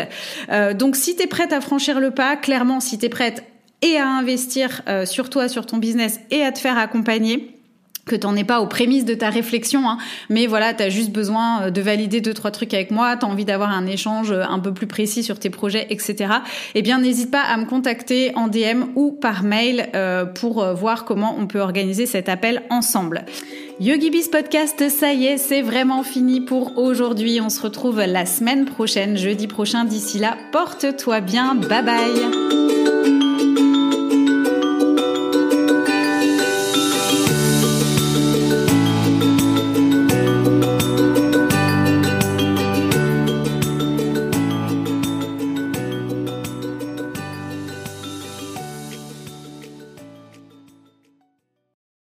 Euh, 0.51 0.73
donc, 0.73 0.97
si 0.97 1.15
tu 1.15 1.23
es 1.23 1.27
prête 1.27 1.53
à 1.53 1.61
franchir 1.61 2.01
le 2.01 2.11
pas, 2.11 2.35
clairement, 2.35 2.81
si 2.81 2.97
tu 2.97 3.05
es 3.05 3.09
prête 3.09 3.43
et 3.81 3.97
à 3.97 4.07
investir 4.07 4.81
sur 5.05 5.29
toi, 5.29 5.47
sur 5.47 5.65
ton 5.65 5.77
business 5.77 6.19
et 6.31 6.43
à 6.43 6.51
te 6.51 6.57
faire 6.57 6.77
accompagner, 6.77 7.54
que 8.05 8.15
t'en 8.15 8.35
es 8.35 8.43
pas 8.43 8.61
aux 8.61 8.67
prémices 8.67 9.05
de 9.05 9.13
ta 9.13 9.29
réflexion, 9.29 9.89
hein, 9.89 9.97
mais 10.29 10.47
voilà, 10.47 10.73
tu 10.73 10.83
as 10.83 10.89
juste 10.89 11.11
besoin 11.11 11.63
euh, 11.63 11.69
de 11.71 11.81
valider 11.81 12.21
deux 12.21 12.33
trois 12.33 12.51
trucs 12.51 12.73
avec 12.73 12.91
moi, 12.91 13.17
tu 13.17 13.25
as 13.25 13.29
envie 13.29 13.45
d'avoir 13.45 13.71
un 13.71 13.87
échange 13.87 14.31
euh, 14.31 14.43
un 14.47 14.59
peu 14.59 14.73
plus 14.73 14.87
précis 14.87 15.23
sur 15.23 15.39
tes 15.39 15.49
projets, 15.49 15.87
etc. 15.89 16.33
Eh 16.75 16.81
bien, 16.81 16.99
n'hésite 16.99 17.31
pas 17.31 17.41
à 17.41 17.57
me 17.57 17.65
contacter 17.65 18.31
en 18.35 18.47
DM 18.47 18.85
ou 18.95 19.11
par 19.11 19.43
mail 19.43 19.89
euh, 19.95 20.25
pour 20.25 20.65
voir 20.73 21.05
comment 21.05 21.35
on 21.39 21.47
peut 21.47 21.59
organiser 21.59 22.05
cet 22.05 22.29
appel 22.29 22.63
ensemble. 22.69 23.25
YogiBiz 23.79 24.29
Podcast, 24.29 24.89
ça 24.89 25.13
y 25.13 25.25
est, 25.25 25.37
c'est 25.37 25.61
vraiment 25.61 26.03
fini 26.03 26.41
pour 26.41 26.77
aujourd'hui. 26.77 27.39
On 27.41 27.49
se 27.49 27.61
retrouve 27.61 27.99
la 27.99 28.25
semaine 28.25 28.65
prochaine, 28.65 29.17
jeudi 29.17 29.47
prochain. 29.47 29.83
D'ici 29.83 30.19
là, 30.19 30.37
porte-toi 30.51 31.21
bien. 31.21 31.55
Bye 31.55 31.83
bye 31.83 32.84